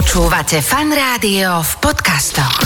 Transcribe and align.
Počúvate 0.00 0.64
fan 0.64 0.88
rádio 0.96 1.60
v 1.60 1.72
podcastoch. 1.76 2.56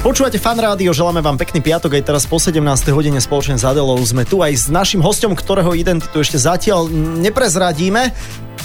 Počúvate 0.00 0.40
fan 0.40 0.56
rádio, 0.56 0.96
želáme 0.96 1.20
vám 1.20 1.36
pekný 1.36 1.60
piatok 1.60 1.92
aj 1.92 2.08
teraz 2.08 2.24
po 2.24 2.40
17. 2.40 2.56
hodine 2.96 3.20
spoločne 3.20 3.60
s 3.60 3.64
Adelou. 3.68 4.00
Sme 4.00 4.24
tu 4.24 4.40
aj 4.40 4.56
s 4.56 4.72
našim 4.72 5.04
hostom, 5.04 5.36
ktorého 5.36 5.76
identitu 5.76 6.24
ešte 6.24 6.40
zatiaľ 6.40 6.88
neprezradíme, 7.20 8.16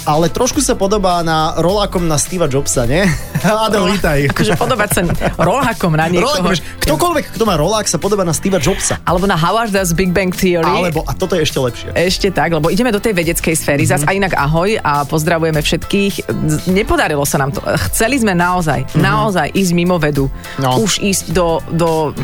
ale 0.06 0.30
trošku 0.30 0.62
sa 0.62 0.78
podobá 0.78 1.20
na 1.26 1.58
rolákom 1.58 2.06
na 2.06 2.14
Steva 2.16 2.46
Jobsa, 2.46 2.86
nie? 2.86 3.02
Adel, 3.66 3.90
vítaj. 3.90 4.26
Akože 4.32 4.54
podobať 4.54 4.88
sa 4.94 5.00
rolákom 5.36 5.92
na 5.98 6.06
niekoho. 6.06 6.38
Rolák, 6.38 6.46
vieš, 6.54 6.62
ktokoľvek, 6.86 7.24
kto 7.34 7.44
má 7.44 7.58
rolák, 7.58 7.90
sa 7.90 7.98
podobá 7.98 8.22
na 8.22 8.30
Steva 8.30 8.62
Jobsa. 8.62 9.02
Alebo 9.02 9.26
na 9.26 9.34
Howard's 9.34 9.92
Big 9.92 10.14
Bang 10.14 10.30
Theory. 10.30 10.64
Alebo, 10.64 11.02
a 11.04 11.12
toto 11.12 11.34
je 11.34 11.42
ešte 11.42 11.58
lepšie. 11.58 11.88
Ešte 11.92 12.28
tak, 12.30 12.54
lebo 12.54 12.70
ideme 12.70 12.94
do 12.94 13.02
tej 13.02 13.18
vedeckej 13.18 13.54
sféry. 13.58 13.82
Mm-hmm. 13.82 14.06
Zas 14.06 14.08
a 14.08 14.14
inak 14.14 14.38
ahoj 14.38 14.78
a 14.80 15.02
pozdravujeme 15.04 15.58
všetkých. 15.58 16.14
Z- 16.30 16.70
Nepodarilo 16.70 17.26
sa 17.26 17.42
nám 17.42 17.50
to. 17.50 17.60
Chceli 17.90 18.22
sme 18.22 18.38
naozaj, 18.38 18.86
mm-hmm. 18.86 19.02
naozaj 19.02 19.46
ísť 19.50 19.72
mimo 19.74 19.98
vedu. 19.98 20.30
No. 20.62 20.78
Už 20.78 21.02
ísť 21.02 21.34
do, 21.34 21.58
do... 21.74 22.14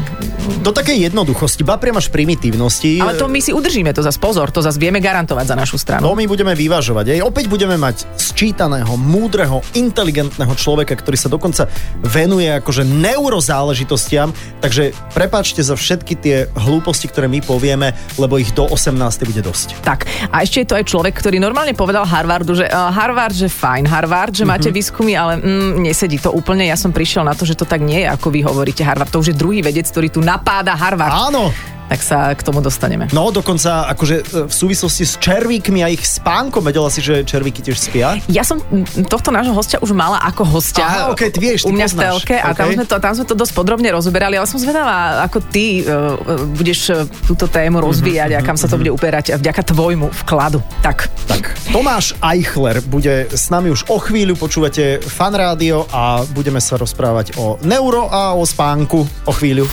Do 0.62 0.70
takej 0.70 1.10
jednoduchosti, 1.10 1.66
ba 1.66 1.78
priam 1.78 1.98
až 1.98 2.10
primitívnosti. 2.14 3.02
Ale 3.02 3.18
to 3.18 3.26
my 3.26 3.42
si 3.42 3.50
udržíme, 3.50 3.90
to 3.90 4.02
zas 4.02 4.18
pozor, 4.18 4.54
to 4.54 4.62
zas 4.62 4.78
vieme 4.78 5.02
garantovať 5.02 5.46
za 5.50 5.56
našu 5.58 5.76
stranu. 5.78 6.06
No 6.06 6.14
my 6.14 6.26
budeme 6.30 6.54
vyvažovať. 6.54 7.18
Aj 7.18 7.20
opäť 7.26 7.50
budeme 7.50 7.71
mať 7.76 8.04
sčítaného, 8.16 8.96
múdreho, 8.96 9.60
inteligentného 9.72 10.52
človeka, 10.54 10.96
ktorý 10.96 11.16
sa 11.16 11.28
dokonca 11.28 11.68
venuje 12.00 12.48
akože 12.48 12.82
neurozáležitostiam. 12.82 14.30
Takže 14.60 14.94
prepáčte 15.12 15.60
za 15.60 15.74
všetky 15.74 16.14
tie 16.16 16.36
hlúposti, 16.54 17.06
ktoré 17.06 17.26
my 17.28 17.42
povieme, 17.42 17.92
lebo 18.16 18.38
ich 18.38 18.54
do 18.54 18.64
18. 18.64 18.96
bude 19.28 19.42
dosť. 19.42 19.82
Tak, 19.82 20.06
a 20.30 20.42
ešte 20.42 20.62
je 20.62 20.68
to 20.68 20.78
aj 20.78 20.84
človek, 20.86 21.14
ktorý 21.14 21.36
normálne 21.36 21.74
povedal 21.74 22.06
Harvardu, 22.06 22.54
že 22.54 22.66
uh, 22.66 22.88
Harvard, 22.90 23.34
že 23.34 23.50
fajn, 23.50 23.84
Harvard, 23.86 24.32
že 24.32 24.44
máte 24.44 24.68
Mhm. 24.70 24.74
výskumy, 24.74 25.12
ale 25.12 25.32
mm, 25.38 25.82
nesedí 25.82 26.16
to 26.16 26.32
úplne. 26.32 26.64
Ja 26.64 26.78
som 26.78 26.94
prišiel 26.94 27.26
na 27.26 27.34
to, 27.34 27.44
že 27.44 27.58
to 27.58 27.66
tak 27.66 27.82
nie 27.82 28.00
je, 28.04 28.08
ako 28.08 28.30
vy 28.30 28.40
hovoríte 28.40 28.80
Harvard. 28.80 29.10
To 29.10 29.20
už 29.20 29.34
je 29.34 29.36
druhý 29.36 29.60
vedec, 29.60 29.84
ktorý 29.84 30.08
tu 30.08 30.20
napáda 30.22 30.72
Harvard. 30.72 31.12
Áno, 31.12 31.52
Tak 31.92 32.00
sa 32.00 32.32
k 32.32 32.40
tomu 32.40 32.64
dostaneme. 32.64 33.12
no 33.12 33.28
dokonca 33.28 33.84
akože 33.92 34.16
e, 34.24 34.48
v 34.48 34.54
súvislosti 34.54 35.04
s 35.04 35.20
červíkmi 35.20 35.84
a 35.84 35.92
ich 35.92 36.00
spánkom, 36.08 36.64
vedela 36.64 36.88
si, 36.88 37.04
že 37.04 37.20
červíky 37.20 37.60
tiež 37.60 37.76
spia? 37.76 38.16
Ja 38.32 38.48
som 38.48 38.64
tohto 39.12 39.28
nášho 39.28 39.52
hostia 39.52 39.76
už 39.76 39.92
mala 39.92 40.16
ako 40.24 40.56
hostia. 40.56 40.88
Aha, 40.88 41.12
okej, 41.12 41.28
ty 41.28 41.38
vieš, 41.44 41.68
ty 41.68 41.68
U 41.68 41.76
mňa 41.76 41.84
v 41.84 41.92
poznáš. 41.92 42.04
telke 42.08 42.36
a 42.40 42.48
tam, 42.56 42.72
sme 42.72 42.84
to, 42.88 42.96
tam 42.96 43.12
sme 43.12 43.26
to 43.28 43.36
dosť 43.36 43.52
podrobne 43.52 43.92
rozoberali, 43.92 44.40
ale 44.40 44.48
som 44.48 44.56
zvedavá, 44.56 45.20
ako 45.28 45.44
ty 45.52 45.84
uh, 45.84 46.16
budeš 46.56 47.04
túto 47.28 47.44
tému 47.44 47.84
rozvíjať 47.84 48.40
a 48.40 48.40
kam 48.40 48.56
sa 48.56 48.72
to 48.72 48.80
bude 48.80 48.88
upierať 48.88 49.36
vďaka 49.36 49.60
tvojmu 49.60 50.08
vkladu. 50.24 50.64
Tak. 50.80 51.12
Tak, 51.28 51.52
Tomáš 51.76 52.16
Eichler 52.24 52.80
bude 52.88 53.28
s 53.28 53.52
nami 53.52 53.68
už 53.68 53.84
o 53.92 54.00
chvíľu, 54.00 54.40
počúvate 54.40 54.96
fan 55.04 55.36
rádio 55.36 55.84
a 55.92 56.24
budeme 56.32 56.64
sa 56.64 56.80
rozprávať 56.80 57.36
o 57.36 57.60
neuro 57.60 58.08
a 58.08 58.32
o 58.32 58.48
spánku 58.48 59.04
o 59.28 59.32
chvíľu. 59.36 59.68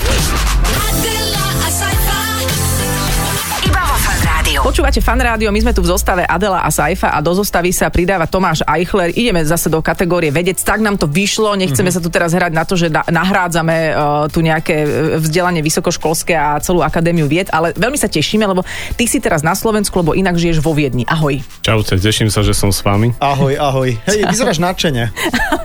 Počúvate 4.69 5.01
fan 5.01 5.17
rádio, 5.17 5.49
my 5.49 5.65
sme 5.65 5.73
tu 5.73 5.81
v 5.81 5.89
zostave 5.89 6.21
Adela 6.29 6.61
a 6.61 6.69
Saifa 6.69 7.09
a 7.09 7.25
do 7.25 7.33
zostavy 7.33 7.73
sa 7.73 7.89
pridáva 7.89 8.29
Tomáš 8.29 8.61
Eichler. 8.69 9.09
Ideme 9.17 9.41
zase 9.41 9.65
do 9.65 9.81
kategórie 9.81 10.29
vedec, 10.29 10.61
tak 10.61 10.77
nám 10.77 10.93
to 10.93 11.09
vyšlo, 11.09 11.57
nechceme 11.57 11.89
sa 11.89 11.97
tu 11.97 12.13
teraz 12.13 12.37
hrať 12.37 12.53
na 12.53 12.61
to, 12.69 12.77
že 12.77 12.93
na, 12.93 13.01
nahrádzame 13.01 13.97
uh, 13.97 14.29
tu 14.29 14.45
nejaké 14.45 14.85
uh, 14.85 14.89
vzdelanie 15.17 15.65
vysokoškolské 15.65 16.37
a 16.37 16.61
celú 16.61 16.85
akadémiu 16.85 17.25
vied, 17.25 17.49
ale 17.49 17.73
veľmi 17.73 17.97
sa 17.97 18.13
tešíme, 18.13 18.45
lebo 18.45 18.61
ty 18.93 19.09
si 19.09 19.17
teraz 19.17 19.41
na 19.41 19.57
Slovensku, 19.57 20.05
lebo 20.05 20.13
inak 20.13 20.37
žiješ 20.37 20.61
vo 20.61 20.77
Viedni. 20.77 21.01
Ahoj. 21.09 21.41
Čaute, 21.65 21.97
teším 21.97 22.29
sa, 22.29 22.45
že 22.45 22.53
som 22.53 22.69
s 22.69 22.85
vami. 22.85 23.17
Ahoj, 23.17 23.57
ahoj. 23.57 23.97
Hej, 24.05 24.21
vyzeráš 24.37 24.61
nadšene. 24.61 25.09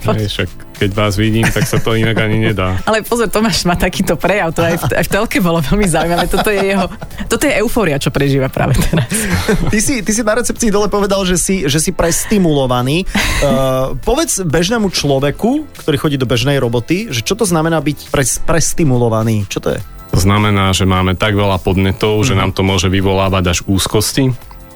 Hej, 0.01 0.33
však 0.33 0.49
keď 0.75 0.91
vás 0.91 1.15
vidím, 1.15 1.47
tak 1.47 1.65
sa 1.65 1.79
to 1.79 1.95
inak 1.95 2.19
ani 2.19 2.51
nedá. 2.51 2.77
Ale 2.89 3.07
pozor, 3.07 3.31
Tomáš 3.31 3.63
má 3.65 3.79
takýto 3.79 4.19
prejav, 4.19 4.51
to 4.51 4.67
aj 4.67 4.77
v, 4.83 4.85
aj 4.99 5.05
v 5.07 5.11
telke 5.11 5.39
bolo 5.39 5.63
veľmi 5.63 5.87
zaujímavé. 5.87 6.27
Toto 6.27 6.51
je 6.51 6.61
jeho, 6.75 6.87
toto 7.31 7.45
je 7.47 7.55
eufória, 7.63 7.97
čo 8.03 8.11
prežíva 8.11 8.51
práve 8.51 8.75
teraz. 8.77 9.09
Ty 9.73 9.79
si, 9.81 10.01
ty 10.03 10.13
si 10.13 10.23
na 10.23 10.35
recepcii 10.39 10.71
dole 10.71 10.87
povedal, 10.91 11.23
že 11.27 11.39
si, 11.39 11.67
že 11.67 11.79
si 11.79 11.91
prestimulovaný. 11.95 13.07
Uh, 13.41 13.95
povedz 14.09 14.43
bežnému 14.43 14.91
človeku, 14.91 15.67
ktorý 15.85 15.97
chodí 15.99 16.17
do 16.19 16.29
bežnej 16.29 16.59
roboty, 16.59 17.11
že 17.11 17.23
čo 17.23 17.39
to 17.39 17.47
znamená 17.47 17.79
byť 17.81 17.99
pres, 18.11 18.39
prestimulovaný? 18.43 19.47
Čo 19.47 19.59
to 19.63 19.69
je? 19.75 19.81
To 20.15 20.19
znamená, 20.23 20.71
že 20.71 20.87
máme 20.87 21.19
tak 21.19 21.35
veľa 21.35 21.59
podnetov, 21.59 22.23
že 22.23 22.39
nám 22.39 22.55
to 22.55 22.63
môže 22.63 22.87
vyvolávať 22.87 23.45
až 23.51 23.59
úzkosti 23.67 24.31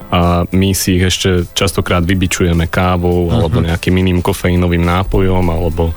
a 0.09 0.49
my 0.49 0.73
si 0.73 0.97
ich 0.97 1.05
ešte 1.05 1.45
častokrát 1.53 2.01
vybičujeme 2.01 2.65
kávou 2.69 3.29
alebo 3.29 3.61
nejakým 3.61 3.93
iným 3.93 4.25
kofeínovým 4.25 4.81
nápojom 4.81 5.45
alebo 5.45 5.93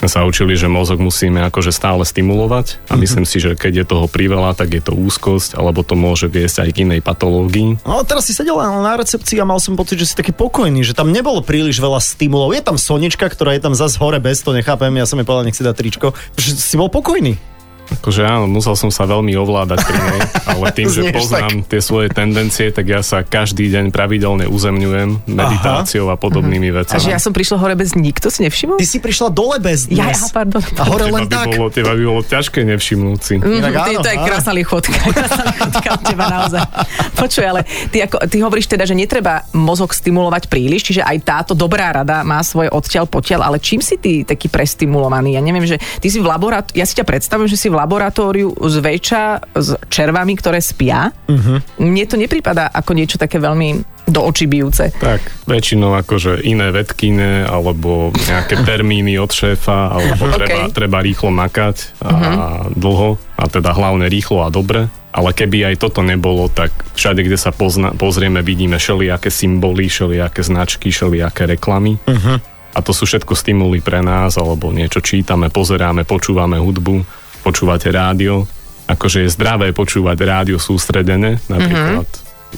sme 0.00 0.08
sa 0.08 0.24
učili, 0.24 0.56
že 0.56 0.64
mozog 0.64 0.96
musíme 0.96 1.44
akože 1.44 1.76
stále 1.76 2.00
stimulovať 2.08 2.80
a 2.88 2.96
myslím 2.96 3.28
si, 3.28 3.36
že 3.36 3.52
keď 3.52 3.84
je 3.84 3.90
toho 3.92 4.08
priveľa, 4.08 4.56
tak 4.56 4.72
je 4.72 4.80
to 4.80 4.96
úzkosť 4.96 5.60
alebo 5.60 5.84
to 5.84 5.92
môže 5.92 6.24
viesť 6.24 6.64
aj 6.64 6.70
k 6.72 6.80
inej 6.88 7.00
patológii. 7.04 7.84
No 7.84 8.00
teraz 8.08 8.24
si 8.24 8.32
sedel 8.32 8.56
na 8.56 8.96
recepcii 8.96 9.36
a 9.36 9.44
mal 9.44 9.60
som 9.60 9.76
pocit, 9.76 10.00
že 10.00 10.08
si 10.08 10.16
taký 10.16 10.32
pokojný, 10.32 10.80
že 10.80 10.96
tam 10.96 11.12
nebolo 11.12 11.44
príliš 11.44 11.76
veľa 11.84 12.00
stimulov. 12.00 12.56
Je 12.56 12.64
tam 12.64 12.80
Sonička, 12.80 13.28
ktorá 13.28 13.52
je 13.52 13.60
tam 13.60 13.76
zase 13.76 14.00
hore 14.00 14.16
bez, 14.24 14.40
to 14.40 14.56
nechápem, 14.56 14.96
ja 14.96 15.04
som 15.04 15.20
jej 15.20 15.28
povedal, 15.28 15.44
nech 15.44 15.58
si 15.60 15.68
dá 15.68 15.76
tričko. 15.76 16.16
Že 16.32 16.56
si 16.56 16.80
bol 16.80 16.88
pokojný. 16.88 17.36
Akože 17.90 18.22
áno, 18.22 18.46
musel 18.46 18.78
som 18.78 18.88
sa 18.88 19.04
veľmi 19.04 19.34
ovládať 19.34 19.78
pri 19.82 19.98
nej, 19.98 20.20
ale 20.46 20.64
tým, 20.70 20.88
že 20.94 21.10
poznám 21.10 21.66
tie 21.66 21.80
svoje 21.82 22.08
tendencie, 22.08 22.70
tak 22.70 22.86
ja 22.86 23.02
sa 23.02 23.20
každý 23.20 23.66
deň 23.66 23.90
pravidelne 23.90 24.46
uzemňujem 24.46 25.26
meditáciou 25.26 26.06
a 26.08 26.16
podobnými 26.16 26.70
A 26.70 26.82
vecami. 26.82 27.02
že 27.02 27.10
ja 27.10 27.18
som 27.18 27.34
prišla 27.34 27.56
hore 27.58 27.74
bez 27.74 27.92
nikto, 27.92 28.30
si 28.30 28.46
nevšimol? 28.46 28.78
Ty 28.78 28.86
si 28.86 28.98
prišla 28.98 29.28
dole 29.30 29.58
bez 29.58 29.90
Ja, 29.90 30.06
dnes. 30.08 30.22
ja, 30.22 30.28
pardon. 30.30 30.62
A 30.78 30.82
hore 30.86 31.04
teba 31.04 31.16
len 31.18 31.24
by 31.26 31.34
tak. 31.34 31.46
Bolo, 31.50 31.68
teba 31.68 31.92
by 31.92 32.02
bolo 32.06 32.22
ťažké 32.22 32.60
nevšimnúť 32.64 33.20
si. 33.20 33.34
Mhm, 33.36 33.58
ty, 33.58 33.92
áno, 33.96 34.00
to 34.00 34.10
je 34.10 34.18
krásna 34.20 34.52
lichotka. 34.54 34.96
Krásna 35.10 35.42
lichotka 35.44 35.88
od 35.90 36.02
teba 36.06 36.24
naozaj. 36.30 36.60
Počuj, 37.16 37.44
ale 37.44 37.60
ty, 37.90 37.98
ako, 38.00 38.16
ty 38.24 38.36
hovoríš 38.38 38.66
teda, 38.68 38.86
že 38.86 38.94
netreba 38.94 39.42
mozog 39.52 39.90
stimulovať 39.90 40.46
príliš, 40.46 40.92
čiže 40.92 41.02
aj 41.02 41.16
táto 41.20 41.52
dobrá 41.52 41.90
rada 41.90 42.22
má 42.22 42.40
svoje 42.40 42.70
odtiaľ 42.70 43.04
potiaľ, 43.04 43.50
ale 43.50 43.56
čím 43.58 43.80
si 43.80 43.96
ty 43.96 44.22
taký 44.22 44.46
prestimulovaný? 44.46 45.34
Ja 45.34 45.42
neviem, 45.42 45.66
že 45.66 45.76
ty 45.98 46.08
si 46.08 46.20
v 46.20 46.28
laboratóriu, 46.28 46.76
ja 46.76 46.86
si 46.86 46.94
ťa 46.94 47.04
predstavujem, 47.04 47.48
že 47.50 47.58
si 47.58 47.68
v 47.68 47.76
laboratóriu 47.80 48.52
zväčša 48.52 49.22
s 49.56 49.68
červami, 49.88 50.36
ktoré 50.36 50.60
spia. 50.60 51.08
Uh-huh. 51.26 51.58
Mne 51.80 52.04
to 52.04 52.20
nepripadá 52.20 52.68
ako 52.68 52.92
niečo 52.92 53.16
také 53.16 53.40
veľmi 53.40 54.00
do 54.10 54.26
očí 54.26 54.50
bijúce. 54.50 54.90
Tak, 54.98 55.46
väčšinou 55.46 55.94
akože 55.94 56.42
iné 56.42 56.74
vedkine, 56.74 57.46
alebo 57.46 58.10
nejaké 58.10 58.58
termíny 58.68 59.16
od 59.22 59.30
šéfa, 59.30 59.94
alebo 59.94 60.22
Ok. 60.26 60.34
treba, 60.34 60.62
treba 60.74 60.98
rýchlo 60.98 61.30
makať 61.30 61.76
a 62.02 62.12
dlho, 62.74 63.16
a 63.38 63.44
teda 63.46 63.70
hlavne 63.70 64.10
rýchlo 64.10 64.42
a 64.42 64.50
dobre. 64.50 64.90
Ale 65.10 65.34
keby 65.34 65.74
aj 65.74 65.82
toto 65.82 66.06
nebolo, 66.06 66.46
tak 66.46 66.70
všade, 66.94 67.26
kde 67.26 67.34
sa 67.34 67.50
pozna, 67.50 67.90
pozrieme, 67.94 68.46
vidíme 68.46 68.78
všelijaké 68.78 69.26
symboly, 69.26 69.90
všelijaké 69.90 70.42
značky, 70.42 70.94
všelijaké 70.94 71.50
reklamy. 71.50 71.98
A 72.70 72.78
to 72.78 72.94
sú 72.94 73.02
všetko 73.10 73.34
stimuly 73.34 73.82
pre 73.82 73.98
nás, 73.98 74.38
alebo 74.38 74.70
niečo 74.70 75.02
čítame, 75.02 75.50
pozeráme, 75.50 76.06
počúvame 76.06 76.62
hudbu, 76.62 77.02
počúvate 77.40 77.88
rádio. 77.90 78.46
Akože 78.90 79.26
je 79.26 79.34
zdravé 79.34 79.70
počúvať 79.70 80.16
rádio 80.22 80.58
sústredené, 80.58 81.38
napríklad 81.46 82.08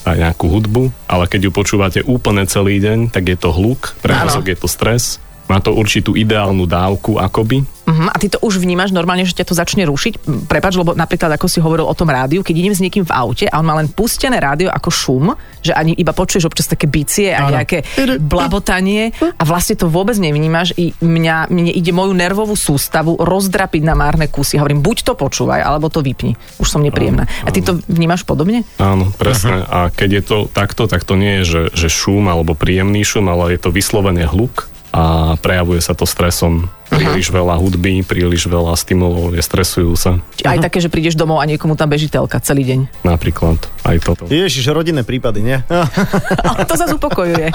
aj 0.08 0.16
nejakú 0.16 0.48
hudbu, 0.48 0.88
ale 1.04 1.28
keď 1.28 1.48
ju 1.48 1.50
počúvate 1.52 2.00
úplne 2.08 2.48
celý 2.48 2.80
deň, 2.80 3.12
tak 3.12 3.28
je 3.28 3.36
to 3.36 3.52
hluk, 3.52 3.92
pre 4.00 4.16
mozog 4.16 4.48
je 4.48 4.56
to 4.56 4.64
stres, 4.64 5.20
má 5.52 5.60
to 5.60 5.76
určitú 5.76 6.16
ideálnu 6.16 6.64
dávku 6.64 7.20
akoby, 7.20 7.60
Uh-huh. 8.02 8.10
A 8.10 8.16
ty 8.18 8.26
to 8.26 8.42
už 8.42 8.58
vnímaš 8.58 8.90
normálne, 8.90 9.22
že 9.22 9.38
ťa 9.38 9.46
to 9.46 9.54
začne 9.54 9.86
rušiť? 9.86 10.26
M, 10.26 10.50
Prepač, 10.50 10.74
lebo 10.74 10.98
napríklad 10.98 11.38
ako 11.38 11.46
si 11.46 11.62
hovoril 11.62 11.86
o 11.86 11.94
tom 11.94 12.10
rádiu, 12.10 12.42
keď 12.42 12.54
idem 12.58 12.74
s 12.74 12.82
niekým 12.82 13.06
v 13.06 13.14
aute 13.14 13.46
a 13.46 13.62
on 13.62 13.66
má 13.66 13.78
len 13.78 13.86
pustené 13.86 14.42
rádio 14.42 14.74
ako 14.74 14.90
šum, 14.90 15.26
že 15.62 15.70
ani 15.70 15.94
iba 15.94 16.10
počuješ 16.10 16.50
občas 16.50 16.66
také 16.66 16.90
bicie 16.90 17.30
a 17.30 17.46
nejaké 17.46 17.86
blabotanie 18.18 19.14
a 19.38 19.42
vlastne 19.46 19.78
to 19.78 19.86
vôbec 19.86 20.18
nevnímaš. 20.18 20.74
I 20.74 20.90
mňa, 20.98 21.46
mne 21.46 21.70
ide 21.70 21.94
moju 21.94 22.10
nervovú 22.10 22.58
sústavu 22.58 23.14
rozdrapiť 23.22 23.82
na 23.86 23.94
márne 23.94 24.26
kusy. 24.26 24.58
Hovorím, 24.58 24.82
buď 24.82 25.06
to 25.06 25.12
počúvaj, 25.14 25.62
alebo 25.62 25.86
to 25.86 26.02
vypni. 26.02 26.34
Už 26.58 26.66
som 26.66 26.82
nepríjemná. 26.82 27.30
A 27.46 27.54
ty 27.54 27.62
to 27.62 27.78
vnímaš 27.86 28.26
podobne? 28.26 28.66
Áno, 28.82 29.14
presne. 29.14 29.62
A 29.70 29.94
keď 29.94 30.10
je 30.18 30.22
to 30.26 30.38
takto, 30.50 30.90
tak 30.90 31.06
to 31.06 31.14
nie 31.14 31.42
je, 31.42 31.44
že, 31.46 31.62
že 31.86 31.88
šum 31.88 32.26
alebo 32.26 32.58
príjemný 32.58 33.06
šum, 33.06 33.30
ale 33.30 33.54
je 33.54 33.60
to 33.62 33.70
vyslovene 33.70 34.26
hluk 34.26 34.66
a 34.92 35.34
prejavuje 35.40 35.80
sa 35.80 35.96
to 35.96 36.04
stresom 36.04 36.68
Príliš 36.92 37.32
veľa 37.32 37.56
hudby, 37.56 38.04
príliš 38.04 38.44
veľa 38.44 38.76
stimulov, 38.76 39.32
je 39.32 39.40
stresujú 39.40 39.96
sa. 39.96 40.20
Aj 40.44 40.60
také, 40.60 40.78
že 40.78 40.92
prídeš 40.92 41.16
domov 41.16 41.40
a 41.40 41.48
niekomu 41.48 41.72
tam 41.72 41.88
beží 41.88 42.12
telka 42.12 42.36
celý 42.44 42.68
deň. 42.68 43.04
Napríklad 43.08 43.56
aj 43.88 43.96
toto. 44.04 44.28
Ježiš, 44.28 44.68
rodinné 44.68 45.00
prípady, 45.00 45.40
nie? 45.40 45.58
Ale 46.48 46.68
to 46.68 46.74
zase 46.76 46.92
upokojuje. 46.92 47.48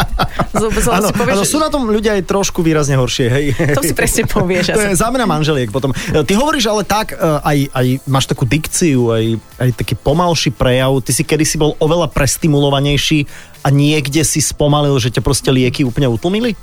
Áno, 0.57 1.07
si 1.09 1.13
povieš, 1.13 1.35
áno, 1.37 1.43
že- 1.45 1.51
sú 1.53 1.61
na 1.61 1.69
tom 1.69 1.85
ľudia 1.85 2.17
aj 2.17 2.25
trošku 2.25 2.65
výrazne 2.65 2.97
horšie, 2.97 3.27
hej. 3.29 3.45
To 3.77 3.81
si 3.85 3.93
presne 3.93 4.25
povieš. 4.25 4.65
To 4.77 4.81
je 4.93 4.97
zámena 4.99 5.25
manželiek 5.29 5.69
potom. 5.69 5.93
E, 5.93 6.21
Ty 6.25 6.33
hovoríš 6.37 6.69
ale 6.69 6.83
tak, 6.85 7.13
e, 7.13 7.17
aj, 7.21 7.57
aj 7.73 7.85
máš 8.09 8.25
takú 8.29 8.43
dikciu, 8.43 9.13
aj, 9.13 9.25
aj 9.61 9.69
taký 9.77 9.93
pomalší 9.95 10.49
prejav. 10.49 10.97
Ty 11.01 11.11
si 11.13 11.23
kedysi 11.23 11.55
bol 11.57 11.77
oveľa 11.77 12.09
prestimulovanejší 12.13 13.25
a 13.65 13.69
niekde 13.69 14.21
si 14.23 14.39
spomalil, 14.39 14.97
že 14.97 15.13
ťa 15.13 15.21
proste 15.21 15.49
lieky 15.51 15.83
úplne 15.83 16.07
utlmili? 16.07 16.55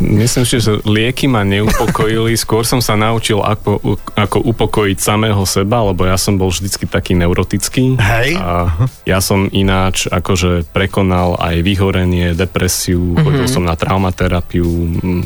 Myslím 0.00 0.48
si, 0.48 0.56
že 0.64 0.80
lieky 0.88 1.28
ma 1.28 1.44
neupokojili, 1.92 2.32
skôr 2.34 2.62
som 2.62 2.78
sa 2.78 2.94
naučil, 2.94 3.38
ako, 3.38 3.82
ako 4.14 4.38
upokojiť 4.46 4.98
samého 4.98 5.42
seba, 5.42 5.82
lebo 5.82 6.04
ja 6.04 6.14
som 6.14 6.34
bol 6.34 6.48
vždycky 6.48 6.86
taký 6.86 7.12
neurotický. 7.14 7.96
Hej. 7.96 8.38
A 8.38 8.70
ja 9.04 9.18
som 9.18 9.50
ináč 9.50 10.06
akože 10.06 10.70
prekonal 10.70 11.34
aj 11.36 11.60
vyhorenie, 11.60 12.32
depresiu, 12.32 13.00
mm-hmm. 13.00 13.20
chodil 13.20 13.46
som 13.46 13.62
na 13.62 13.74
traumaterapiu, 13.74 14.64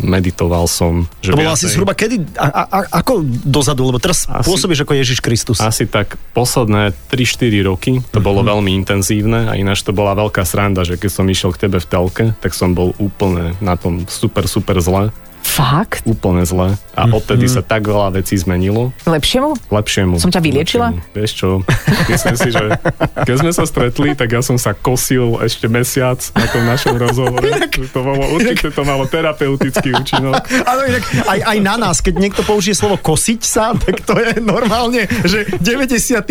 meditoval 0.00 0.64
som. 0.64 1.06
Že 1.20 1.30
To 1.30 1.36
bolo 1.36 1.50
asi 1.50 1.60
viacej- 1.60 1.74
zhruba 1.74 1.92
kedy? 1.92 2.16
A, 2.34 2.46
a, 2.46 2.62
a, 2.64 2.78
ako 2.96 3.12
dozadu? 3.44 3.84
Lebo 3.84 3.98
teraz 3.98 4.24
Asi- 4.24 4.44
pôsobíš 4.44 4.82
ako 4.82 4.94
Ježiš 4.94 5.18
Kristus. 5.20 5.58
Asi 5.58 5.84
tak 5.84 6.16
posledné 6.32 6.96
3-4 7.08 7.36
roky 7.64 7.92
to 8.10 8.18
bolo 8.18 8.40
Mhm. 8.40 8.48
veľmi 8.48 8.70
intenzívne 8.74 9.40
a 9.46 9.54
ináč 9.54 9.82
to 9.82 9.92
bola 9.92 10.14
veľká 10.14 10.42
sranda, 10.42 10.82
že 10.82 10.96
keď 10.96 11.10
som 11.12 11.26
išiel 11.26 11.52
k 11.52 11.68
tebe 11.68 11.78
v 11.78 11.86
telke, 11.86 12.24
tak 12.38 12.52
som 12.52 12.72
bol 12.72 12.94
úplne 12.96 13.52
na 13.58 13.74
tom 13.74 14.06
super, 14.06 14.46
super 14.46 14.78
zle. 14.78 15.10
Fakt? 15.44 16.02
Úplne 16.04 16.42
zle. 16.42 16.68
A 16.92 17.04
Mhm. 17.04 17.12
odtedy 17.12 17.46
sa 17.46 17.60
tak 17.60 17.84
veľa 17.84 18.10
vecí 18.12 18.34
zmenilo. 18.34 18.90
Lepšiemu? 19.04 19.54
Lepšiemu. 19.68 20.16
Som 20.16 20.28
ťa 20.28 20.40
vyliečila? 20.40 20.90
Lepšiemu. 20.90 21.14
Vieš 21.14 21.30
čo, 21.32 21.48
myslím 22.06 22.36
si, 22.36 22.48
že 22.50 22.64
keď 23.20 23.36
sme 23.36 23.52
sa 23.52 23.64
stretli, 23.64 24.08
tak 24.12 24.28
ja 24.30 24.40
som 24.40 24.56
sa 24.56 24.72
kosil 24.72 25.38
ešte 25.40 25.68
mesiac 25.68 26.16
na 26.32 26.46
tom 26.46 26.64
našom 26.64 26.96
rozhovore. 26.96 27.44
To 27.86 28.00
bolo, 28.00 28.24
určite 28.32 28.70
to 28.70 28.82
malo 28.82 29.04
terapeutický 29.04 29.92
účinok. 29.92 30.38
Áno, 30.64 30.80
inak 30.82 31.04
aj, 31.22 31.40
aj 31.44 31.58
na 31.60 31.74
nás, 31.76 32.00
keď 32.00 32.14
niekto 32.16 32.42
použije 32.42 32.74
slovo 32.74 32.96
kosiť 32.96 33.40
sa, 33.40 33.76
tak 33.76 34.00
to 34.00 34.16
je 34.16 34.40
normálne, 34.40 35.04
že 35.22 35.44
98. 35.58 36.24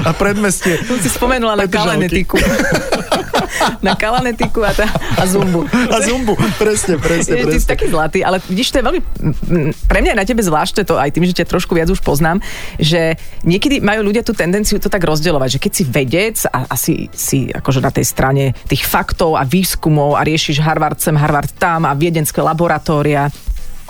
a 0.00 0.10
predmestie. 0.10 0.80
Som 0.80 0.96
si 0.96 1.08
spomenula 1.08 1.54
na 1.54 1.66
kalanetiku. 1.66 2.40
na 3.80 3.94
kalanetiku 3.94 4.62
a, 4.62 4.72
tá, 4.72 4.86
a 5.14 5.24
zumbu. 5.24 5.66
A 5.68 5.98
zumbu, 6.00 6.32
presne, 6.56 6.96
presne, 6.96 7.34
Je, 7.34 7.44
ty 7.44 7.56
si 7.56 7.64
presne. 7.64 7.70
taký 7.70 7.86
zlatý, 7.88 8.18
ale 8.20 8.37
vidíš, 8.46 8.70
to 8.70 8.78
je 8.78 8.86
veľmi... 8.86 9.00
Pre 9.90 9.98
mňa 9.98 10.10
je 10.14 10.20
na 10.20 10.26
tebe 10.28 10.42
zvláštne 10.44 10.86
to 10.86 10.94
aj 10.94 11.10
tým, 11.10 11.26
že 11.26 11.42
ťa 11.42 11.50
trošku 11.50 11.74
viac 11.74 11.90
už 11.90 11.98
poznám, 12.04 12.38
že 12.78 13.18
niekedy 13.42 13.82
majú 13.82 14.06
ľudia 14.06 14.22
tú 14.22 14.36
tendenciu 14.36 14.78
to 14.78 14.86
tak 14.86 15.02
rozdeľovať, 15.02 15.58
že 15.58 15.62
keď 15.62 15.72
si 15.74 15.84
vedec 15.88 16.36
a 16.48 16.58
asi 16.70 16.94
si 17.10 17.50
akože 17.50 17.80
na 17.82 17.90
tej 17.90 18.06
strane 18.06 18.44
tých 18.70 18.86
faktov 18.86 19.34
a 19.34 19.42
výskumov 19.42 20.14
a 20.14 20.22
riešiš 20.22 20.62
Harvard 20.62 21.02
sem, 21.02 21.18
Harvard 21.18 21.50
tam 21.58 21.88
a 21.88 21.96
viedenské 21.98 22.38
laboratória, 22.38 23.26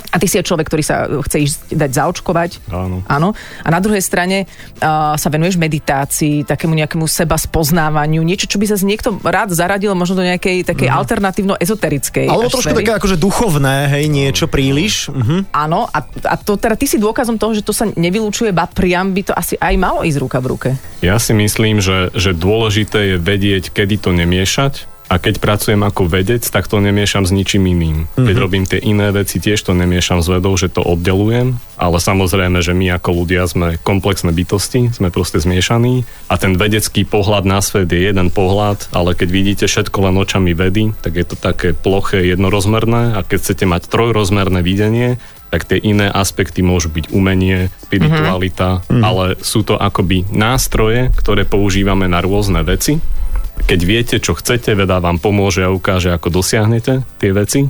a 0.09 0.17
ty 0.17 0.25
si 0.25 0.41
aj 0.41 0.49
človek, 0.49 0.67
ktorý 0.73 0.83
sa 0.85 1.05
chce 1.05 1.37
ísť 1.45 1.59
dať 1.77 1.91
zaočkovať. 2.01 2.51
Áno. 2.73 3.05
Áno. 3.05 3.29
A 3.61 3.69
na 3.69 3.81
druhej 3.81 4.01
strane 4.01 4.49
uh, 4.49 5.13
sa 5.21 5.29
venuješ 5.29 5.61
meditácii, 5.61 6.49
takému 6.49 6.73
nejakému 6.73 7.05
seba 7.05 7.37
spoznávaniu, 7.37 8.25
niečo, 8.25 8.49
čo 8.49 8.57
by 8.57 8.73
sa 8.73 8.77
niekto 8.81 9.21
rád 9.21 9.53
zaradil 9.53 9.93
možno 9.93 10.21
do 10.21 10.25
nejakej 10.25 10.65
takej 10.65 10.89
alternatívno-ezoterickej. 10.89 12.25
Mhm. 12.25 12.33
Alebo 12.33 12.49
trošku 12.49 12.73
také 12.73 12.93
akože 12.97 13.21
duchovné, 13.21 13.93
hej, 13.93 14.09
niečo 14.09 14.49
príliš. 14.49 15.13
Mhm. 15.13 15.53
Áno, 15.53 15.85
a, 15.93 15.99
a 16.05 16.35
to 16.41 16.57
teda 16.57 16.81
ty 16.81 16.89
si 16.89 16.97
dôkazom 16.97 17.37
toho, 17.37 17.53
že 17.53 17.61
to 17.61 17.77
sa 17.77 17.85
nevylúčuje, 17.85 18.49
ba 18.57 18.65
priam 18.65 19.13
by 19.13 19.23
to 19.29 19.33
asi 19.37 19.61
aj 19.61 19.75
malo 19.77 20.01
ísť 20.05 20.19
ruka 20.25 20.41
v 20.41 20.47
ruke. 20.57 20.69
Ja 21.05 21.21
si 21.21 21.37
myslím, 21.37 21.85
že, 21.85 22.09
že 22.17 22.33
dôležité 22.33 23.15
je 23.15 23.17
vedieť, 23.21 23.71
kedy 23.71 24.01
to 24.01 24.11
nemiešať 24.17 24.98
a 25.09 25.17
keď 25.17 25.41
pracujem 25.41 25.81
ako 25.81 26.05
vedec, 26.05 26.45
tak 26.45 26.69
to 26.69 26.85
nemiešam 26.85 27.25
s 27.25 27.33
ničím 27.33 27.65
iným. 27.65 28.05
Keď 28.13 28.37
robím 28.37 28.69
tie 28.69 28.77
iné 28.77 29.09
veci, 29.09 29.41
tiež 29.41 29.65
to 29.65 29.73
nemiešam 29.73 30.21
s 30.21 30.29
vedou, 30.29 30.53
že 30.61 30.69
to 30.69 30.85
oddelujem, 30.85 31.57
ale 31.81 31.97
samozrejme, 31.97 32.61
že 32.61 32.77
my 32.77 32.93
ako 33.01 33.25
ľudia 33.25 33.49
sme 33.49 33.81
komplexné 33.81 34.37
bytosti, 34.37 34.93
sme 34.93 35.09
proste 35.09 35.41
zmiešaní. 35.41 36.05
A 36.29 36.37
ten 36.37 36.61
vedecký 36.61 37.09
pohľad 37.09 37.49
na 37.49 37.65
svet 37.65 37.89
je 37.89 38.05
jeden 38.05 38.29
pohľad, 38.29 38.93
ale 38.93 39.17
keď 39.17 39.29
vidíte 39.33 39.65
všetko 39.65 40.13
len 40.13 40.21
očami 40.21 40.53
vedy, 40.53 40.93
tak 41.01 41.17
je 41.17 41.25
to 41.25 41.37
také 41.41 41.73
ploché, 41.73 42.29
jednorozmerné. 42.29 43.17
A 43.17 43.25
keď 43.25 43.39
chcete 43.41 43.65
mať 43.65 43.89
trojrozmerné 43.89 44.61
videnie, 44.61 45.17
tak 45.49 45.65
tie 45.65 45.81
iné 45.81 46.13
aspekty 46.13 46.61
môžu 46.61 46.93
byť 46.93 47.09
umenie, 47.09 47.73
spiritualita, 47.89 48.85
ale 48.93 49.41
sú 49.41 49.65
to 49.65 49.81
akoby 49.81 50.29
nástroje, 50.29 51.09
ktoré 51.17 51.49
používame 51.49 52.05
na 52.05 52.21
rôzne 52.21 52.61
veci. 52.61 53.01
Keď 53.67 53.81
viete, 53.83 54.17
čo 54.23 54.37
chcete, 54.39 54.77
veda 54.77 55.03
vám 55.03 55.19
pomôže 55.19 55.67
a 55.67 55.73
ukáže, 55.73 56.13
ako 56.13 56.41
dosiahnete 56.41 57.03
tie 57.19 57.31
veci. 57.35 57.67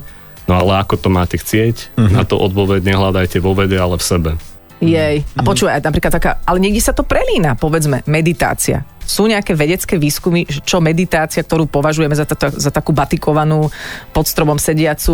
No 0.49 0.57
ale 0.57 0.81
ako 0.81 0.97
to 0.97 1.09
máte 1.13 1.37
chcieť, 1.37 1.93
na 2.09 2.25
to 2.25 2.33
odpoveď 2.33 2.81
nehľadajte 2.81 3.37
vo 3.37 3.53
vede, 3.53 3.77
ale 3.77 4.01
v 4.01 4.05
sebe. 4.05 4.31
Jej. 4.79 5.21
Mhm. 5.21 5.37
A 5.37 5.41
počúvaj, 5.43 5.83
napríklad 5.83 6.13
taká, 6.15 6.31
ale 6.47 6.57
niekde 6.63 6.79
sa 6.79 6.95
to 6.95 7.03
prelína, 7.03 7.59
povedzme, 7.59 8.01
meditácia. 8.07 8.87
Sú 9.09 9.25
nejaké 9.25 9.57
vedecké 9.57 9.97
výskumy, 9.97 10.45
čo 10.45 10.79
meditácia, 10.79 11.41
ktorú 11.41 11.65
považujeme 11.65 12.13
za, 12.13 12.29
tato, 12.29 12.53
za 12.53 12.69
takú 12.69 12.93
batikovanú 12.93 13.67
pod 14.13 14.25
stromom 14.29 14.61
sediacu 14.61 15.13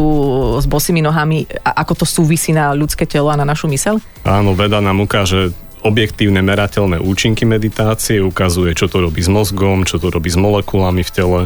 s 0.59 0.67
bosými 0.67 0.99
nohami, 0.99 1.47
a 1.63 1.81
ako 1.83 2.03
to 2.03 2.05
súvisí 2.05 2.51
na 2.51 2.75
ľudské 2.75 3.07
telo 3.07 3.31
a 3.31 3.39
na 3.39 3.47
našu 3.47 3.71
mysel? 3.71 4.03
Áno, 4.27 4.51
veda 4.51 4.83
nám 4.83 4.99
ukáže 5.01 5.55
objektívne 5.85 6.41
merateľné 6.41 6.97
účinky 6.97 7.45
meditácie, 7.45 8.17
ukazuje, 8.17 8.73
čo 8.73 8.89
to 8.89 9.05
robí 9.05 9.21
s 9.21 9.29
mozgom, 9.29 9.85
čo 9.85 10.01
to 10.01 10.09
robí 10.09 10.33
s 10.33 10.37
molekulami 10.37 11.05
v 11.05 11.11
tele. 11.13 11.41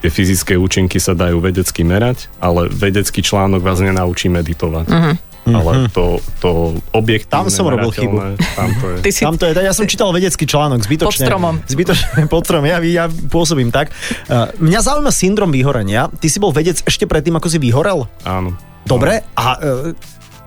Tie 0.00 0.10
fyzické 0.10 0.58
účinky 0.58 0.98
sa 0.98 1.14
dajú 1.14 1.38
vedecky 1.38 1.86
merať, 1.86 2.26
ale 2.42 2.66
vedecký 2.72 3.22
článok 3.22 3.62
vás 3.62 3.78
nenaučí 3.78 4.26
meditovať. 4.26 4.86
Uh-huh. 4.90 5.14
Ale 5.42 5.90
to, 5.90 6.22
to 6.38 6.78
Tam 6.78 7.02
objektívne 7.02 7.50
som 7.50 7.66
robil 7.66 7.90
merateľné, 7.90 8.38
Tam 8.54 8.70
to 8.78 8.86
je. 8.94 8.96
Ty 9.06 9.10
si... 9.10 9.22
Tam 9.26 9.36
to 9.38 9.44
je, 9.46 9.52
ja 9.58 9.74
som 9.74 9.86
čítal 9.86 10.10
vedecký 10.14 10.46
článok, 10.46 10.82
zbytočne. 10.82 11.22
Pod 11.22 11.28
stromom. 11.30 11.54
Zbytočne 11.66 12.26
pod 12.30 12.42
stromom, 12.46 12.66
ja, 12.66 12.78
ja 12.82 13.06
pôsobím 13.10 13.74
tak. 13.74 13.90
Uh, 14.26 14.50
mňa 14.58 14.80
zaujíma 14.82 15.10
syndrom 15.10 15.50
vyhorenia. 15.50 16.10
Ty 16.10 16.26
si 16.30 16.38
bol 16.38 16.54
vedec 16.54 16.82
ešte 16.82 17.06
predtým, 17.10 17.34
ako 17.38 17.46
si 17.50 17.58
vyhorel? 17.58 18.06
Áno. 18.22 18.54
Dobre, 18.82 19.22
a 19.34 19.46
uh, 19.58 19.94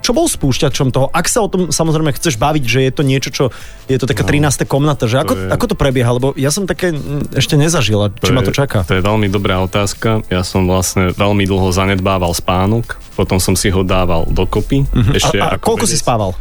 čo 0.06 0.14
bol 0.14 0.30
spúšťačom 0.30 0.94
toho? 0.94 1.10
Ak 1.10 1.26
sa 1.26 1.42
o 1.42 1.50
tom 1.50 1.74
samozrejme 1.74 2.14
chceš 2.14 2.38
baviť, 2.38 2.62
že 2.62 2.80
je 2.86 2.92
to 2.94 3.02
niečo, 3.02 3.30
čo 3.34 3.44
je 3.90 3.98
to 3.98 4.06
taká 4.06 4.22
13. 4.22 4.70
komnata, 4.70 5.10
že 5.10 5.18
ako, 5.18 5.34
je- 5.34 5.50
ako 5.50 5.66
to 5.66 5.76
prebieha? 5.76 6.14
Lebo 6.14 6.38
ja 6.38 6.54
som 6.54 6.70
také 6.70 6.94
mm, 6.94 7.34
ešte 7.34 7.58
nezažil, 7.58 7.98
a 7.98 8.14
či 8.14 8.30
ma 8.30 8.46
to 8.46 8.54
čaká. 8.54 8.86
To 8.86 8.94
je 8.94 9.02
veľmi 9.02 9.26
dobrá 9.28 9.58
otázka. 9.60 10.22
Ja 10.30 10.46
som 10.46 10.70
vlastne 10.70 11.10
veľmi 11.12 11.44
dlho 11.44 11.74
zanedbával 11.74 12.30
spánok, 12.32 13.02
potom 13.18 13.42
som 13.42 13.58
si 13.58 13.74
ho 13.74 13.82
dával 13.82 14.30
dokopy. 14.30 14.86
Ešte 15.12 15.42
A, 15.42 15.42
a 15.42 15.58
ako 15.58 15.74
koľko 15.74 15.86
si 15.90 15.98
vedec. 15.98 16.06
spával? 16.06 16.32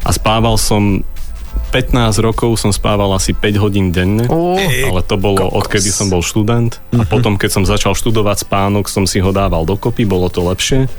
A 0.00 0.10
spával 0.10 0.56
som 0.56 1.04
15 1.70 1.92
rokov 2.18 2.56
som 2.56 2.72
spával 2.72 3.10
asi 3.12 3.30
5 3.30 3.62
hodín 3.62 3.90
denne, 3.90 4.26
ale 4.26 5.02
to 5.04 5.14
bolo 5.14 5.50
kokos. 5.50 5.58
odkedy 5.60 5.90
som 5.90 6.08
bol 6.08 6.18
študent 6.18 6.78
a 6.90 7.04
potom 7.04 7.34
keď 7.36 7.50
som 7.52 7.62
začal 7.62 7.92
študovať 7.92 8.42
spánok, 8.42 8.88
som 8.88 9.06
si 9.06 9.20
ho 9.20 9.30
dával 9.30 9.62
dokopy, 9.62 10.02
bolo 10.02 10.26
to 10.26 10.42
lepšie. 10.42 10.90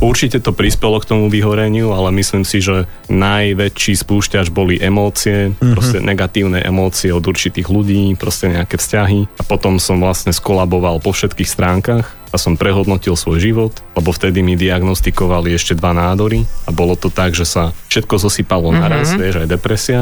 Určite 0.00 0.40
to 0.40 0.52
prispelo 0.52 1.00
k 1.00 1.08
tomu 1.08 1.28
vyhoreniu, 1.28 1.92
ale 1.92 2.12
myslím 2.16 2.44
si, 2.44 2.64
že 2.64 2.88
najväčší 3.12 3.96
spúšťač 4.00 4.52
boli 4.52 4.80
emócie, 4.80 5.52
proste 5.60 6.00
negatívne 6.00 6.64
emócie 6.64 7.12
od 7.12 7.24
určitých 7.24 7.68
ľudí, 7.68 8.16
proste 8.16 8.48
nejaké 8.48 8.80
vzťahy. 8.80 9.28
A 9.40 9.42
potom 9.44 9.76
som 9.76 10.00
vlastne 10.00 10.32
skolaboval 10.32 11.00
po 11.04 11.12
všetkých 11.12 11.48
stránkach 11.48 12.15
a 12.30 12.36
som 12.36 12.58
prehodnotil 12.58 13.14
svoj 13.14 13.38
život, 13.38 13.72
lebo 13.94 14.10
vtedy 14.10 14.42
mi 14.42 14.58
diagnostikovali 14.58 15.54
ešte 15.54 15.78
dva 15.78 15.94
nádory 15.94 16.44
a 16.66 16.70
bolo 16.74 16.98
to 16.98 17.08
tak, 17.12 17.32
že 17.32 17.46
sa 17.46 17.70
všetko 17.92 18.18
zosypalo 18.18 18.74
naraz, 18.74 19.14
vieš, 19.14 19.44
aj 19.44 19.48
depresia. 19.48 20.00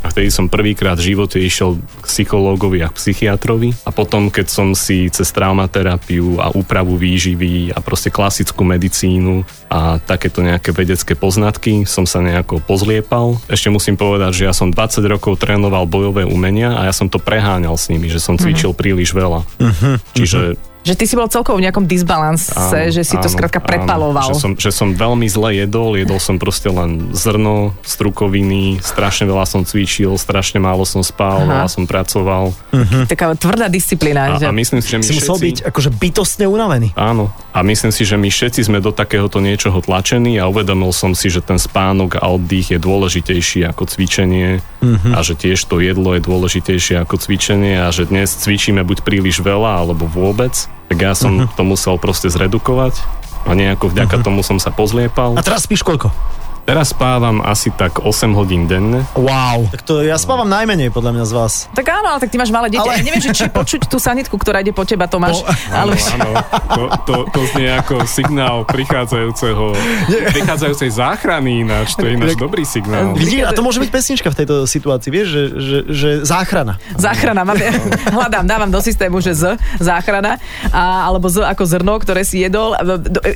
A 0.00 0.06
vtedy 0.10 0.32
som 0.32 0.48
prvýkrát 0.48 0.96
v 0.96 1.14
živote 1.14 1.38
išiel 1.38 1.78
k 2.00 2.06
psychológovi 2.06 2.82
a 2.84 2.88
k 2.90 2.96
psychiatrovi 2.96 3.76
a 3.84 3.90
potom, 3.92 4.32
keď 4.32 4.46
som 4.48 4.68
si 4.72 5.06
cez 5.12 5.28
traumaterapiu 5.30 6.40
a 6.40 6.52
úpravu 6.52 6.96
výživy 6.96 7.74
a 7.74 7.78
proste 7.80 8.08
klasickú 8.08 8.64
medicínu 8.66 9.44
a 9.70 10.02
takéto 10.02 10.42
nejaké 10.42 10.74
vedecké 10.74 11.14
poznatky 11.14 11.86
som 11.86 12.04
sa 12.04 12.18
nejako 12.22 12.58
pozliepal. 12.64 13.38
Ešte 13.46 13.70
musím 13.70 13.94
povedať, 13.94 14.42
že 14.42 14.46
ja 14.50 14.54
som 14.54 14.74
20 14.74 15.02
rokov 15.06 15.38
trénoval 15.38 15.86
bojové 15.86 16.26
umenia 16.26 16.74
a 16.74 16.90
ja 16.90 16.94
som 16.94 17.06
to 17.06 17.22
preháňal 17.22 17.78
s 17.78 17.90
nimi, 17.90 18.10
že 18.10 18.18
som 18.22 18.34
cvičil 18.34 18.74
príliš 18.74 19.14
veľa. 19.14 19.46
Čiže 20.14 20.69
Že 20.80 20.94
ty 20.96 21.04
si 21.04 21.14
bol 21.14 21.28
celkovo 21.28 21.60
v 21.60 21.68
nejakom 21.68 21.84
disbalanse, 21.84 22.56
že 22.88 23.04
si 23.04 23.16
to 23.20 23.28
skrátka 23.28 23.60
prepaloval. 23.60 24.32
Áno, 24.32 24.32
že, 24.32 24.40
som, 24.40 24.52
že 24.56 24.72
som 24.72 24.96
veľmi 24.96 25.28
zle 25.28 25.60
jedol, 25.60 26.00
jedol 26.00 26.16
som 26.16 26.40
proste 26.40 26.72
len 26.72 27.12
zrno, 27.12 27.76
strukoviny, 27.84 28.80
strašne 28.80 29.28
veľa 29.28 29.44
som 29.44 29.62
cvičil, 29.68 30.16
strašne 30.16 30.56
málo 30.56 30.88
som 30.88 31.04
spal, 31.04 31.44
Aha. 31.44 31.48
veľa 31.52 31.68
som 31.68 31.84
pracoval. 31.84 32.56
Uh-huh. 32.56 33.04
Taká 33.04 33.36
tvrdá 33.36 33.68
disciplína. 33.68 34.36
A, 34.36 34.40
že... 34.40 34.48
a 34.48 34.52
myslím 34.56 34.80
si, 34.80 34.88
že 34.88 34.96
my 34.96 35.04
si 35.04 35.12
všetci... 35.12 35.20
musel 35.20 35.36
byť 35.36 35.56
akože 35.68 35.90
bytostne 36.00 36.46
unavený. 36.48 36.96
Áno. 36.96 37.28
A 37.52 37.60
myslím 37.60 37.92
si, 37.92 38.08
že 38.08 38.16
my 38.16 38.32
všetci 38.32 38.64
sme 38.64 38.78
do 38.80 38.94
takéhoto 38.94 39.42
niečoho 39.42 39.84
tlačení 39.84 40.40
a 40.40 40.48
uvedomil 40.48 40.94
som 40.96 41.12
si, 41.12 41.28
že 41.28 41.44
ten 41.44 41.58
spánok 41.60 42.16
a 42.22 42.30
oddych 42.30 42.72
je 42.72 42.78
dôležitejší 42.78 43.68
ako 43.68 43.90
cvičenie 43.90 44.62
uh-huh. 44.62 45.12
a 45.12 45.20
že 45.20 45.34
tiež 45.34 45.60
to 45.66 45.82
jedlo 45.82 46.14
je 46.14 46.22
dôležitejšie 46.22 47.02
ako 47.02 47.18
cvičenie 47.18 47.82
a 47.82 47.90
že 47.90 48.06
dnes 48.06 48.30
cvičíme 48.30 48.86
buď 48.86 49.02
príliš 49.02 49.42
veľa 49.42 49.82
alebo 49.82 50.06
vôbec 50.06 50.69
tak 50.90 50.98
ja 50.98 51.14
som 51.14 51.46
uh-huh. 51.46 51.54
to 51.54 51.62
musel 51.62 51.94
proste 52.02 52.26
zredukovať 52.26 52.98
a 53.46 53.54
nejako 53.54 53.94
vďaka 53.94 54.18
uh-huh. 54.18 54.26
tomu 54.26 54.42
som 54.42 54.58
sa 54.58 54.74
pozliepal. 54.74 55.38
A 55.38 55.42
teraz 55.46 55.62
spíš 55.62 55.86
koľko? 55.86 56.10
Teraz 56.70 56.94
spávam 56.94 57.42
asi 57.42 57.74
tak 57.74 57.98
8 57.98 58.30
hodín 58.38 58.70
denne. 58.70 59.02
Wow. 59.18 59.66
Tak 59.74 59.82
to 59.82 60.06
ja 60.06 60.14
spávam 60.14 60.46
najmenej 60.46 60.94
podľa 60.94 61.18
mňa 61.18 61.24
z 61.26 61.32
vás. 61.34 61.52
Tak 61.74 61.82
áno, 61.82 62.14
ale 62.14 62.22
tak 62.22 62.30
ty 62.30 62.38
máš 62.38 62.54
malé 62.54 62.70
deti. 62.70 62.86
Ale... 62.86 63.02
Ja 63.02 63.10
neviem, 63.10 63.18
že 63.18 63.34
či 63.34 63.50
počuť 63.58 63.90
tú 63.90 63.98
sanitku, 63.98 64.38
ktorá 64.38 64.62
ide 64.62 64.70
po 64.70 64.86
teba, 64.86 65.10
Tomáš. 65.10 65.42
Po... 65.42 65.50
Ale... 65.74 65.98
Áno, 65.98 66.30
áno. 66.30 66.32
To, 66.70 66.82
to, 67.02 67.14
to 67.34 67.40
znie 67.50 67.74
ako 67.74 68.06
signál 68.06 68.62
prichádzajúceho, 68.70 69.74
prichádzajúcej 70.30 70.94
záchrany 70.94 71.66
ináč. 71.66 71.98
To 71.98 72.06
je 72.06 72.14
ináč 72.14 72.38
dobrý 72.38 72.62
signál. 72.62 73.18
Vidí, 73.18 73.42
a 73.42 73.50
to 73.50 73.66
môže 73.66 73.82
byť 73.82 73.90
pesnička 73.90 74.30
v 74.30 74.36
tejto 74.38 74.62
situácii, 74.62 75.10
vieš, 75.10 75.26
že, 75.26 75.42
že, 75.58 75.78
že 75.90 76.10
záchrana. 76.22 76.78
Záchrana. 76.94 77.42
Mám, 77.42 77.58
hľadám, 78.14 78.46
dávam 78.46 78.70
do 78.70 78.78
systému, 78.78 79.18
že 79.18 79.34
z, 79.34 79.58
záchrana, 79.82 80.38
a, 80.70 81.10
alebo 81.10 81.26
z 81.26 81.42
ako 81.42 81.66
zrno, 81.66 81.98
ktoré 81.98 82.22
si 82.22 82.46
jedol. 82.46 82.78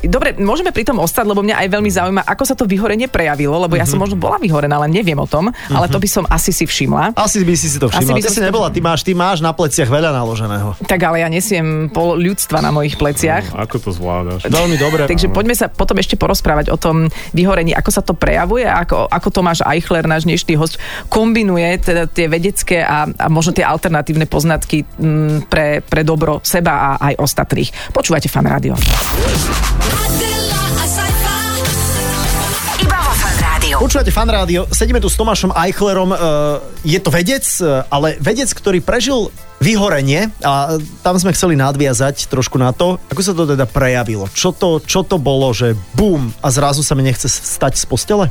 Dobre, 0.06 0.38
môžeme 0.38 0.70
pri 0.70 0.86
tom 0.86 1.02
ostať, 1.02 1.26
lebo 1.26 1.42
mňa 1.42 1.66
aj 1.66 1.68
veľmi 1.74 1.90
zaujíma, 1.90 2.22
ako 2.30 2.42
sa 2.46 2.54
to 2.54 2.70
vyhorenie 2.70 3.10
pre 3.10 3.23
prejavilo, 3.24 3.56
lebo 3.56 3.80
ja 3.80 3.88
som 3.88 3.96
mhm. 3.96 4.02
možno 4.04 4.16
bola 4.20 4.36
vyhorená, 4.36 4.76
ale 4.76 4.92
neviem 4.92 5.16
o 5.16 5.24
tom, 5.24 5.48
ale 5.72 5.88
to 5.88 5.96
mhm. 5.96 6.04
by 6.04 6.08
som 6.12 6.24
asi 6.28 6.52
si 6.52 6.68
všimla. 6.68 7.16
Asi 7.16 7.40
by 7.40 7.56
si 7.56 7.72
si 7.72 7.80
to 7.80 7.88
všimla. 7.88 8.04
Asi 8.04 8.12
by 8.12 8.20
ty 8.20 8.28
si 8.28 8.42
nebola, 8.44 8.68
ty 8.68 8.84
máš, 8.84 9.00
ty 9.00 9.16
máš 9.16 9.40
na 9.40 9.56
pleciach 9.56 9.88
veľa 9.88 10.12
naloženého. 10.12 10.76
Tak 10.84 11.00
ale 11.00 11.24
ja 11.24 11.28
nesiem 11.32 11.88
pol 11.88 12.20
ľudstva 12.20 12.60
na 12.60 12.68
mojich 12.68 13.00
pleciach. 13.00 13.56
No, 13.56 13.64
ako 13.64 13.76
to 13.80 13.90
zvládaš? 13.96 14.44
Veľmi 14.44 14.76
dobre. 14.76 15.06
Takže 15.10 15.32
poďme 15.32 15.56
sa 15.56 15.72
potom 15.72 15.96
ešte 15.96 16.20
porozprávať 16.20 16.68
o 16.68 16.76
tom 16.76 17.08
vyhorení, 17.32 17.72
ako 17.72 17.90
sa 17.90 18.04
to 18.04 18.12
prejavuje 18.12 18.68
ako, 18.68 19.08
ako 19.08 19.28
Tomáš 19.32 19.64
Eichler, 19.64 20.04
náš 20.04 20.28
dnešný 20.28 20.60
host, 20.60 20.76
kombinuje 21.08 21.80
teda 21.80 22.04
tie 22.04 22.28
vedecké 22.28 22.84
a, 22.84 23.08
a 23.08 23.26
možno 23.32 23.56
tie 23.56 23.64
alternatívne 23.64 24.28
poznatky 24.28 24.84
m, 25.00 25.40
pre, 25.48 25.80
pre 25.80 26.04
dobro 26.04 26.44
seba 26.44 26.98
a 26.98 27.12
aj 27.12 27.14
ostatných. 27.16 27.72
Počúvate 27.96 28.28
fan 28.28 28.44
rádio. 28.44 28.76
Počúvate 33.74 34.14
fan 34.14 34.30
rádio, 34.30 34.70
sedíme 34.70 35.02
tu 35.02 35.10
s 35.10 35.18
Tomášom 35.18 35.50
Eichlerom, 35.50 36.14
uh, 36.14 36.62
je 36.86 36.94
to 37.02 37.10
vedec, 37.10 37.42
uh, 37.58 37.82
ale 37.90 38.14
vedec, 38.22 38.46
ktorý 38.54 38.78
prežil 38.78 39.34
vyhorenie 39.58 40.30
a 40.46 40.78
tam 41.02 41.18
sme 41.18 41.34
chceli 41.34 41.58
nadviazať 41.58 42.30
trošku 42.30 42.54
na 42.54 42.70
to, 42.70 43.02
ako 43.10 43.20
sa 43.26 43.34
to 43.34 43.50
teda 43.50 43.66
prejavilo. 43.66 44.30
Čo 44.30 44.54
to, 44.54 44.78
čo 44.78 45.02
to 45.02 45.18
bolo, 45.18 45.50
že 45.50 45.74
bum 45.98 46.30
a 46.38 46.54
zrazu 46.54 46.86
sa 46.86 46.94
mi 46.94 47.02
nechce 47.02 47.26
stať 47.26 47.74
z 47.74 47.84
postele? 47.90 48.26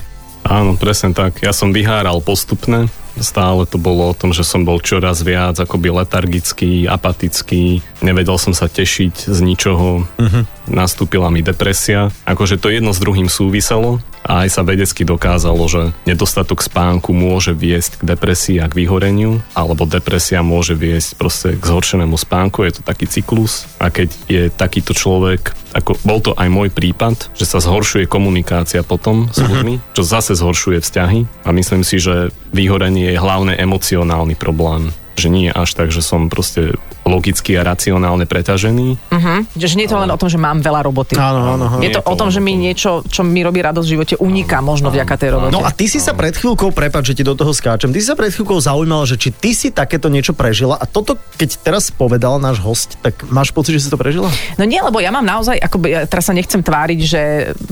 Áno, 0.47 0.79
presne 0.79 1.11
tak. 1.11 1.43
Ja 1.43 1.51
som 1.51 1.75
vyháral 1.75 2.23
postupne, 2.23 2.87
Stále 3.13 3.69
to 3.69 3.77
bolo 3.77 4.09
o 4.09 4.17
tom, 4.17 4.33
že 4.33 4.41
som 4.41 4.65
bol 4.65 4.81
čoraz 4.81 5.21
viac 5.21 5.61
akoby 5.61 5.93
letargický, 6.01 6.89
apatický, 6.89 7.85
nevedel 8.01 8.41
som 8.41 8.57
sa 8.57 8.65
tešiť 8.65 9.29
z 9.29 9.39
ničoho, 9.45 10.01
uh-huh. 10.01 10.43
Nastúpila 10.67 11.27
mi 11.27 11.43
depresia. 11.43 12.11
Akože 12.23 12.59
to 12.59 12.71
jedno 12.71 12.95
s 12.95 13.01
druhým 13.01 13.27
súviselo 13.27 13.99
a 14.23 14.47
aj 14.47 14.49
sa 14.55 14.61
vedecky 14.63 15.03
dokázalo, 15.03 15.67
že 15.67 15.91
nedostatok 16.07 16.63
spánku 16.63 17.11
môže 17.11 17.51
viesť 17.51 17.99
k 17.99 18.03
depresii 18.15 18.57
a 18.63 18.71
k 18.71 18.77
vyhoreniu, 18.83 19.43
alebo 19.51 19.83
depresia 19.83 20.39
môže 20.39 20.79
viesť 20.79 21.19
proste 21.19 21.49
k 21.59 21.63
zhoršenému 21.63 22.15
spánku, 22.15 22.63
je 22.63 22.79
to 22.79 22.81
taký 22.87 23.05
cyklus 23.05 23.67
a 23.83 23.91
keď 23.91 24.09
je 24.31 24.43
takýto 24.47 24.95
človek, 24.95 25.51
ako 25.75 25.99
bol 26.07 26.23
to 26.23 26.31
aj 26.39 26.47
môj 26.47 26.71
prípad, 26.71 27.35
že 27.35 27.43
sa 27.43 27.59
zhoršuje 27.59 28.07
komunikácia 28.07 28.79
potom 28.85 29.27
s 29.33 29.43
mhm. 29.43 29.47
ľuďmi, 29.51 29.73
čo 29.91 30.03
zase 30.07 30.39
zhoršuje 30.39 30.79
vzťahy 30.79 31.43
a 31.43 31.49
myslím 31.51 31.83
si, 31.83 31.99
že 31.99 32.31
vyhorenie 32.55 33.11
je 33.11 33.19
hlavne 33.19 33.59
emocionálny 33.59 34.39
problém 34.39 34.95
že 35.17 35.29
nie 35.29 35.49
až 35.49 35.77
tak, 35.77 35.93
že 35.93 36.01
som 36.01 36.27
proste 36.27 36.77
logicky 37.03 37.59
a 37.59 37.67
racionálne 37.67 38.23
preťažený. 38.23 38.87
Uh-huh. 39.11 39.37
Že 39.59 39.75
nie 39.75 39.85
je 39.85 39.91
to 39.91 39.99
len 39.99 40.11
o 40.11 40.17
tom, 40.17 40.31
že 40.31 40.39
mám 40.39 40.63
veľa 40.63 40.87
roboty. 40.87 41.19
Áno, 41.19 41.59
áno. 41.59 41.83
Je 41.83 41.91
to, 41.91 41.99
to 41.99 42.07
o 42.07 42.15
tom, 42.15 42.31
že 42.31 42.39
mi 42.39 42.55
niečo, 42.55 43.03
čo 43.05 43.27
mi 43.27 43.43
robí 43.43 43.59
radosť 43.59 43.87
v 43.87 43.93
živote, 43.99 44.13
uniká 44.23 44.63
možno 44.63 44.87
áno, 44.89 44.95
vďaka 44.95 45.13
tej 45.19 45.29
robote. 45.35 45.53
No 45.53 45.67
a 45.67 45.69
ty 45.75 45.91
si 45.91 45.99
sa 45.99 46.15
pred 46.15 46.31
chvíľkou, 46.33 46.71
prepáč, 46.71 47.11
že 47.11 47.19
ti 47.19 47.23
do 47.27 47.35
toho 47.35 47.51
skáčem, 47.51 47.91
ty 47.91 47.99
si 47.99 48.07
sa 48.07 48.15
pred 48.15 48.31
chvíľkou 48.31 48.55
zaujímala, 48.55 49.03
že 49.03 49.19
či 49.19 49.35
ty 49.35 49.51
si 49.51 49.69
takéto 49.75 50.07
niečo 50.07 50.31
prežila 50.31 50.79
a 50.79 50.87
toto, 50.87 51.19
keď 51.35 51.59
teraz 51.59 51.91
povedal 51.91 52.39
náš 52.39 52.63
host, 52.63 52.95
tak 53.03 53.27
máš 53.27 53.51
pocit, 53.51 53.75
že 53.75 53.87
si 53.87 53.89
to 53.91 53.99
prežila? 53.99 54.31
No 54.55 54.63
nie, 54.63 54.79
lebo 54.79 55.03
ja 55.03 55.11
mám 55.11 55.27
naozaj, 55.27 55.59
ako 55.59 55.83
ja 55.85 56.07
teraz 56.07 56.31
sa 56.31 56.33
nechcem 56.33 56.63
tváriť, 56.63 56.99
že, 57.03 57.23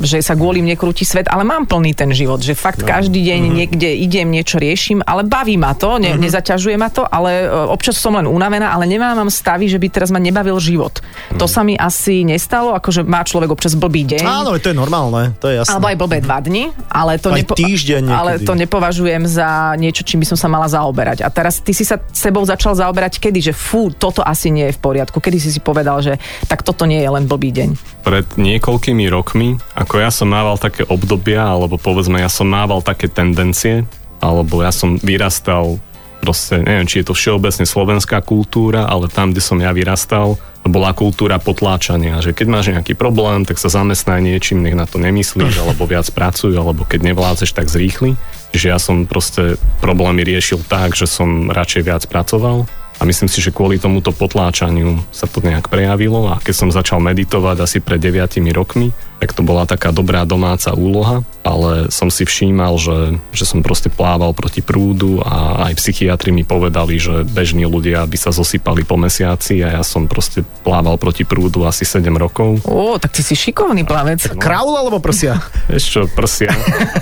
že 0.04 0.18
sa 0.20 0.36
kvôli 0.36 0.60
mne 0.60 0.76
krúti 0.76 1.08
svet, 1.08 1.32
ale 1.32 1.48
mám 1.48 1.64
plný 1.64 1.96
ten 1.96 2.12
život, 2.12 2.44
že 2.44 2.52
fakt 2.52 2.84
no. 2.84 2.88
každý 2.88 3.24
deň 3.24 3.42
uh-huh. 3.48 3.58
niekde 3.64 3.90
idem, 3.96 4.28
niečo 4.28 4.60
riešim, 4.60 5.00
ale 5.08 5.24
baví 5.24 5.56
ma 5.56 5.72
to, 5.72 5.96
ne, 5.98 6.14
uh-huh. 6.14 6.22
nezaťažuje 6.22 6.76
ma 6.76 6.92
to, 6.92 7.08
ale 7.08 7.31
e, 7.32 7.70
občas 7.72 7.98
som 7.98 8.14
len 8.16 8.28
unavená, 8.28 8.72
ale 8.76 8.86
nemám 8.86 9.28
stavy, 9.32 9.72
že 9.72 9.80
by 9.80 9.88
teraz 9.88 10.10
ma 10.12 10.20
nebavil 10.20 10.60
život. 10.60 11.00
Mm. 11.34 11.40
To 11.40 11.46
sa 11.48 11.64
mi 11.64 11.80
asi 11.80 12.28
nestalo, 12.28 12.76
akože 12.76 13.08
má 13.08 13.24
človek 13.24 13.50
občas 13.50 13.74
blbý 13.74 14.04
deň. 14.06 14.24
Áno, 14.28 14.56
to 14.60 14.72
je 14.72 14.78
normálne, 14.78 15.34
to 15.40 15.50
je 15.50 15.64
jasné. 15.64 15.72
Alebo 15.74 15.88
aj 15.90 15.98
blbé 15.98 16.18
dva 16.22 16.40
dni, 16.44 16.64
ale 16.92 17.18
to, 17.18 17.32
nepo- 17.32 17.58
týždeň 17.58 18.04
ale 18.12 18.32
to 18.44 18.54
nepovažujem 18.54 19.24
za 19.26 19.74
niečo, 19.80 20.04
čím 20.04 20.22
by 20.22 20.28
som 20.36 20.38
sa 20.38 20.48
mala 20.52 20.68
zaoberať. 20.68 21.24
A 21.26 21.30
teraz 21.32 21.64
ty 21.64 21.72
si 21.72 21.88
sa 21.88 21.98
sebou 22.12 22.44
začal 22.44 22.76
zaoberať 22.76 23.18
kedy, 23.18 23.52
že 23.52 23.54
fú, 23.56 23.90
toto 23.94 24.22
asi 24.22 24.52
nie 24.52 24.70
je 24.70 24.78
v 24.78 24.82
poriadku. 24.84 25.18
Kedy 25.24 25.38
si 25.40 25.50
si 25.50 25.60
povedal, 25.64 26.04
že 26.04 26.20
tak 26.46 26.62
toto 26.62 26.84
nie 26.86 27.00
je 27.00 27.10
len 27.10 27.26
blbý 27.26 27.50
deň? 27.56 27.70
Pred 28.06 28.26
niekoľkými 28.38 29.06
rokmi, 29.10 29.58
ako 29.78 29.94
ja 30.02 30.10
som 30.10 30.30
mával 30.30 30.58
také 30.58 30.84
obdobia, 30.86 31.46
alebo 31.46 31.78
povedzme, 31.78 32.20
ja 32.20 32.30
som 32.30 32.50
mával 32.50 32.82
také 32.82 33.08
tendencie, 33.08 33.86
alebo 34.22 34.62
ja 34.62 34.70
som 34.70 35.02
vyrastal 35.02 35.82
proste, 36.22 36.62
neviem, 36.62 36.86
či 36.86 37.02
je 37.02 37.10
to 37.10 37.18
všeobecne 37.18 37.66
slovenská 37.66 38.22
kultúra, 38.22 38.86
ale 38.86 39.10
tam, 39.10 39.34
kde 39.34 39.42
som 39.42 39.58
ja 39.58 39.74
vyrastal, 39.74 40.38
bola 40.62 40.94
kultúra 40.94 41.42
potláčania, 41.42 42.22
že 42.22 42.38
keď 42.38 42.48
máš 42.48 42.70
nejaký 42.70 42.94
problém, 42.94 43.42
tak 43.50 43.58
sa 43.58 43.74
zamestnaj 43.74 44.22
niečím, 44.22 44.62
nech 44.62 44.78
na 44.78 44.86
to 44.86 45.02
nemyslíš, 45.02 45.58
alebo 45.66 45.90
viac 45.90 46.06
pracuj, 46.14 46.54
alebo 46.54 46.86
keď 46.86 47.12
nevládzeš, 47.12 47.58
tak 47.58 47.66
zrýchli. 47.66 48.14
Čiže 48.54 48.68
ja 48.70 48.78
som 48.78 49.10
proste 49.10 49.58
problémy 49.82 50.22
riešil 50.22 50.62
tak, 50.70 50.94
že 50.94 51.10
som 51.10 51.50
radšej 51.50 51.82
viac 51.82 52.04
pracoval 52.06 52.70
a 53.00 53.02
myslím 53.02 53.32
si, 53.32 53.42
že 53.42 53.50
kvôli 53.50 53.82
tomuto 53.82 54.14
potláčaniu 54.14 55.02
sa 55.10 55.26
to 55.26 55.42
nejak 55.42 55.74
prejavilo 55.74 56.30
a 56.30 56.38
keď 56.38 56.54
som 56.54 56.70
začal 56.70 57.02
meditovať 57.02 57.58
asi 57.66 57.82
pred 57.82 57.98
9 57.98 58.38
rokmi, 58.54 58.94
tak 59.22 59.38
to 59.38 59.46
bola 59.46 59.70
taká 59.70 59.94
dobrá 59.94 60.26
domáca 60.26 60.74
úloha, 60.74 61.22
ale 61.46 61.94
som 61.94 62.10
si 62.10 62.26
všímal, 62.26 62.74
že, 62.82 63.22
že 63.30 63.46
som 63.46 63.62
proste 63.62 63.94
plával 63.94 64.34
proti 64.34 64.66
prúdu 64.66 65.22
a 65.22 65.70
aj 65.70 65.78
psychiatri 65.78 66.34
mi 66.34 66.42
povedali, 66.42 66.98
že 66.98 67.22
bežní 67.22 67.70
ľudia 67.70 68.02
by 68.10 68.18
sa 68.18 68.34
zosypali 68.34 68.82
po 68.82 68.98
mesiaci 68.98 69.62
a 69.62 69.78
ja 69.78 69.84
som 69.86 70.10
proste 70.10 70.42
plával 70.66 70.98
proti 70.98 71.22
prúdu 71.22 71.70
asi 71.70 71.86
7 71.86 72.10
rokov. 72.18 72.66
Ó, 72.66 72.98
tak 72.98 73.14
ty 73.14 73.22
si 73.22 73.38
šikovný 73.38 73.86
plavec. 73.86 74.26
No. 74.34 74.42
Kraul 74.42 74.74
alebo 74.74 74.98
prsia? 74.98 75.38
Ešte 75.70 76.10
prsia, 76.18 76.50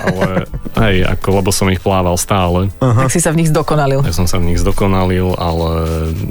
ale 0.03 0.43
hej, 0.91 1.07
ako, 1.07 1.39
lebo 1.39 1.55
som 1.55 1.71
ich 1.71 1.79
plával 1.79 2.19
stále. 2.19 2.67
Uh-huh. 2.83 3.07
Tak 3.07 3.15
si 3.15 3.23
sa 3.23 3.31
v 3.31 3.47
nich 3.47 3.49
zdokonalil. 3.51 4.03
Ja 4.03 4.11
som 4.11 4.27
sa 4.27 4.43
v 4.43 4.51
nich 4.51 4.59
zdokonalil, 4.59 5.39
ale 5.39 5.71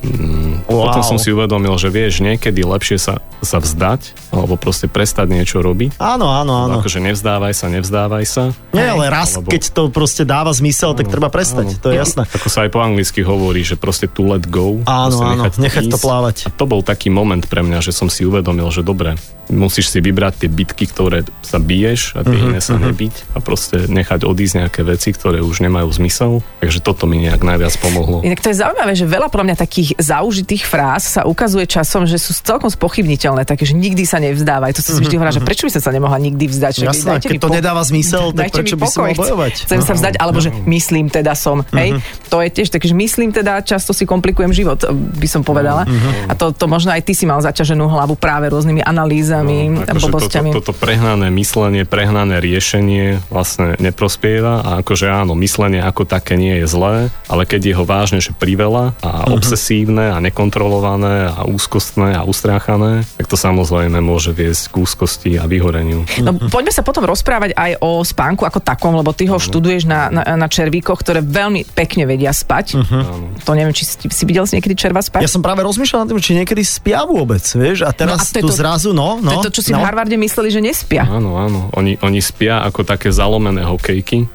mm, 0.05 0.69
wow. 0.69 0.93
potom 0.93 1.17
som 1.17 1.17
si 1.17 1.33
uvedomil, 1.33 1.73
že 1.81 1.89
vieš, 1.89 2.21
niekedy 2.21 2.61
lepšie 2.61 3.01
sa, 3.01 3.25
sa 3.41 3.57
vzdať, 3.57 4.37
alebo 4.37 4.61
proste 4.61 4.85
prestať 4.85 5.33
niečo 5.33 5.65
robiť 5.65 5.78
robiť. 5.79 6.03
Áno, 6.03 6.27
áno, 6.27 6.67
áno. 6.67 6.83
Akože 6.83 6.99
nevzdávaj 6.99 7.55
sa, 7.55 7.71
nevzdávaj 7.71 8.25
sa. 8.27 8.51
Nie, 8.75 8.91
ale 8.91 9.07
raz, 9.07 9.39
alebo... 9.39 9.55
keď 9.55 9.63
to 9.71 9.83
proste 9.95 10.27
dáva 10.27 10.51
zmysel, 10.51 10.91
áno, 10.91 10.99
tak 10.99 11.07
treba 11.07 11.31
prestať, 11.31 11.79
áno. 11.79 11.79
to 11.79 11.95
je 11.95 12.03
jasné. 12.03 12.27
Ako 12.35 12.51
sa 12.51 12.67
aj 12.67 12.71
po 12.75 12.83
anglicky 12.83 13.23
hovorí, 13.23 13.63
že 13.63 13.79
proste 13.79 14.11
to 14.11 14.27
let 14.27 14.51
go. 14.51 14.83
Áno, 14.91 15.23
áno, 15.23 15.47
nechať, 15.47 15.53
nechať 15.63 15.85
to 15.87 15.99
plávať. 16.03 16.37
A 16.47 16.51
to 16.51 16.67
bol 16.67 16.83
taký 16.83 17.15
moment 17.15 17.47
pre 17.47 17.63
mňa, 17.63 17.79
že 17.79 17.95
som 17.95 18.11
si 18.11 18.27
uvedomil, 18.27 18.67
že 18.75 18.83
dobre, 18.83 19.15
musíš 19.51 19.89
si 19.93 19.99
vybrať 20.05 20.45
tie 20.45 20.51
bitky, 20.53 20.85
ktoré 20.89 21.25
sa 21.41 21.57
biješ 21.57 22.17
a 22.17 22.25
tie 22.25 22.37
uh-huh, 22.37 22.53
iné 22.53 22.61
sa 22.61 22.77
uh-huh. 22.77 22.93
nebyť 22.93 23.15
a 23.33 23.39
proste 23.41 23.89
nechať 23.89 24.25
odísť 24.29 24.55
nejaké 24.65 24.81
veci, 24.85 25.09
ktoré 25.13 25.41
už 25.41 25.65
nemajú 25.65 25.89
zmysel. 25.89 26.45
Takže 26.61 26.85
toto 26.85 27.09
mi 27.09 27.25
nejak 27.25 27.41
najviac 27.41 27.75
pomohlo. 27.81 28.21
Inak 28.21 28.45
to 28.45 28.53
je 28.53 28.61
zaujímavé, 28.61 28.93
že 28.93 29.09
veľa 29.09 29.29
pro 29.33 29.43
mňa 29.45 29.57
takých 29.57 29.97
zaužitých 29.97 30.69
fráz 30.69 31.09
sa 31.09 31.25
ukazuje 31.25 31.65
časom, 31.65 32.05
že 32.05 32.21
sú 32.21 32.37
celkom 32.37 32.69
spochybniteľné, 32.69 33.49
také, 33.49 33.65
že 33.65 33.73
nikdy 33.73 34.05
sa 34.05 34.21
nevzdávaj. 34.21 34.77
To 34.77 34.85
sa 34.85 34.93
si 34.93 35.01
vždy 35.01 35.17
hovorá, 35.17 35.33
že 35.33 35.41
prečo 35.41 35.68
by 35.69 35.75
som 35.75 35.83
sa 35.83 35.91
nemohla 35.91 36.17
nikdy 36.19 36.45
vzdať? 36.47 36.73
Však 36.75 36.89
Jasné, 36.89 37.11
dajte 37.15 37.27
keď 37.27 37.31
mi 37.31 37.39
to 37.39 37.47
po- 37.47 37.55
nedáva 37.55 37.83
zmysel, 37.83 38.25
tak 38.31 38.49
prečo 38.51 38.75
by 38.75 38.83
si 38.83 38.89
pokoj. 38.91 39.05
mal 39.05 39.21
bojovať? 39.21 39.53
Chcem 39.63 39.81
sa 39.81 39.93
vzdať, 39.93 40.15
alebo 40.17 40.39
že 40.39 40.51
myslím 40.65 41.07
teda 41.07 41.33
som. 41.35 41.61
Hej? 41.71 42.01
To 42.27 42.41
je 42.41 42.49
tiež 42.51 42.69
tak, 42.69 42.81
že 42.81 42.95
myslím 42.95 43.31
teda, 43.31 43.61
často 43.61 43.93
si 43.93 44.03
komplikujem 44.03 44.49
život, 44.51 44.81
by 44.91 45.27
som 45.27 45.43
povedala. 45.43 45.85
A 46.25 46.33
to, 46.33 46.51
to 46.51 46.65
možno 46.65 46.91
aj 46.91 47.03
ty 47.03 47.13
si 47.13 47.23
mal 47.23 47.39
zaťaženú 47.39 47.85
hlavu 47.85 48.15
práve 48.15 48.49
rôznymi 48.49 48.81
analýzami 48.81 49.57
a 49.79 49.91
akože 49.91 50.07
blbosťami. 50.07 50.51
toto, 50.51 50.63
toto 50.65 50.73
prehnané 50.75 51.29
myslenie, 51.31 51.83
prehnané 51.83 52.39
riešenie 52.39 53.21
vlastne 53.29 53.75
neprospieva 53.79 54.55
a 54.59 54.71
akože 54.79 55.07
áno, 55.07 55.35
myslenie 55.35 55.81
ako 55.81 56.05
také 56.05 56.35
nie 56.35 56.59
je 56.59 56.67
zlé, 56.67 56.95
ale 57.27 57.43
keď 57.43 57.61
je 57.63 57.75
ho 57.75 57.85
vážne, 57.85 58.19
že 58.19 58.31
priveľa 58.31 58.95
a 59.01 59.11
Mhm. 59.25 59.33
obsesívne 59.35 60.05
a 60.09 60.19
nekontrolované 60.19 61.29
a 61.29 61.43
úzkostné 61.45 62.15
a 62.15 62.23
ustráchané, 62.23 63.03
tak 63.17 63.27
to 63.27 63.35
samozrejme 63.35 63.99
môže 63.99 64.31
viesť 64.31 64.63
k 64.69 64.75
úzkosti 64.79 65.31
a 65.35 65.48
vyhoreniu. 65.49 66.05
No, 66.21 66.37
poďme 66.53 66.71
sa 66.71 66.85
potom 66.85 67.03
rozprávať 67.03 67.57
aj 67.57 67.81
o 67.81 68.05
spánku 68.05 68.45
ako 68.45 68.61
takom, 68.61 68.93
lebo 68.95 69.11
ty 69.11 69.27
ho 69.27 69.41
študuješ 69.41 69.89
na, 69.89 70.13
na, 70.13 70.23
na 70.37 70.47
červíkoch, 70.47 71.01
ktoré 71.01 71.25
veľmi 71.25 71.65
pekne 71.73 72.05
vedia 72.05 72.31
spať. 72.31 72.77
To 73.43 73.51
neviem, 73.57 73.73
či 73.73 73.89
si, 73.89 73.97
si 74.07 74.23
videl 74.29 74.45
si 74.45 74.61
niekedy 74.61 74.77
červa 74.77 75.01
spať? 75.01 75.25
Ja 75.25 75.31
som 75.33 75.41
práve 75.41 75.65
rozmýšľal 75.65 76.05
nad 76.05 76.09
tým, 76.13 76.21
či 76.21 76.37
niekedy 76.37 76.61
spia 76.61 77.09
vôbec, 77.09 77.43
vieš, 77.43 77.89
a 77.89 77.91
teraz 77.91 78.19
No 78.19 78.23
a 78.23 78.25
to 78.29 78.41
tu 78.45 78.49
to- 78.53 78.59
zrazu, 78.59 78.91
no, 78.93 79.19
to 79.19 79.25
no. 79.25 79.31
je 79.35 79.39
to, 79.49 79.53
čo 79.57 79.63
si 79.65 79.73
no. 79.73 79.81
v 79.81 79.89
Harvarde 79.89 80.17
mysleli, 80.21 80.53
že 80.53 80.61
nespia. 80.61 81.09
Áno, 81.09 81.41
áno. 81.41 81.73
Oni, 81.75 81.97
oni 82.05 82.21
spia 82.21 82.61
ako 82.63 82.85
také 82.85 83.09
zalomené 83.09 83.65
hokejky. 83.65 84.29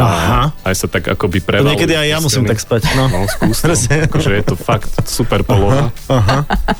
A 0.00 0.06
Aha. 0.06 0.40
aj 0.62 0.74
sa 0.74 0.86
tak 0.86 1.04
akoby 1.06 1.38
To 1.38 1.46
prevalujú. 1.46 1.70
niekedy 1.70 1.92
aj 1.92 2.06
ja 2.06 2.16
cez 2.16 2.24
musím 2.24 2.44
tak 2.44 2.58
spať, 2.58 2.80
no. 2.94 3.04
No, 3.06 3.18
skús 3.26 3.58
to. 3.60 3.72
Akože 4.08 4.30
je 4.32 4.44
to 4.44 4.56
fakt 4.56 4.88
super 5.04 5.42
poloha. 5.42 5.92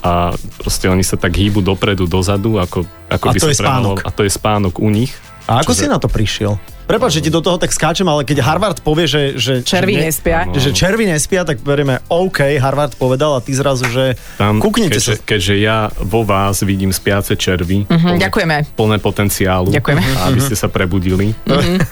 A 0.01 0.33
proste 0.57 0.87
oni 0.87 1.03
sa 1.03 1.15
tak 1.15 1.33
hýbu 1.33 1.61
dopredu, 1.61 2.05
dozadu, 2.05 2.57
ako, 2.57 2.83
ako 3.07 3.25
A 3.25 3.33
by 3.33 3.39
to 3.39 3.47
sa 3.47 3.53
je 3.53 3.59
premalo- 3.59 3.99
A 3.99 4.11
to 4.11 4.23
je 4.23 4.33
spánok 4.33 4.79
u 4.79 4.89
nich. 4.89 5.13
A 5.45 5.61
ako 5.61 5.71
Čiže- 5.71 5.81
si 5.81 5.87
na 5.87 5.99
to 5.99 6.09
prišiel? 6.09 6.57
Prepač, 6.91 7.11
že 7.13 7.23
ti 7.23 7.31
do 7.31 7.39
toho 7.39 7.55
tak 7.55 7.71
skáčem, 7.71 8.03
ale 8.05 8.23
keď 8.23 8.43
Harvard 8.43 8.79
povie, 8.81 9.07
že... 9.07 9.23
že 9.35 9.53
Červy 9.63 9.95
že, 9.95 9.97
ne- 9.97 10.05
nespia. 10.05 10.39
Že 10.45 10.71
červy 10.73 11.05
nespia, 11.07 11.41
tak 11.43 11.59
berieme 11.61 12.03
OK, 12.07 12.59
Harvard 12.59 12.93
povedal 12.95 13.33
a 13.33 13.41
ty 13.41 13.53
zrazu, 13.53 13.87
že 13.87 14.19
Tam, 14.35 14.59
kúknite 14.59 14.91
keďže, 14.93 15.15
sa. 15.15 15.23
keďže 15.23 15.55
ja 15.57 15.79
vo 15.97 16.23
vás 16.23 16.61
vidím 16.61 16.91
spiace 16.91 17.33
červy, 17.33 17.87
Mhm, 17.87 17.95
plné, 18.11 18.19
ďakujeme. 18.21 18.57
plné 18.75 18.97
potenciálu, 18.99 19.71
Ďakujeme. 19.71 20.03
a 20.03 20.21
aby 20.27 20.41
ste 20.41 20.55
sa 20.55 20.67
prebudili, 20.67 21.31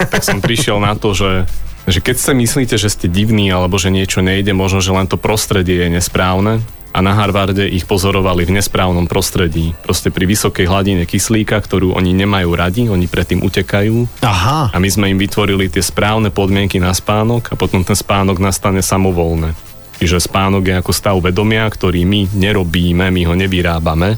tak 0.04 0.20
som 0.20 0.38
prišiel 0.38 0.78
na 0.78 0.92
to, 0.92 1.14
že 1.14 1.46
že 1.86 2.04
keď 2.04 2.16
sa 2.18 2.36
myslíte, 2.36 2.76
že 2.76 2.84
ste 2.86 3.08
divní 3.08 3.48
alebo 3.48 3.80
že 3.80 3.88
niečo 3.88 4.20
nejde, 4.20 4.52
možno, 4.52 4.84
že 4.84 4.92
len 4.92 5.08
to 5.08 5.16
prostredie 5.16 5.80
je 5.80 5.88
nesprávne 5.88 6.60
a 6.88 6.98
na 6.98 7.12
Harvarde 7.12 7.64
ich 7.64 7.84
pozorovali 7.84 8.42
v 8.42 8.54
nesprávnom 8.54 9.04
prostredí. 9.04 9.76
Proste 9.78 10.08
pri 10.08 10.24
vysokej 10.24 10.64
hladine 10.64 11.04
kyslíka, 11.04 11.56
ktorú 11.56 11.92
oni 11.92 12.12
nemajú 12.12 12.50
radi, 12.50 12.82
oni 12.84 13.04
predtým 13.04 13.40
utekajú 13.40 14.20
Aha, 14.20 14.70
a 14.70 14.76
my 14.76 14.88
sme 14.88 15.06
im 15.06 15.16
vytvorili 15.16 15.68
tie 15.68 15.80
správne 15.80 16.28
podmienky 16.28 16.76
na 16.76 16.90
spánok 16.90 17.50
a 17.50 17.54
potom 17.54 17.80
ten 17.80 17.94
spánok 17.94 18.38
nastane 18.38 18.80
samovolne. 18.80 19.52
Čiže 19.98 20.22
spánok 20.22 20.62
je 20.64 20.74
ako 20.76 20.92
stav 20.92 21.16
vedomia, 21.18 21.66
ktorý 21.66 22.02
my 22.02 22.30
nerobíme, 22.32 23.08
my 23.08 23.22
ho 23.24 23.34
nevyrábame, 23.34 24.14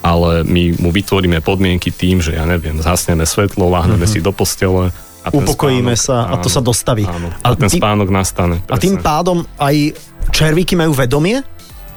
ale 0.00 0.30
my 0.42 0.76
mu 0.76 0.88
vytvoríme 0.88 1.40
podmienky 1.40 1.90
tým, 1.90 2.20
že 2.20 2.32
ja 2.32 2.44
neviem, 2.44 2.76
zhasneme 2.76 3.24
svetlo, 3.24 3.66
láhneme 3.66 4.04
si 4.04 4.18
do 4.18 4.30
postele 4.30 4.88
a 5.20 5.28
Upokojíme 5.28 5.92
spánok- 5.92 6.00
sa 6.00 6.32
a 6.32 6.40
to 6.40 6.48
sa 6.48 6.60
dostaví. 6.60 7.04
Áno, 7.04 7.28
A 7.36 7.52
a 7.52 7.54
ten 7.54 7.68
ty- 7.68 7.76
spánok 7.76 8.08
nastane. 8.08 8.64
a 8.64 8.76
tým 8.76 8.96
presne. 8.96 9.04
pádom 9.04 9.38
aj 9.56 9.92
červíky 10.30 10.72
majú 10.72 10.92
vedomie? 10.92 11.44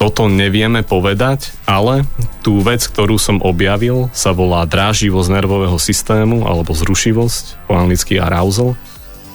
Toto 0.03 0.27
nevieme 0.27 0.83
povedať, 0.83 1.55
ale 1.63 2.03
tú 2.43 2.59
vec, 2.59 2.83
ktorú 2.83 3.15
som 3.15 3.39
objavil, 3.39 4.11
sa 4.11 4.35
volá 4.35 4.67
dráživosť 4.67 5.31
nervového 5.31 5.79
systému 5.79 6.43
alebo 6.43 6.75
zrušivosť, 6.75 7.71
po 7.71 7.79
anglicky 7.79 8.19
arousal. 8.19 8.75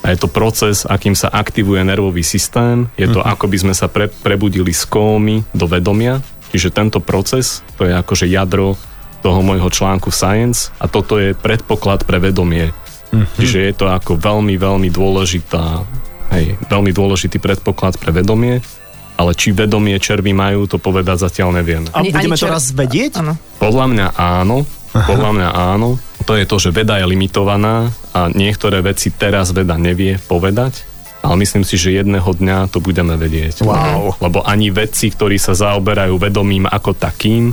A 0.04 0.12
je 0.12 0.20
to 0.20 0.28
proces, 0.28 0.84
akým 0.84 1.16
sa 1.16 1.32
aktivuje 1.32 1.80
nervový 1.88 2.20
systém. 2.20 2.84
Je 3.00 3.08
to 3.08 3.24
ako 3.24 3.48
by 3.48 3.56
sme 3.64 3.72
sa 3.72 3.88
pre, 3.88 4.12
prebudili 4.12 4.76
z 4.76 4.84
kómy 4.92 5.40
do 5.56 5.64
vedomia. 5.64 6.20
Čiže 6.52 6.76
tento 6.76 7.00
proces, 7.00 7.64
to 7.80 7.88
je 7.88 7.96
akože 7.96 8.28
jadro 8.28 8.76
toho 9.24 9.40
môjho 9.40 9.72
článku 9.72 10.12
Science 10.12 10.68
a 10.76 10.84
toto 10.84 11.16
je 11.16 11.32
predpoklad 11.32 12.04
pre 12.04 12.20
vedomie. 12.20 12.76
Čiže 13.40 13.58
je 13.64 13.72
to 13.72 13.88
ako 13.88 14.20
veľmi, 14.20 14.60
veľmi 14.60 14.92
dôležitá, 14.92 15.80
hej, 16.36 16.60
veľmi 16.68 16.92
dôležitý 16.92 17.40
predpoklad 17.40 17.96
pre 17.96 18.12
vedomie, 18.12 18.60
ale 19.18 19.34
či 19.34 19.50
vedomie 19.50 19.98
červy 19.98 20.30
majú, 20.30 20.64
to 20.64 20.78
povedať 20.78 21.26
zatiaľ 21.26 21.58
nevieme. 21.58 21.90
A 21.90 22.00
Ani- 22.00 22.14
budeme 22.14 22.32
ani 22.32 22.40
to 22.40 22.46
čer- 22.46 22.54
raz 22.54 22.64
vedieť? 22.70 23.12
Áno. 23.18 23.34
Podľa 23.58 23.86
mňa 23.90 24.06
áno, 24.14 24.62
podľa 24.94 25.30
mňa 25.34 25.48
áno. 25.74 25.98
To 26.22 26.32
je 26.36 26.44
to, 26.46 26.56
že 26.60 26.70
veda 26.70 27.00
je 27.00 27.06
limitovaná 27.08 27.88
a 28.14 28.30
niektoré 28.30 28.78
veci 28.78 29.10
teraz 29.10 29.50
veda 29.50 29.74
nevie 29.74 30.20
povedať, 30.28 30.84
ale 31.18 31.34
myslím 31.40 31.64
si, 31.64 31.74
že 31.74 31.98
jedného 31.98 32.30
dňa 32.30 32.70
to 32.70 32.78
budeme 32.78 33.16
vedieť. 33.16 33.64
Wow. 33.64 34.14
Lebo 34.20 34.44
ani 34.44 34.70
vedci, 34.70 35.10
ktorí 35.10 35.40
sa 35.40 35.56
zaoberajú 35.56 36.14
vedomím 36.14 36.68
ako 36.68 36.94
takým, 36.94 37.50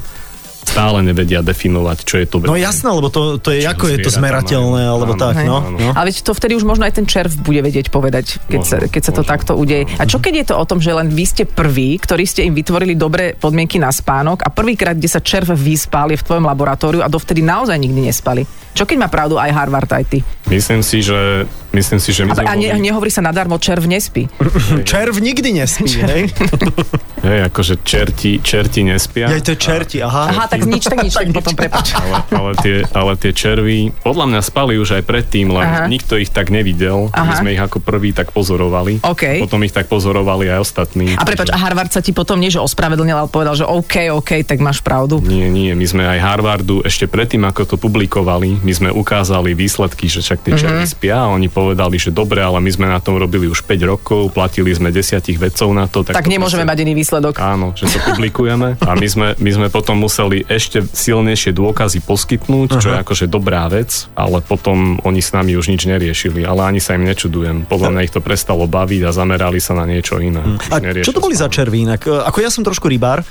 stále 0.66 1.00
nevedia 1.00 1.40
definovať, 1.40 1.98
čo 2.02 2.16
je 2.18 2.26
to 2.26 2.38
No 2.38 2.52
vedomie. 2.52 2.62
jasné, 2.62 2.90
lebo 2.90 3.08
to, 3.08 3.38
to 3.38 3.50
je, 3.50 3.62
Čo 3.62 3.72
ako 3.72 3.86
je 3.88 3.98
to 4.00 4.10
zmerateľné, 4.12 4.82
majú. 4.82 4.94
alebo 4.94 5.14
Áno. 5.14 5.22
tak, 5.22 5.36
Hej. 5.38 5.46
no. 5.46 5.58
Áno. 5.62 5.78
no. 5.78 5.90
Ale 5.92 6.06
veď 6.10 6.16
to 6.22 6.32
vtedy 6.32 6.54
už 6.54 6.64
možno 6.64 6.84
aj 6.84 6.94
ten 6.94 7.06
červ 7.06 7.32
bude 7.40 7.62
vedieť 7.62 7.88
povedať, 7.88 8.42
keď, 8.44 8.62
sa, 8.62 8.76
Možno, 8.78 8.90
keď 8.90 9.02
sa 9.02 9.12
to 9.12 9.22
možno. 9.22 9.32
takto 9.32 9.52
udeje. 9.54 9.84
A 9.94 10.04
čo 10.04 10.18
keď 10.18 10.34
je 10.36 10.46
to 10.48 10.56
o 10.56 10.66
tom, 10.66 10.78
že 10.78 10.92
len 10.92 11.08
vy 11.08 11.24
ste 11.24 11.44
prví, 11.44 11.96
ktorí 11.96 12.24
ste 12.24 12.44
im 12.44 12.54
vytvorili 12.54 12.94
dobré 12.94 13.32
podmienky 13.32 13.78
na 13.78 13.90
spánok 13.90 14.42
a 14.42 14.50
prvýkrát, 14.50 14.94
kde 14.94 15.08
sa 15.08 15.20
červ 15.20 15.54
vyspal, 15.54 16.10
je 16.10 16.18
v 16.18 16.26
tvojom 16.26 16.46
laboratóriu 16.46 17.00
a 17.00 17.08
dovtedy 17.08 17.40
naozaj 17.40 17.78
nikdy 17.78 18.02
nespali? 18.04 18.42
Čo 18.76 18.84
keď 18.84 18.98
má 19.00 19.08
pravdu 19.08 19.40
aj 19.40 19.56
Harvard, 19.56 19.88
aj 19.88 20.04
ty? 20.04 20.20
Myslím 20.52 20.84
si, 20.84 21.00
že, 21.00 21.48
myslím 21.72 21.96
si, 21.96 22.12
že 22.12 22.28
my 22.28 22.36
A, 22.36 22.52
a 22.52 22.56
ne, 22.60 22.76
nehovorí 22.76 23.08
sa 23.08 23.24
nadarmo, 23.24 23.56
červ 23.56 23.88
nespí. 23.88 24.28
Červ 24.92 25.16
nikdy 25.16 25.56
nespí, 25.56 25.96
hej? 26.04 26.28
Hej, 27.26 27.50
akože 27.50 27.82
čerti, 27.82 28.38
čerti 28.38 28.86
nespia. 28.86 29.26
Ja, 29.26 29.42
to 29.42 29.58
čerti, 29.58 29.98
aha. 29.98 30.30
Aha, 30.30 30.46
tak 30.46 30.62
nič, 30.62 30.86
tak 30.86 31.02
nič, 31.02 31.10
tak 31.18 31.34
potom 31.34 31.58
prepač. 31.58 31.98
Ale, 31.98 32.22
ale, 32.30 32.52
tie, 32.62 32.76
ale 32.94 33.18
tie 33.18 33.34
červy, 33.34 33.90
podľa 34.06 34.30
mňa 34.30 34.42
spali 34.46 34.78
už 34.78 35.02
aj 35.02 35.04
predtým, 35.10 35.50
len 35.50 35.66
Aha. 35.66 35.90
nikto 35.90 36.22
ich 36.22 36.30
tak 36.30 36.54
nevidel. 36.54 37.10
My 37.10 37.34
Aha. 37.34 37.42
sme 37.42 37.58
ich 37.58 37.62
ako 37.64 37.82
prví 37.82 38.14
tak 38.14 38.30
pozorovali. 38.30 39.02
OK. 39.02 39.42
Potom 39.42 39.58
ich 39.66 39.74
tak 39.74 39.90
pozorovali 39.90 40.54
aj 40.54 40.60
ostatní. 40.62 41.18
A 41.18 41.26
prepač, 41.26 41.50
a 41.50 41.58
Harvard 41.58 41.90
sa 41.90 42.06
ti 42.06 42.14
potom 42.14 42.38
nie, 42.38 42.54
že 42.54 42.62
ospravedlnil, 42.62 43.18
ale 43.18 43.30
povedal, 43.32 43.58
že 43.58 43.66
OK, 43.66 44.14
OK, 44.14 44.46
tak 44.46 44.62
máš 44.62 44.86
pravdu. 44.86 45.18
Nie, 45.26 45.50
nie, 45.50 45.74
my 45.74 45.86
sme 45.90 46.06
aj 46.06 46.22
Harvardu 46.22 46.86
ešte 46.86 47.10
predtým, 47.10 47.42
ako 47.42 47.74
to 47.74 47.76
publikovali, 47.82 48.62
my 48.66 48.74
sme 48.74 48.90
ukázali 48.92 49.54
výsledky, 49.54 50.08
že 50.08 50.20
však 50.20 50.40
tie 50.42 50.52
Mhm. 50.52 50.60
červy 50.60 50.86
spia 50.88 51.16
a 51.20 51.30
oni 51.30 51.48
povedali, 51.48 51.96
že 51.96 52.10
dobre, 52.10 52.40
ale 52.40 52.58
my 52.58 52.68
sme 52.68 52.86
na 52.88 52.98
tom 52.98 53.16
robili 53.16 53.46
už 53.46 53.62
5 53.62 53.86
rokov, 53.86 54.32
platili 54.32 54.72
sme 54.72 54.90
desiatich 54.90 55.38
vedcov 55.38 55.70
na 55.70 55.86
to. 55.86 56.02
Tak 56.02 56.18
to 56.20 56.28
nemôžeme 56.28 56.66
proste- 56.66 56.72
mať 56.74 56.78
iný 56.82 56.94
výsledok. 56.96 57.34
Áno, 57.38 57.72
že 57.72 57.86
to 57.86 58.00
publikujeme 58.10 58.76
a 58.80 58.92
my 58.92 59.06
sme, 59.06 59.28
my 59.36 59.52
sme 59.52 59.68
potom 59.70 59.96
museli 59.98 60.42
ešte 60.44 60.82
silnejšie 60.84 61.52
dôkazy 61.52 62.02
poskytnúť, 62.02 62.70
čo 62.76 62.90
je 62.90 62.98
akože 62.98 63.26
dobrá 63.28 63.68
vec, 63.68 64.10
ale 64.14 64.42
potom 64.42 64.98
oni 65.00 65.20
s 65.20 65.30
nami 65.30 65.54
už 65.54 65.70
nič 65.70 65.86
neriešili, 65.86 66.42
ale 66.42 66.66
ani 66.66 66.80
sa 66.80 66.94
im 66.94 67.04
nečudujem. 67.04 67.66
Podľa 67.66 67.90
mňa 67.92 68.02
ich 68.02 68.12
to 68.12 68.20
prestalo 68.20 68.66
baviť 68.66 69.02
a 69.04 69.12
zamerali 69.12 69.60
sa 69.60 69.74
na 69.74 69.86
niečo 69.86 70.18
iné. 70.18 70.42
Už 70.42 70.66
A 70.68 70.80
čo 70.98 71.12
to 71.12 71.20
boli 71.20 71.34
za 71.34 71.46
červí 71.46 71.84
inak? 71.84 72.02
E, 72.02 72.26
Ako 72.26 72.40
ja 72.40 72.50
som 72.50 72.62
trošku 72.62 72.88
rybár, 72.88 73.22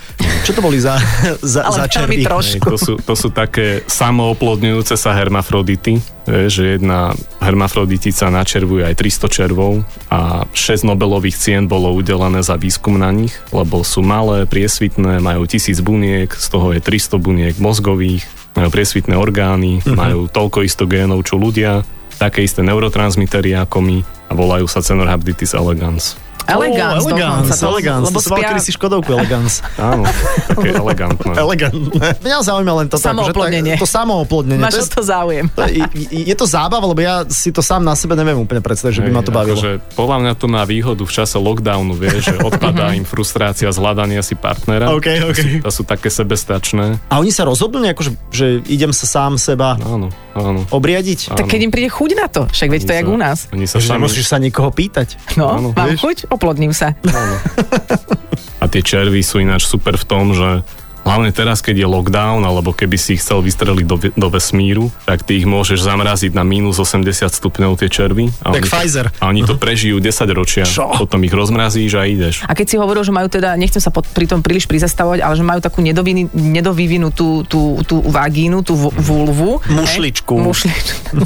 čo 0.44 0.52
to 0.52 0.60
boli 0.60 0.78
za, 0.78 0.94
za, 1.44 1.64
Ale 1.64 1.74
za 1.74 1.86
červí? 1.88 2.22
trošku. 2.22 2.62
Hej, 2.62 2.70
to, 2.70 2.76
sú, 2.76 2.92
to 2.96 3.14
sú 3.14 3.28
také 3.28 3.82
samooplodňujúce 3.84 4.94
sa 4.94 5.10
hermafrodity, 5.24 5.98
vieš, 6.28 6.60
že 6.60 6.64
jedna 6.76 7.16
hermafroditica 7.40 8.28
načervuje 8.28 8.84
aj 8.84 8.94
300 9.00 9.28
červov 9.32 9.82
a 10.12 10.44
6 10.52 10.84
Nobelových 10.84 11.40
cien 11.40 11.64
bolo 11.64 11.90
udelené 11.96 12.44
za 12.44 12.60
výskum 12.60 13.00
na 13.00 13.08
nich, 13.08 13.32
lebo 13.50 13.80
sú 13.80 14.04
malé, 14.04 14.44
priesvitné, 14.44 15.24
majú 15.24 15.48
tisíc 15.48 15.80
buniek, 15.80 16.28
z 16.28 16.46
toho 16.52 16.76
je 16.76 16.80
300 16.84 17.16
buniek 17.16 17.54
mozgových, 17.56 18.28
majú 18.54 18.68
priesvitné 18.70 19.16
orgány, 19.16 19.80
Mhm. 19.82 19.96
majú 19.96 20.20
toľko 20.28 20.62
isto 20.62 20.84
génov, 20.84 21.24
čo 21.24 21.40
ľudia, 21.40 21.82
také 22.14 22.46
isté 22.46 22.62
neurotransmitery 22.62 23.58
ako 23.58 23.82
my 23.82 23.98
a 24.30 24.32
volajú 24.38 24.70
sa 24.70 24.78
Cenorhabditis 24.78 25.56
elegans. 25.58 26.14
Elegance, 26.44 27.00
oh, 27.00 27.08
elegance, 27.08 27.48
to- 27.54 27.66
elegance. 27.66 28.04
lebo 28.06 28.18
To 28.18 28.28
spia- 28.30 28.48
kedysi 28.50 28.70
Škodovku 28.72 29.10
elegance. 29.10 29.64
Áno, 29.80 30.04
také 30.46 30.70
elegantné. 30.72 31.32
Elegantné. 31.34 32.06
Mňa 32.20 32.36
zaujíma 32.42 32.72
len 32.78 32.86
to 32.86 32.96
Samooplodnenie. 32.96 33.74
Tak, 33.74 33.80
že 33.80 33.80
tak, 33.80 33.82
to 33.82 33.88
samooplodnenie. 33.90 34.60
Máš 34.60 34.74
to 34.84 34.86
to 34.90 35.02
záujem. 35.02 35.44
to 35.48 35.62
je, 35.64 35.82
je 36.24 36.34
to 36.34 36.44
zábava, 36.44 36.84
lebo 36.84 37.00
ja 37.00 37.24
si 37.26 37.48
to 37.48 37.60
sám 37.60 37.80
na 37.80 37.94
sebe 37.94 38.12
neviem 38.14 38.36
úplne 38.36 38.60
predstaviť, 38.60 38.94
že 38.94 39.02
by 39.02 39.10
Hej, 39.10 39.16
ma 39.16 39.22
to 39.22 39.32
bavilo. 39.32 39.56
Akože, 39.56 39.72
podľa 39.94 40.16
mňa 40.20 40.32
to 40.36 40.46
má 40.46 40.62
výhodu 40.62 41.00
v 41.00 41.12
čase 41.12 41.36
lockdownu, 41.36 41.92
vieš, 41.92 42.28
že 42.28 42.36
odpadá 42.38 42.92
im 42.92 43.04
frustrácia 43.04 43.68
z 43.68 43.78
hľadania 43.78 44.20
si 44.20 44.34
partnera. 44.34 44.90
OK, 44.90 45.08
OK. 45.24 45.40
To 45.60 45.70
sú 45.70 45.82
také 45.82 46.08
sebestačné. 46.08 47.00
A 47.08 47.18
oni 47.18 47.30
sa 47.30 47.42
rozhodnú 47.42 47.80
nejako, 47.80 48.02
že, 48.02 48.10
že 48.30 48.46
idem 48.66 48.90
sa 48.90 49.06
sám 49.06 49.36
seba 49.36 49.76
Áno, 49.76 50.08
áno. 50.32 50.60
obriadiť? 50.68 51.32
Tak 51.32 51.46
keď 51.46 51.60
im 51.62 51.72
príde 51.72 51.88
chuť 51.88 52.10
na 52.12 52.26
to, 52.26 52.44
však 52.46 52.68
veď 52.68 52.80
to 52.82 52.90
je 52.90 52.98
jak 52.98 53.08
u 53.08 53.16
nás. 53.16 53.38
Oni 53.50 53.64
sa 53.64 53.76
Že 53.76 53.86
sami... 53.86 53.94
nemusíš 53.96 54.26
sa 54.26 54.36
nikoho 54.36 54.68
pýtať. 54.68 55.16
No, 55.34 55.46
Áno, 55.50 55.68
mám 55.70 55.88
vieš. 55.90 56.00
chuť, 56.00 56.16
oplodním 56.34 56.74
sa. 56.74 56.92
A 58.62 58.68
tie 58.68 58.80
červy 58.80 59.20
sú 59.20 59.38
ináč 59.38 59.68
super 59.68 59.94
v 60.00 60.06
tom, 60.08 60.32
že 60.32 60.64
Hlavne 61.04 61.36
teraz, 61.36 61.60
keď 61.60 61.84
je 61.84 61.86
lockdown, 61.86 62.40
alebo 62.48 62.72
keby 62.72 62.96
si 62.96 63.12
ich 63.14 63.20
chcel 63.20 63.44
vystreliť 63.44 63.84
do, 63.84 63.96
do 64.00 64.28
vesmíru, 64.32 64.88
tak 65.04 65.20
ty 65.20 65.36
ich 65.36 65.44
môžeš 65.44 65.84
zamraziť 65.84 66.32
na 66.32 66.48
minus 66.48 66.80
80 66.80 67.28
stupňov 67.28 67.76
tie 67.76 67.92
červy. 67.92 68.32
A 68.40 68.56
Tak 68.56 68.64
oni, 68.64 68.68
Pfizer. 68.72 69.06
A 69.20 69.24
oni 69.28 69.44
to 69.44 69.60
prežijú 69.60 70.00
10 70.00 70.24
ročia. 70.32 70.64
Čo? 70.64 70.96
Potom 70.96 71.20
ich 71.20 71.36
rozmrazíš 71.36 71.92
a 72.00 72.08
ideš. 72.08 72.40
A 72.48 72.56
keď 72.56 72.66
si 72.66 72.76
hovoril, 72.80 73.04
že 73.04 73.12
majú 73.12 73.28
teda, 73.28 73.52
nechcem 73.60 73.84
sa 73.84 73.92
pod, 73.92 74.08
pri 74.08 74.24
tom 74.24 74.40
príliš 74.40 74.64
prizastavovať, 74.64 75.20
ale 75.20 75.34
že 75.36 75.44
majú 75.44 75.60
takú 75.60 75.84
nedoviny, 75.84 76.32
nedovyvinutú 76.32 77.44
tú, 77.44 77.84
tú 77.84 78.00
vagínu, 78.00 78.64
tú 78.64 78.72
vu- 78.72 78.96
vulvu. 78.96 79.60
Mušličku. 79.68 80.40
Mušličku. 80.40 81.20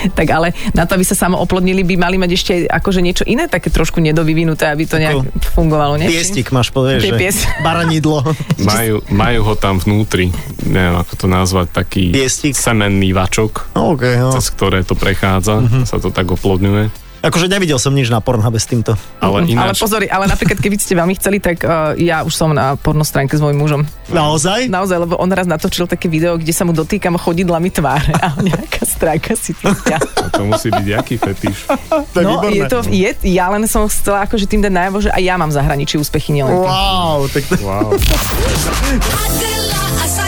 tak 0.18 0.28
ale 0.30 0.52
na 0.72 0.84
to, 0.86 0.96
aby 0.96 1.04
sa 1.04 1.16
samooplodnili, 1.16 1.82
by 1.84 1.94
mali 1.96 2.16
mať 2.16 2.30
ešte 2.34 2.52
akože 2.66 3.00
niečo 3.00 3.24
iné, 3.26 3.46
také 3.46 3.68
trošku 3.68 3.98
nedovyvinuté, 4.00 4.68
aby 4.70 4.84
to 4.86 4.96
nejak 4.96 5.24
fungovalo, 5.54 6.00
nie? 6.00 6.08
Piestik 6.08 6.50
máš, 6.54 6.72
Tie 6.72 7.12
že 7.12 7.18
pies. 7.18 7.36
baranidlo. 7.66 8.22
Majú, 8.62 9.02
majú 9.10 9.40
ho 9.44 9.54
tam 9.58 9.82
vnútri, 9.82 10.30
neviem 10.64 10.96
ako 10.96 11.12
to 11.16 11.26
nazvať, 11.26 11.66
taký 11.74 12.14
Piestik. 12.14 12.54
semenný 12.56 13.12
vačok, 13.12 13.74
OK, 13.76 14.02
no. 14.16 14.30
cez 14.32 14.48
ktoré 14.54 14.86
to 14.86 14.94
prechádza, 14.94 15.60
sa 15.84 15.96
to 15.98 16.08
tak 16.14 16.30
oplodňuje. 16.30 17.09
Akože 17.20 17.46
nevidel 17.46 17.76
som 17.76 17.90
nič 17.90 18.06
na 18.06 18.18
Pornhube 18.18 18.56
s 18.56 18.64
týmto. 18.64 18.94
Ale 19.18 19.42
Ale 19.42 19.46
ináč, 19.46 19.76
pozor, 19.76 20.00
ale 20.02 20.24
napríklad 20.24 20.56
keby 20.56 20.74
ste 20.74 20.94
veľmi 20.94 21.12
chceli, 21.14 21.36
tak 21.36 21.60
uh, 21.60 21.90
ja 21.94 22.20
už 22.20 22.30
som 22.30 22.50
na 22.50 22.74
pornostránke 22.74 23.32
s 23.32 23.38
mojím 23.38 23.58
mužom. 23.58 23.80
Naozaj? 24.08 24.66
Naozaj, 24.66 24.96
lebo 25.00 25.14
on 25.14 25.28
raz 25.28 25.44
natočil 25.44 25.84
také 25.84 26.06
video, 26.06 26.34
kde 26.34 26.50
sa 26.50 26.62
mu 26.62 26.70
dotýkam 26.70 27.14
chodidlami 27.14 27.68
tváre 27.68 28.10
a 28.14 28.34
nejaká 28.42 28.82
stránka 28.82 29.34
si 29.34 29.52
týka. 29.52 29.96
to 30.30 30.40
musí 30.44 30.68
byť 30.68 30.86
aký 30.94 31.14
fetiš. 31.16 31.56
To 32.10 32.16
je 32.16 32.24
No, 32.24 32.40
výborné. 32.40 32.56
je 32.56 32.62
to, 32.66 32.76
je, 32.88 33.08
ja 33.30 33.44
len 33.48 33.62
som 33.64 33.84
chcela 33.84 34.24
akože 34.24 34.44
tým 34.46 34.60
dať 34.60 34.72
najavo, 34.72 34.96
že 35.00 35.08
aj 35.10 35.20
ja 35.20 35.34
mám 35.36 35.48
zahraničí 35.48 35.94
úspechy, 35.94 36.32
nielen. 36.32 36.56
Wow, 36.56 37.28
tak 37.28 37.44
to... 37.44 37.54
Wow. 37.60 37.92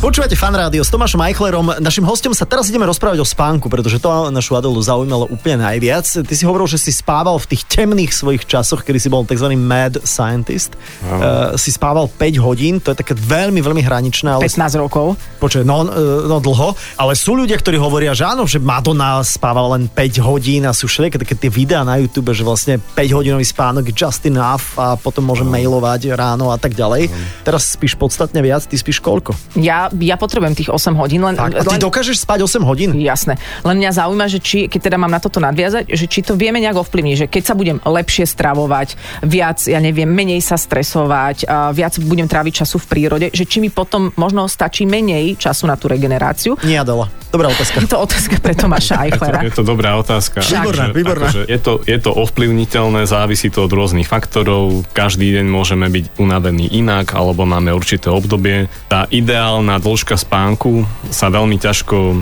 Počúvate 0.00 0.32
fan 0.32 0.56
rádio 0.56 0.80
s 0.80 0.88
Tomášom 0.88 1.20
Eichlerom. 1.28 1.76
Našim 1.76 2.08
hostom 2.08 2.32
sa 2.32 2.48
teraz 2.48 2.72
ideme 2.72 2.88
rozprávať 2.88 3.20
o 3.20 3.26
spánku, 3.28 3.68
pretože 3.68 4.00
to 4.00 4.32
našu 4.32 4.56
Adelu 4.56 4.80
zaujímalo 4.80 5.28
úplne 5.28 5.60
najviac. 5.60 6.24
Ty 6.24 6.32
si 6.32 6.48
hovoril, 6.48 6.64
že 6.64 6.80
si 6.80 6.88
spával 6.88 7.36
v 7.36 7.52
tých 7.52 7.68
temných 7.68 8.08
svojich 8.16 8.48
časoch, 8.48 8.80
kedy 8.80 8.96
si 8.96 9.12
bol 9.12 9.28
tzv. 9.28 9.52
mad 9.60 10.00
scientist. 10.00 10.72
Uh, 11.04 11.52
si 11.60 11.68
spával 11.68 12.08
5 12.08 12.16
hodín, 12.40 12.80
to 12.80 12.96
je 12.96 13.04
také 13.04 13.12
veľmi, 13.12 13.60
veľmi 13.60 13.84
hraničné, 13.84 14.40
ale 14.40 14.48
15 14.48 14.80
rokov. 14.80 15.20
Počuj, 15.36 15.68
no, 15.68 15.84
e, 15.84 16.24
no 16.24 16.40
dlho, 16.40 16.72
ale 16.96 17.12
sú 17.12 17.36
ľudia, 17.36 17.60
ktorí 17.60 17.76
hovoria, 17.76 18.16
že 18.16 18.24
áno, 18.24 18.48
že 18.48 18.56
Madonna 18.56 19.20
spáva 19.20 19.68
len 19.76 19.84
5 19.84 20.16
hodín 20.24 20.64
a 20.64 20.72
sú 20.72 20.88
všelijaké 20.88 21.20
také 21.20 21.36
tie 21.36 21.52
videá 21.52 21.84
na 21.84 22.00
YouTube, 22.00 22.32
že 22.32 22.40
vlastne 22.40 22.80
5 22.96 22.96
hodinový 23.20 23.44
spánok 23.44 23.92
je 23.92 23.94
just 24.00 24.24
enough 24.24 24.80
a 24.80 24.96
potom 24.96 25.28
môžem 25.28 25.44
mailovať 25.44 26.16
ráno 26.16 26.48
a 26.48 26.56
tak 26.56 26.72
ďalej. 26.72 27.12
Teraz 27.44 27.76
spíš 27.76 28.00
podstatne 28.00 28.40
viac, 28.40 28.64
ty 28.64 28.80
spíš 28.80 29.04
koľko? 29.04 29.36
Ja, 29.60 29.89
ja 29.98 30.14
potrebujem 30.14 30.54
tých 30.54 30.70
8 30.70 30.94
hodín, 30.94 31.22
len, 31.22 31.34
Tak, 31.34 31.52
a 31.52 31.62
ty 31.62 31.68
len 31.68 31.80
dokážeš 31.80 32.22
spať 32.22 32.44
8 32.44 32.62
hodín? 32.62 32.94
Jasné. 32.94 33.34
Len 33.62 33.76
mňa 33.76 33.90
zaujíma, 33.92 34.26
že 34.26 34.38
či, 34.38 34.66
keď 34.66 34.80
teda 34.86 34.96
mám 34.96 35.10
na 35.10 35.18
toto 35.18 35.38
nadviazať, 35.38 35.88
že 35.88 36.06
či 36.06 36.20
to 36.20 36.34
vieme 36.34 36.58
nejak 36.58 36.76
ovplyvniť, 36.76 37.16
že 37.16 37.26
keď 37.26 37.42
sa 37.42 37.54
budem 37.54 37.78
lepšie 37.80 38.24
stravovať, 38.24 38.94
viac, 39.22 39.58
ja 39.64 39.78
neviem, 39.78 40.06
menej 40.06 40.38
sa 40.40 40.54
stresovať, 40.54 41.44
a 41.44 41.70
viac 41.70 41.98
budem 41.98 42.26
tráviť 42.26 42.62
času 42.62 42.78
v 42.78 42.86
prírode, 42.86 43.26
že 43.30 43.44
či 43.44 43.58
mi 43.58 43.68
potom 43.68 44.14
možno 44.14 44.46
stačí 44.46 44.84
menej 44.84 45.34
času 45.34 45.66
na 45.66 45.74
tú 45.74 45.90
regeneráciu. 45.90 46.54
Nie, 46.62 46.80
Adela. 46.80 47.10
Dobrá 47.30 47.46
otázka. 47.46 47.78
Je 47.78 47.86
to 47.86 47.98
otázka 47.98 48.36
pre 48.38 48.54
Tomáša 48.54 49.06
Je 49.06 49.14
to, 49.14 49.22
Eichlera. 49.22 49.38
je 49.46 49.52
to 49.54 49.62
dobrá 49.62 49.90
otázka. 49.96 50.42
Výborná, 50.42 50.90
Akože- 50.90 50.96
výborná. 50.98 51.26
akože 51.30 51.42
je, 51.46 51.58
to, 51.58 51.72
je 51.86 51.98
to 51.98 52.10
ovplyvniteľné, 52.10 53.00
závisí 53.06 53.48
to 53.48 53.64
od 53.64 53.72
rôznych 53.72 54.06
faktorov. 54.06 54.82
Každý 54.90 55.38
deň 55.38 55.46
môžeme 55.46 55.86
byť 55.86 56.18
unavení 56.18 56.66
inak, 56.70 57.14
alebo 57.14 57.42
máme 57.42 57.70
určité 57.70 58.10
obdobie. 58.10 58.66
Tá 58.86 59.06
ideálna 59.08 59.78
dĺžka 59.80 60.20
spánku 60.20 60.86
sa 61.10 61.32
veľmi 61.32 61.56
ťažko 61.56 62.20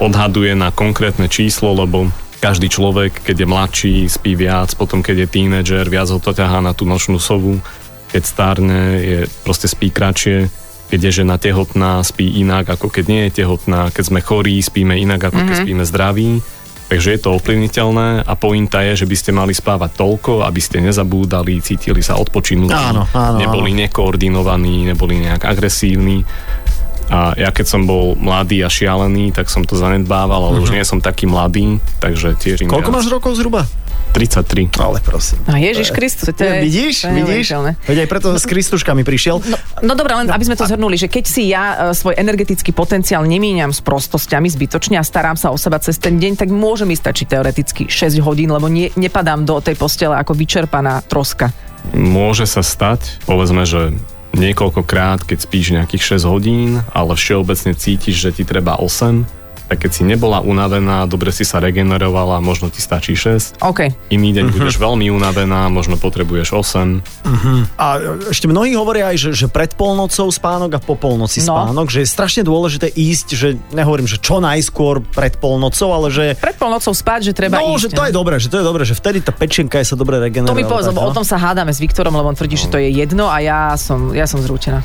odhaduje 0.00 0.56
na 0.56 0.74
konkrétne 0.74 1.30
číslo, 1.30 1.76
lebo 1.76 2.10
každý 2.42 2.68
človek, 2.68 3.24
keď 3.24 3.36
je 3.40 3.48
mladší, 3.48 3.94
spí 4.04 4.36
viac, 4.36 4.76
potom 4.76 5.00
keď 5.00 5.24
je 5.24 5.32
tínedžer, 5.32 5.88
viac 5.88 6.12
ho 6.12 6.20
to 6.20 6.36
ťahá 6.36 6.60
na 6.60 6.76
tú 6.76 6.84
nočnú 6.84 7.16
sovu, 7.16 7.56
keď 8.12 8.22
stárne, 8.24 8.80
je, 9.00 9.18
proste 9.46 9.64
spí 9.64 9.88
kratšie, 9.88 10.52
keď 10.92 11.00
je 11.08 11.24
žena 11.24 11.40
tehotná, 11.40 12.04
spí 12.04 12.38
inak, 12.44 12.76
ako 12.76 12.92
keď 12.92 13.04
nie 13.08 13.22
je 13.26 13.42
tehotná, 13.42 13.88
keď 13.90 14.04
sme 14.12 14.20
chorí, 14.20 14.60
spíme 14.60 14.92
inak, 14.92 15.32
ako 15.32 15.40
keď 15.40 15.56
spíme 15.64 15.84
zdraví. 15.88 16.44
Takže 16.84 17.16
je 17.16 17.20
to 17.24 17.34
ovplyvniteľné 17.40 18.28
a 18.28 18.32
pointa 18.36 18.84
je, 18.84 19.02
že 19.02 19.08
by 19.08 19.16
ste 19.16 19.32
mali 19.32 19.56
spávať 19.56 19.96
toľko, 19.96 20.44
aby 20.44 20.60
ste 20.60 20.84
nezabúdali, 20.84 21.64
cítili 21.64 22.04
sa 22.04 22.20
odpočinutí, 22.20 22.76
Áno, 22.76 23.08
áno, 23.08 23.40
neboli 23.40 23.72
nekoordinovaní, 23.72 24.92
neboli 24.92 25.24
nejak 25.24 25.48
agresívni. 25.48 26.20
A 27.12 27.36
ja 27.36 27.52
keď 27.52 27.66
som 27.68 27.84
bol 27.84 28.16
mladý 28.16 28.64
a 28.64 28.70
šialený, 28.72 29.36
tak 29.36 29.52
som 29.52 29.64
to 29.64 29.76
zanedbával, 29.76 30.52
ale 30.52 30.64
už 30.64 30.72
nie 30.72 30.84
som 30.86 31.04
taký 31.04 31.28
mladý, 31.28 31.80
takže 32.00 32.36
tiež... 32.40 32.64
Koľko 32.64 32.90
viac. 32.90 32.96
máš 32.96 33.06
rokov 33.12 33.36
zhruba? 33.36 33.68
33. 34.14 34.70
Ale 34.78 35.02
prosím. 35.02 35.42
A 35.50 35.58
Ježiš 35.58 35.90
Kristus, 35.90 36.30
to 36.30 36.38
je... 36.38 36.62
vidíš, 36.62 37.02
to 37.02 37.10
je 37.10 37.26
vidíš? 37.26 37.46
Veď 37.90 38.06
aj 38.06 38.08
preto 38.08 38.28
s 38.38 38.46
Kristuškami 38.46 39.02
prišiel. 39.02 39.42
No, 39.42 39.58
no 39.82 39.92
dobré, 39.98 40.14
len 40.14 40.30
aby 40.30 40.46
sme 40.46 40.54
to 40.54 40.70
zhrnuli, 40.70 40.94
že 40.94 41.10
keď 41.10 41.24
si 41.26 41.50
ja 41.50 41.90
e, 41.90 41.98
svoj 41.98 42.14
energetický 42.14 42.70
potenciál 42.70 43.26
nemíňam 43.26 43.74
s 43.74 43.82
prostosťami 43.82 44.46
zbytočne 44.46 45.02
a 45.02 45.04
starám 45.04 45.34
sa 45.34 45.50
o 45.50 45.58
seba 45.58 45.82
cez 45.82 45.98
ten 45.98 46.22
deň, 46.22 46.38
tak 46.38 46.48
môže 46.54 46.86
mi 46.86 46.94
stačiť 46.94 47.26
teoreticky 47.26 47.82
6 47.90 48.22
hodín, 48.22 48.54
lebo 48.54 48.70
nie, 48.70 48.94
nepadám 48.94 49.42
do 49.42 49.58
tej 49.58 49.74
postele 49.74 50.14
ako 50.14 50.38
vyčerpaná 50.38 51.02
troska. 51.10 51.50
Môže 51.90 52.46
sa 52.46 52.62
stať, 52.62 53.18
povedzme, 53.26 53.66
že 53.66 53.92
niekoľkokrát, 54.38 55.22
keď 55.26 55.38
spíš 55.42 55.74
nejakých 55.74 56.18
6 56.18 56.30
hodín, 56.30 56.70
ale 56.90 57.14
všeobecne 57.14 57.74
cítiš, 57.74 58.16
že 58.18 58.30
ti 58.34 58.44
treba 58.46 58.78
8, 58.78 59.43
tak 59.66 59.80
keď 59.80 59.90
si 59.90 60.02
nebola 60.02 60.40
unavená, 60.40 61.04
dobre 61.04 61.28
si 61.28 61.42
sa 61.42 61.56
regenerovala, 61.58 62.38
možno 62.38 62.68
ti 62.68 62.78
stačí 62.78 63.12
6. 63.12 63.58
OK. 63.60 63.90
Iný 64.08 64.32
deň 64.32 64.44
Mhm. 64.44 64.54
budeš 64.54 64.76
veľmi 64.76 65.08
unavená, 65.10 65.66
možno 65.68 65.96
potrebuješ 65.96 66.52
8. 66.52 67.00
A 67.74 67.86
ešte 68.26 68.44
mnohí 68.44 68.72
hovoria 68.72 69.08
aj, 69.08 69.16
že, 69.18 69.30
že 69.34 69.46
pred 69.46 69.72
polnocou 69.72 70.28
spánok 70.28 70.70
a 70.72 70.80
po 70.80 70.94
polnoci 70.94 71.40
No. 71.40 71.56
spánok, 71.56 71.88
že 71.88 72.00
je 72.00 72.08
strašne 72.08 72.42
dôležité 72.42 72.88
ísť, 72.88 73.26
že 73.30 73.48
nehovorím, 73.70 74.04
že 74.04 74.18
čo 74.18 74.38
najskôr 74.38 75.00
pred 75.02 75.34
polnocou, 75.34 75.90
ale 75.90 76.08
že 76.08 76.24
Pred 76.36 76.56
polnocou 76.56 76.92
spať, 76.92 77.20
že 77.22 77.32
treba 77.34 77.58
no, 77.58 77.72
ísť. 77.72 77.80
že 77.82 77.90
to 77.90 78.02
je 78.04 78.12
dobré, 78.12 78.36
že 78.36 78.48
to 78.48 78.56
je 78.56 78.64
dobré, 78.64 78.82
že 78.82 78.94
vtedy 78.94 79.18
tá 79.20 79.30
pečenka 79.30 79.76
je 79.76 79.86
sa 79.86 79.94
dobre 79.94 80.16
To 80.16 80.22
regeneruje. 80.22 80.54
mi 80.54 80.64
povedz, 80.64 80.88
lebo 80.88 81.00
no. 81.00 81.08
o 81.08 81.12
tom 81.12 81.22
sa 81.22 81.36
hádame 81.36 81.70
s 81.70 81.78
Viktorom, 81.78 82.12
lebo 82.12 82.26
on 82.26 82.34
tvrdí, 82.34 82.54
že 82.54 82.68
to 82.68 82.76
je 82.76 82.90
jedno 82.90 83.26
a 83.26 83.40
ja 83.40 83.58
som, 83.74 84.12
ja 84.12 84.24
som 84.24 84.38
zrútená. 84.38 84.84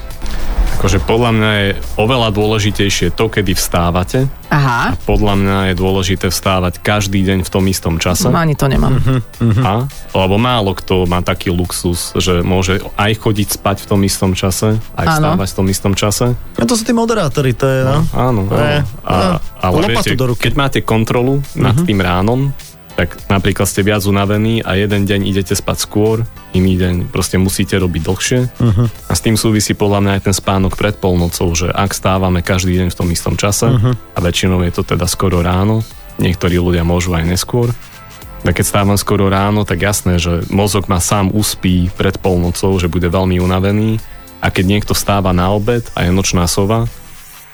Akože 0.80 1.04
podľa 1.04 1.32
mňa 1.36 1.52
je 1.52 1.68
oveľa 2.00 2.32
dôležitejšie 2.32 3.12
to, 3.12 3.28
kedy 3.28 3.52
vstávate. 3.52 4.32
Aha, 4.48 4.96
Podľa 5.04 5.36
mňa 5.36 5.58
je 5.70 5.74
dôležité 5.76 6.32
vstávať 6.32 6.80
každý 6.80 7.20
deň 7.22 7.44
v 7.44 7.50
tom 7.52 7.68
istom 7.68 8.00
čase. 8.00 8.26
no, 8.26 8.40
ani 8.40 8.56
to 8.56 8.66
nemám. 8.66 8.96
Mhm. 9.38 9.60
A? 9.62 9.86
Lebo 10.16 10.40
málo 10.40 10.72
kto 10.72 11.04
má 11.04 11.20
taký 11.20 11.52
luxus, 11.52 12.16
že 12.16 12.40
môže 12.42 12.80
aj 12.96 13.12
chodiť 13.14 13.60
spať 13.60 13.84
v 13.84 13.88
tom 13.88 14.00
istom 14.02 14.32
čase, 14.32 14.80
aj 14.96 15.06
Áno. 15.06 15.36
vstávať 15.36 15.48
v 15.52 15.58
tom 15.60 15.68
istom 15.68 15.94
čase. 15.94 16.26
No 16.56 16.64
to 16.64 16.74
sú 16.74 16.82
tí 16.82 16.96
moderátori, 16.96 17.52
to 17.52 17.68
je, 17.68 17.80
no. 17.84 18.00
Áno, 18.10 18.48
To 18.48 18.56
je- 18.56 18.80
áno. 18.80 18.88
A, 19.04 19.14
no, 19.14 19.38
ale 19.60 19.76
lopatu 19.84 20.08
viete, 20.08 20.16
do 20.16 20.26
ruky. 20.32 20.42
keď 20.48 20.54
máte 20.56 20.80
kontrolu 20.82 21.44
nad 21.54 21.76
tým 21.76 22.00
ránom, 22.00 22.56
tak 23.00 23.16
napríklad 23.32 23.64
ste 23.64 23.80
viac 23.80 24.04
unavení 24.04 24.60
a 24.60 24.76
jeden 24.76 25.08
deň 25.08 25.32
idete 25.32 25.56
spať 25.56 25.88
skôr, 25.88 26.28
iný 26.52 26.76
deň 26.76 27.08
proste 27.08 27.40
musíte 27.40 27.80
robiť 27.80 28.02
dlhšie. 28.04 28.40
A 29.08 29.14
s 29.16 29.24
tým 29.24 29.40
súvisí 29.40 29.72
podľa 29.72 30.04
mňa 30.04 30.12
aj 30.20 30.22
ten 30.28 30.36
spánok 30.36 30.76
pred 30.76 31.00
polnocou, 31.00 31.48
že 31.56 31.72
ak 31.72 31.96
stávame 31.96 32.44
každý 32.44 32.76
deň 32.76 32.92
v 32.92 32.98
tom 33.00 33.08
istom 33.08 33.40
čase, 33.40 33.72
a 33.96 34.20
väčšinou 34.20 34.60
je 34.68 34.76
to 34.76 34.84
teda 34.84 35.08
skoro 35.08 35.40
ráno, 35.40 35.80
niektorí 36.20 36.60
ľudia 36.60 36.84
môžu 36.84 37.16
aj 37.16 37.24
neskôr, 37.24 37.72
tak 38.44 38.60
keď 38.60 38.66
stávam 38.68 39.00
skoro 39.00 39.32
ráno, 39.32 39.64
tak 39.64 39.80
jasné, 39.80 40.20
že 40.20 40.44
mozog 40.52 40.92
ma 40.92 41.00
sám 41.00 41.32
uspí 41.32 41.88
pred 41.96 42.20
polnocou, 42.20 42.76
že 42.84 42.92
bude 42.92 43.08
veľmi 43.08 43.40
unavený. 43.40 44.00
A 44.44 44.52
keď 44.52 44.66
niekto 44.68 44.92
vstáva 44.96 45.36
na 45.36 45.52
obed 45.52 45.88
a 45.96 46.08
je 46.08 46.12
nočná 46.12 46.48
sova, 46.48 46.88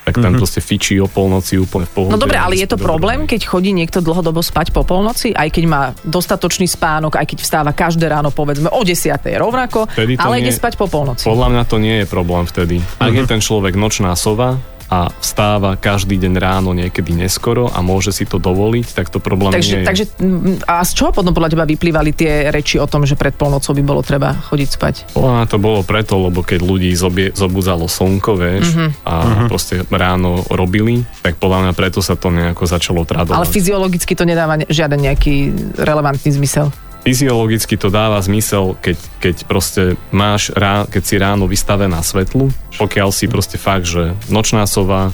tak 0.05 0.21
ten 0.21 0.37
proste 0.37 0.61
fičí 0.61 1.01
o 1.01 1.09
polnoci 1.09 1.57
úplne 1.57 1.89
v 1.89 1.91
pohode. 1.97 2.13
No 2.13 2.21
dobre, 2.21 2.37
ale 2.37 2.53
je 2.61 2.69
to 2.69 2.77
problém, 2.77 3.25
keď 3.25 3.41
chodí 3.49 3.73
niekto 3.73 4.05
dlhodobo 4.05 4.45
spať 4.45 4.69
po 4.69 4.85
polnoci, 4.85 5.33
aj 5.33 5.49
keď 5.49 5.63
má 5.65 5.81
dostatočný 6.05 6.69
spánok, 6.69 7.17
aj 7.17 7.25
keď 7.25 7.37
vstáva 7.41 7.71
každé 7.73 8.05
ráno, 8.05 8.29
povedzme 8.29 8.69
o 8.69 8.81
10. 8.85 9.17
rovnako, 9.33 9.89
ale 9.97 10.45
ide 10.45 10.53
nie- 10.53 10.55
spať 10.55 10.77
po 10.77 10.85
polnoci. 10.85 11.25
Podľa 11.25 11.49
mňa 11.49 11.63
to 11.65 11.77
nie 11.81 11.95
je 12.01 12.05
problém 12.05 12.45
vtedy. 12.45 12.77
Ak 13.01 13.09
je 13.11 13.25
ten 13.25 13.41
človek 13.41 13.73
nočná 13.73 14.13
sova 14.13 14.61
a 14.87 15.09
vstáva 15.15 15.73
každý 15.75 16.15
deň 16.15 16.33
ráno 16.35 16.71
niekedy 16.71 17.11
neskoro 17.11 17.67
a 17.67 17.79
môže 17.79 18.09
si 18.09 18.23
to 18.23 18.37
dovoliť, 18.37 18.87
tak 18.91 19.07
to 19.07 19.17
problém 19.17 19.49
nie 19.49 19.57
Takže, 19.57 19.75
je. 19.75 19.85
takže 19.85 20.05
mm, 20.15 20.63
a 20.63 20.81
z 20.81 20.91
čoho 20.93 21.09
potom 21.09 21.31
podľa 21.31 21.51
teba 21.51 21.65
vyplývali 21.65 22.11
tie 22.11 22.31
reči 22.47 22.77
o 22.77 22.85
tom, 22.85 23.01
že 23.01 23.13
pred 23.13 23.33
polnocou 23.33 23.71
by 23.71 23.81
bolo 23.81 23.99
treba 23.99 24.37
chodiť 24.43 24.69
spať? 24.71 24.95
Podľa 25.11 25.45
to 25.45 25.57
bolo 25.57 25.81
preto, 25.81 26.17
lebo 26.19 26.39
keď 26.39 26.59
ľudí 26.61 26.91
zobie, 26.91 27.31
zobudzalo 27.31 27.85
slnko, 27.85 28.31
vieš, 28.35 28.65
Mhm. 28.67 28.87
a 29.03 29.13
proste 29.45 29.81
ráno 29.87 30.45
robili, 30.47 31.01
tak 31.19 31.35
podľa 31.35 31.59
mňa 31.61 31.73
preto 31.73 31.99
sa 31.99 32.13
to 32.13 32.29
nejako 32.29 32.63
začalo 32.63 33.01
tradovať. 33.01 33.35
Ale 33.35 33.47
fyziologicky 33.47 34.13
to 34.13 34.23
nedáva 34.23 34.55
ne- 34.55 34.67
žiaden 34.67 35.01
nejaký 35.01 35.35
relevantný 35.75 36.29
zmysel. 36.31 36.69
Fyziologicky 37.05 37.77
to 37.77 37.93
dáva 37.93 38.17
zmysel, 38.17 38.73
keď, 38.81 38.97
keď 39.21 39.35
proste 39.45 39.81
máš, 40.09 40.49
rá, 40.57 40.89
keď 40.89 41.03
si 41.05 41.15
ráno 41.21 41.45
vystavená 41.45 42.01
svetlu, 42.01 42.49
pokiaľ 42.81 43.13
si 43.13 43.29
proste 43.29 43.61
fakt, 43.61 43.85
že 43.85 44.17
nočná 44.27 44.65
sova, 44.65 45.13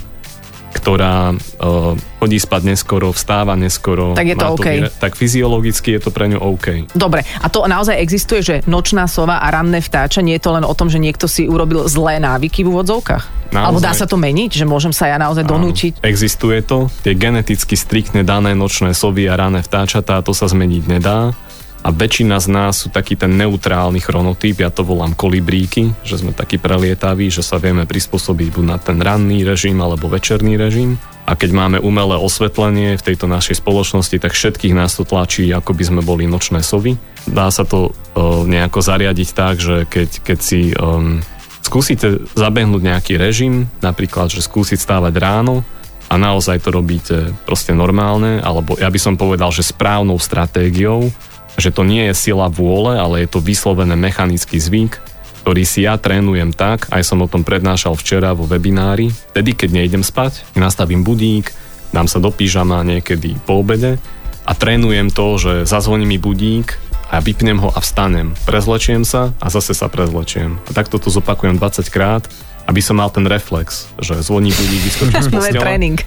ktorá 0.72 1.36
uh, 1.36 1.92
chodí 2.16 2.40
spať 2.40 2.72
neskoro, 2.72 3.12
vstáva 3.12 3.52
neskoro. 3.60 4.16
Tak 4.16 4.24
je 4.24 4.36
to 4.40 4.46
OK. 4.56 4.64
vyre- 4.64 4.88
tak 4.96 5.12
fyziologicky 5.20 5.92
je 5.92 6.00
to 6.00 6.08
pre 6.08 6.32
ňu 6.32 6.40
OK. 6.40 6.96
Dobre, 6.96 7.28
a 7.28 7.46
to 7.52 7.68
naozaj 7.68 8.00
existuje, 8.00 8.40
že 8.40 8.54
nočná 8.64 9.04
sova 9.04 9.44
a 9.44 9.52
ranné 9.52 9.84
vtáča, 9.84 10.24
nie 10.24 10.40
je 10.40 10.48
to 10.48 10.56
len 10.56 10.64
o 10.64 10.72
tom, 10.72 10.88
že 10.88 10.96
niekto 10.96 11.28
si 11.28 11.44
urobil 11.44 11.84
zlé 11.92 12.16
návyky 12.24 12.64
v 12.64 12.72
úvodzovkách? 12.72 13.52
Naozaj. 13.52 13.68
Alebo 13.68 13.80
dá 13.84 13.92
sa 13.92 14.08
to 14.08 14.16
meniť, 14.16 14.50
že 14.56 14.64
môžem 14.64 14.96
sa 14.96 15.12
ja 15.12 15.20
naozaj? 15.20 15.44
Áno, 15.44 15.68
Existuje 16.00 16.64
to, 16.64 16.88
tie 17.04 17.12
geneticky 17.12 17.76
striktne 17.76 18.24
dané 18.24 18.56
nočné 18.56 18.96
sovy 18.96 19.28
a 19.28 19.36
rané 19.36 19.60
vtáčatá, 19.60 20.24
to 20.24 20.32
sa 20.32 20.48
zmeniť 20.48 20.88
nedá. 20.88 21.36
A 21.82 21.90
väčšina 21.90 22.38
z 22.38 22.46
nás 22.46 22.86
sú 22.86 22.94
taký 22.94 23.18
ten 23.18 23.34
neutrálny 23.34 23.98
chronotyp, 23.98 24.62
ja 24.62 24.70
to 24.70 24.86
volám 24.86 25.18
kolibríky, 25.18 25.90
že 26.06 26.22
sme 26.22 26.30
takí 26.30 26.54
prelietaví, 26.54 27.26
že 27.26 27.42
sa 27.42 27.58
vieme 27.58 27.90
prispôsobiť 27.90 28.48
buď 28.54 28.64
na 28.64 28.78
ten 28.78 29.02
ranný 29.02 29.42
režim 29.42 29.74
alebo 29.82 30.06
večerný 30.06 30.54
režim. 30.54 31.02
A 31.26 31.34
keď 31.38 31.50
máme 31.54 31.78
umelé 31.82 32.18
osvetlenie 32.18 32.98
v 32.98 33.06
tejto 33.06 33.26
našej 33.26 33.62
spoločnosti, 33.62 34.14
tak 34.18 34.34
všetkých 34.34 34.74
nás 34.74 34.94
to 34.94 35.06
tlačí, 35.06 35.50
ako 35.50 35.74
by 35.74 35.84
sme 35.86 36.00
boli 36.02 36.26
nočné 36.26 36.62
sovy. 36.62 36.98
Dá 37.26 37.50
sa 37.50 37.62
to 37.62 37.90
uh, 37.90 38.42
nejako 38.46 38.82
zariadiť 38.82 39.28
tak, 39.34 39.58
že 39.58 39.86
keď, 39.86 40.10
keď 40.22 40.38
si 40.38 40.74
um, 40.74 41.22
skúsite 41.62 42.26
zabehnúť 42.34 42.82
nejaký 42.82 43.14
režim, 43.18 43.70
napríklad, 43.82 44.30
že 44.30 44.42
skúsiť 44.42 44.78
stávať 44.78 45.14
ráno 45.18 45.62
a 46.10 46.18
naozaj 46.18 46.62
to 46.62 46.74
robíte 46.74 47.32
proste 47.46 47.72
normálne, 47.72 48.42
alebo 48.42 48.74
ja 48.76 48.90
by 48.90 49.00
som 49.00 49.14
povedal, 49.14 49.54
že 49.54 49.64
správnou 49.64 50.18
stratégiou, 50.18 51.08
že 51.56 51.74
to 51.74 51.84
nie 51.84 52.08
je 52.10 52.14
sila 52.14 52.48
vôle, 52.48 52.96
ale 52.96 53.24
je 53.24 53.28
to 53.32 53.44
vyslovené 53.44 53.96
mechanický 53.98 54.56
zvyk, 54.56 55.02
ktorý 55.42 55.62
si 55.66 55.82
ja 55.82 55.98
trénujem 55.98 56.54
tak, 56.54 56.86
aj 56.94 57.02
som 57.02 57.18
o 57.18 57.28
tom 57.28 57.42
prednášal 57.42 57.98
včera 57.98 58.30
vo 58.30 58.46
webinári, 58.46 59.10
vtedy 59.34 59.58
keď 59.58 59.70
nejdem 59.74 60.04
spať, 60.06 60.46
nastavím 60.54 61.02
budík, 61.02 61.50
dám 61.90 62.06
sa 62.06 62.22
do 62.22 62.30
pyžama 62.30 62.86
niekedy 62.86 63.36
po 63.42 63.60
obede 63.60 63.98
a 64.46 64.52
trénujem 64.54 65.10
to, 65.10 65.38
že 65.38 65.52
zazvoní 65.66 66.06
mi 66.06 66.18
budík 66.18 66.78
a 67.12 67.20
vypnem 67.20 67.60
ho 67.60 67.68
a 67.68 67.78
vstanem. 67.84 68.32
Prezlečiem 68.48 69.04
sa 69.04 69.36
a 69.36 69.52
zase 69.52 69.76
sa 69.76 69.92
prezlečiem. 69.92 70.56
A 70.66 70.70
takto 70.72 70.96
to 70.96 71.12
zopakujem 71.12 71.60
20 71.60 71.92
krát, 71.92 72.24
aby 72.64 72.78
som 72.78 72.94
mal 72.94 73.08
ten 73.08 73.24
reflex, 73.24 73.90
že 73.98 74.16
zvoní 74.18 74.50
budík, 74.50 74.82
vyskočím 74.84 75.20
z 75.20 75.28
postele. 75.34 75.60
tréning. 75.60 75.98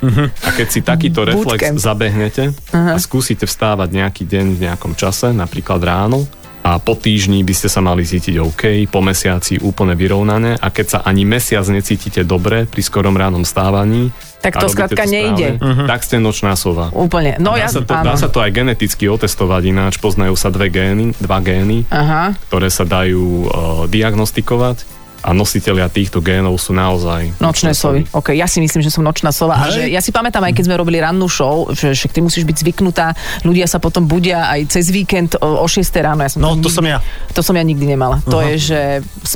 A 0.42 0.50
keď 0.52 0.68
si 0.68 0.80
takýto 0.80 1.24
reflex 1.30 1.60
Bootcamp. 1.62 1.78
zabehnete 1.78 2.44
a 2.72 2.96
skúsite 2.96 3.44
vstávať 3.44 3.90
nejaký 3.92 4.24
deň 4.24 4.46
v 4.52 4.64
nejakom 4.64 4.94
čase, 4.94 5.30
napríklad 5.30 5.80
ráno, 5.80 6.24
a 6.62 6.82
po 6.82 6.98
týždni 6.98 7.46
by 7.46 7.54
ste 7.54 7.70
sa 7.70 7.78
mali 7.78 8.02
cítiť 8.02 8.42
OK, 8.42 8.64
po 8.90 8.98
mesiaci 8.98 9.62
úplne 9.62 9.94
vyrovnané 9.94 10.58
a 10.58 10.74
keď 10.74 10.86
sa 10.88 11.00
ani 11.04 11.22
mesiac 11.22 11.62
necítite 11.66 12.26
dobre 12.26 12.66
pri 12.66 12.82
skorom 12.82 13.14
ránom 13.14 13.46
stávaní, 13.46 14.10
Tak 14.42 14.58
to 14.58 14.66
skrátka 14.66 15.06
nejde. 15.06 15.62
správne, 15.62 15.86
tak 15.86 16.02
ste 16.02 16.18
nočná 16.18 16.58
sova. 16.58 16.90
Úplne. 16.90 17.38
No 17.38 17.54
ja, 17.54 17.70
dá, 17.70 17.70
sa 17.70 17.82
to, 17.82 17.94
áno. 17.94 18.06
dá 18.10 18.14
sa 18.18 18.30
to 18.30 18.42
aj 18.42 18.50
geneticky 18.52 19.06
otestovať 19.06 19.62
ináč, 19.64 20.02
poznajú 20.02 20.34
sa 20.34 20.50
dve 20.50 20.70
gény, 20.70 21.14
dva 21.18 21.38
gény, 21.38 21.86
Aha. 21.88 22.34
ktoré 22.50 22.70
sa 22.70 22.82
dajú 22.82 23.22
uh, 23.22 23.50
diagnostikovať 23.86 24.95
a 25.26 25.34
nositeľia 25.34 25.90
týchto 25.90 26.22
génov 26.22 26.62
sú 26.62 26.70
naozaj 26.72 27.42
Nočné 27.42 27.74
sovy. 27.74 28.06
OK, 28.14 28.38
ja 28.38 28.46
si 28.46 28.62
myslím, 28.62 28.86
že 28.86 28.94
som 28.94 29.02
nočná 29.02 29.34
sova. 29.34 29.58
A 29.58 29.74
že, 29.74 29.90
ja 29.90 29.98
si 29.98 30.14
pamätám, 30.14 30.46
aj 30.46 30.54
keď 30.54 30.64
sme 30.70 30.76
robili 30.78 31.02
rannú 31.02 31.26
show, 31.26 31.66
že 31.74 31.98
však 31.98 32.14
ty 32.14 32.22
musíš 32.22 32.46
byť 32.46 32.58
zvyknutá, 32.62 33.18
ľudia 33.42 33.66
sa 33.66 33.82
potom 33.82 34.06
budia 34.06 34.46
aj 34.54 34.70
cez 34.70 34.94
víkend 34.94 35.34
o, 35.42 35.66
o 35.66 35.68
6 35.68 35.82
ráno. 35.98 36.22
Ja 36.22 36.30
som 36.30 36.46
No, 36.46 36.54
to 36.54 36.70
nikdy, 36.70 36.78
som 36.78 36.86
ja. 36.86 37.00
To 37.34 37.42
som 37.42 37.58
ja 37.58 37.66
nikdy 37.66 37.86
nemala. 37.90 38.22
To 38.30 38.46
je, 38.46 38.56
že... 38.62 38.80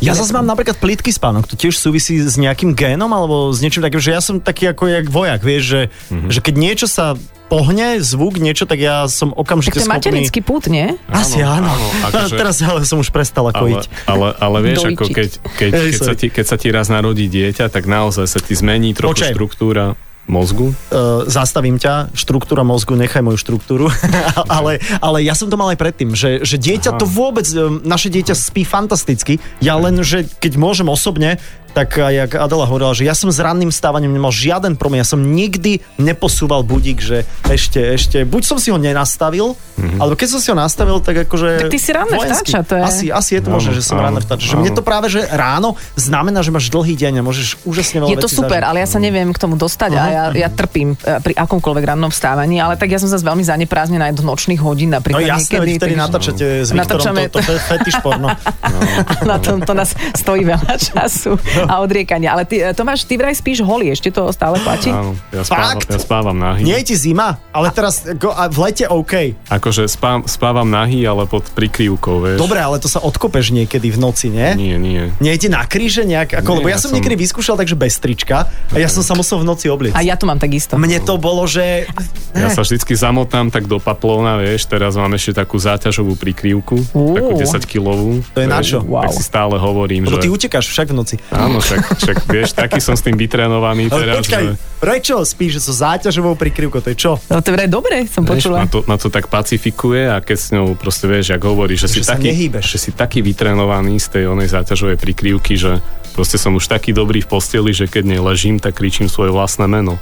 Ja 0.05 0.13
zase 0.13 0.29
mám 0.29 0.45
napríklad 0.45 0.77
plitký 0.77 1.09
spánok, 1.09 1.49
to 1.49 1.57
tiež 1.57 1.73
súvisí 1.73 2.21
s 2.21 2.37
nejakým 2.37 2.77
génom 2.77 3.09
alebo 3.09 3.49
s 3.49 3.57
niečím 3.65 3.81
takým, 3.81 3.97
že 3.97 4.13
ja 4.13 4.21
som 4.21 4.37
taký 4.37 4.69
ako 4.69 4.85
jak 4.85 5.09
vojak, 5.09 5.41
vieš, 5.41 5.63
že, 5.65 5.81
Mhm. 6.13 6.29
že 6.29 6.39
keď 6.45 6.55
niečo 6.55 6.85
sa 6.85 7.17
pohne, 7.49 7.97
zvuk, 7.99 8.37
niečo, 8.37 8.63
tak 8.63 8.77
ja 8.77 9.09
som 9.09 9.33
Tak 9.33 9.41
okamžite 9.41 9.75
to 9.75 9.81
je 9.81 9.87
schopný... 9.89 9.97
materický 9.99 10.39
pút, 10.39 10.69
nie? 10.69 10.93
Asi 11.09 11.41
áno. 11.41 11.65
Áno, 11.65 11.87
akože- 12.13 12.37
Teraz 12.37 12.61
ale 12.61 12.85
som 12.85 13.01
už 13.01 13.09
prestala 13.09 13.49
Ale, 13.49 13.59
kojiť. 13.59 13.83
ale, 14.05 14.27
ale 14.37 14.57
vieš, 14.61 14.77
Doličiť. 14.85 14.95
ako 14.95 15.05
keď, 15.09 15.29
keď, 15.57 15.71
keď, 15.73 15.99
sa 15.99 16.13
ti, 16.13 16.27
keď 16.29 16.45
sa 16.45 16.55
ti 16.55 16.67
raz 16.69 16.87
narodí 16.87 17.25
dieťa, 17.25 17.67
tak 17.67 17.89
naozaj 17.89 18.29
sa 18.29 18.39
ti 18.39 18.53
zmení 18.53 18.93
trochu 18.93 19.17
Počkaj. 19.25 19.33
štruktúra 19.33 19.85
mozgu. 20.29 20.77
uh, 20.93 21.25
zastavím 21.25 21.81
ťa, 21.81 22.13
štruktúra 22.13 22.61
mozgu, 22.61 22.93
nechaj 22.93 23.25
moju 23.25 23.41
štruktúru, 23.41 23.89
ale, 24.45 24.77
ale 25.01 25.25
ja 25.25 25.33
som 25.33 25.49
to 25.49 25.57
mal 25.57 25.73
aj 25.73 25.81
predtým, 25.81 26.13
že, 26.13 26.45
že 26.45 26.61
dieťa 26.61 26.93
Aha. 26.93 26.99
to 27.01 27.09
vôbec, 27.09 27.49
um, 27.57 27.81
naše 27.81 28.13
dieťa 28.13 28.37
spí 28.37 28.61
fantasticky, 28.61 29.41
ja 29.57 29.73
len, 29.81 29.97
že 30.05 30.29
keď 30.37 30.53
môžem 30.61 30.85
osobne, 30.85 31.41
tak 31.71 31.95
aj 31.95 32.13
jak 32.17 32.31
Adela 32.35 32.63
hovorila, 32.63 32.91
že 32.91 33.03
ja 33.03 33.13
som 33.13 33.27
s 33.27 33.37
ranným 33.37 33.69
stávaním 33.69 34.11
nemal 34.11 34.29
žiaden 34.29 34.73
problém, 34.73 34.99
ja 34.99 35.07
som 35.07 35.19
nikdy 35.19 35.79
neposúval 35.95 36.61
budík, 36.61 36.99
že 36.99 37.17
ešte, 37.45 37.79
ešte, 37.79 38.17
buď 38.23 38.41
som 38.43 38.57
si 38.57 38.69
ho 38.69 38.77
nenastavil, 38.77 39.53
Mhm. 39.75 39.97
alebo 39.97 40.13
keď 40.13 40.27
som 40.27 40.39
si 40.39 40.47
ho 40.47 40.57
nastavil, 40.57 40.99
tak 40.99 41.23
akože... 41.23 41.49
Tak 41.61 41.71
ty 41.71 41.79
si 41.79 41.89
ranné 41.89 42.11
vojenský. 42.13 42.51
vtáča, 42.51 42.59
to 42.61 42.73
je- 42.75 42.83
Asi, 42.83 43.05
asi 43.07 43.31
je 43.33 43.41
to 43.41 43.49
možné, 43.49 43.71
že 43.71 43.81
som 43.81 43.95
áno, 43.95 44.05
ranné 44.05 44.19
vtáča. 44.19 44.45
Že 44.45 44.55
mne 44.57 44.71
to 44.73 44.81
práve, 44.81 45.07
že 45.07 45.23
ráno 45.25 45.73
znamená, 45.95 46.41
že 46.41 46.49
máš 46.49 46.67
dlhý 46.67 46.93
deň 46.93 47.13
a 47.15 47.23
môžeš 47.23 47.63
úžasne 47.63 48.03
veľa 48.03 48.09
Je 48.09 48.17
to 48.17 48.27
super, 48.29 48.59
zažiť. 48.59 48.67
ale 48.67 48.77
ja 48.77 48.87
sa 48.87 48.99
neviem 48.99 49.29
k 49.29 49.39
tomu 49.39 49.55
dostať 49.55 49.91
a 49.93 50.03
ja, 50.05 50.23
ja 50.35 50.49
trpím 50.49 50.93
e, 50.93 51.19
pri 51.21 51.33
akomkoľvek 51.33 51.83
rannom 51.85 52.09
vstávaní, 52.09 52.59
ale 52.59 52.75
tak 52.75 52.89
ja 52.89 52.99
som 52.99 53.07
zase 53.07 53.23
veľmi 53.23 53.39
zaneprázdnená 53.41 54.11
aj 54.11 54.15
do 54.15 54.23
nočných 54.25 54.59
hodín 54.59 54.89
No 54.89 54.99
napríklad 54.99 55.31
jasné, 55.39 55.55
veď 55.55 55.67
vtedy 55.71 55.79
takže- 55.79 56.01
natáčate 56.01 56.45
s 56.59 56.69
Viktorom, 56.69 57.15
to, 57.29 57.39
to, 57.39 57.51
je 57.51 57.61
fetiš 57.61 57.95
porno. 58.01 58.27
Na 59.23 59.37
tom 59.37 59.61
to 59.61 59.71
nás 59.71 59.89
stojí 60.13 60.43
veľa 60.43 60.75
času 60.75 61.39
a 61.65 61.75
odriekania. 61.83 62.35
Ale 62.37 62.43
ty, 62.45 62.61
e, 62.61 62.71
Tomáš, 62.71 63.03
ty 63.03 63.17
vraj 63.17 63.35
spíš 63.35 63.65
holý, 63.65 63.91
ešte 63.91 64.13
to 64.13 64.29
stále 64.31 64.61
platí? 64.61 64.93
Áno, 64.93 65.17
ja 65.33 65.43
spávam, 65.43 65.79
Fakt? 65.79 65.87
ja 65.89 65.99
spávam 65.99 66.37
nahý. 66.37 66.61
Nie 66.63 66.77
je 66.83 66.93
ti 66.93 66.95
zima, 66.95 67.41
ale 67.51 67.73
teraz 67.73 68.05
go, 68.15 68.31
a 68.31 68.47
v 68.47 68.57
lete 68.69 68.85
OK. 68.87 69.35
Akože 69.49 69.89
spám, 69.89 70.29
spávam 70.29 70.67
nahý, 70.69 71.03
ale 71.07 71.25
pod 71.25 71.49
prikryvkou, 71.51 72.21
vieš. 72.21 72.37
Dobre, 72.37 72.59
ale 72.61 72.77
to 72.77 72.87
sa 72.91 73.01
odkopeš 73.01 73.51
niekedy 73.55 73.89
v 73.89 73.97
noci, 73.97 74.29
nie? 74.29 74.55
Nie, 74.55 74.75
nie. 74.77 75.09
Nejde 75.17 75.49
na 75.49 75.65
kríže 75.65 76.05
nejak? 76.05 76.45
Ako, 76.45 76.55
Nie, 76.55 76.57
lebo 76.61 76.69
ja, 76.69 76.77
ja 76.77 76.83
som 76.83 76.93
niekedy 76.93 77.15
vyskúšal 77.17 77.57
takže 77.57 77.73
bez 77.73 77.97
trička 77.97 78.45
a 78.69 78.77
ja 78.77 78.85
som 78.91 79.01
sa 79.01 79.17
musel 79.17 79.41
v 79.41 79.49
noci 79.49 79.65
obliecť. 79.71 79.97
A 79.97 80.05
ja 80.05 80.13
to 80.13 80.29
mám 80.29 80.37
takisto. 80.37 80.77
Mne 80.77 81.01
to 81.01 81.17
bolo, 81.17 81.49
že... 81.49 81.89
Ja 82.37 82.53
sa 82.53 82.61
vždycky 82.61 82.93
zamotám 82.93 83.49
tak 83.49 83.65
do 83.65 83.81
paplóna, 83.81 84.37
vieš, 84.37 84.69
teraz 84.69 84.93
mám 84.93 85.09
ešte 85.17 85.41
takú 85.41 85.57
záťažovú 85.57 86.13
prikryvku, 86.13 86.77
takú 86.93 87.31
10 87.33 87.65
kilovú. 87.65 88.21
To 88.37 88.39
je 88.39 88.47
na 88.47 88.61
čo? 88.61 88.85
Tak 88.85 89.09
si 89.17 89.25
stále 89.25 89.57
hovorím, 89.57 90.05
Lebo 90.05 90.21
že... 90.21 90.23
ty 90.25 90.29
utekáš 90.29 90.69
však 90.69 90.93
v 90.93 90.95
noci. 90.95 91.15
Áno, 91.33 91.48
však, 91.57 91.79
však 91.97 92.17
vieš, 92.29 92.53
taký 92.53 92.77
som 92.77 92.93
s 92.93 93.01
tým 93.01 93.17
vytrénovaný 93.17 93.89
Ale 93.89 94.05
teraz, 94.05 94.15
počkaj, 94.21 94.43
že... 94.45 94.53
prečo 94.77 95.15
spíš, 95.25 95.57
že 95.57 95.61
so 95.65 95.73
záťažovou 95.73 96.37
prikryvkou, 96.37 96.77
to 96.79 96.93
je 96.93 96.97
čo? 96.99 97.17
No 97.25 97.41
to 97.41 97.49
je 97.49 97.65
dobre, 97.65 98.05
som 98.05 98.21
Vieš, 98.21 98.45
počula. 98.45 98.57
ma, 98.61 98.67
to, 98.69 98.79
ma 98.85 98.95
to 98.95 99.09
tak 99.09 99.25
pacifikuje 99.25 100.05
a 100.05 100.21
keď 100.21 100.37
s 100.37 100.47
ňou 100.53 100.77
proste 100.77 101.09
vieš, 101.09 101.33
jak 101.33 101.41
hovorí, 101.41 101.73
že, 101.73 101.89
si 101.89 101.99
Že 101.99 102.05
sa 102.05 102.13
taký, 102.13 102.29
nehýbeš. 102.29 102.65
že 102.69 102.77
si 102.77 102.91
taký 102.93 103.25
vytrénovaný 103.25 103.97
z 103.97 104.07
tej 104.13 104.23
onej 104.29 104.53
záťažovej 104.53 105.01
prikryvky, 105.01 105.57
že 105.57 105.81
proste 106.19 106.35
som 106.35 106.51
už 106.51 106.67
taký 106.67 106.91
dobrý 106.91 107.23
v 107.23 107.31
posteli, 107.31 107.71
že 107.71 107.87
keď 107.87 108.03
nej 108.03 108.19
ležím, 108.19 108.59
tak 108.59 108.75
kričím 108.75 109.07
svoje 109.07 109.31
vlastné 109.31 109.71
meno. 109.71 109.95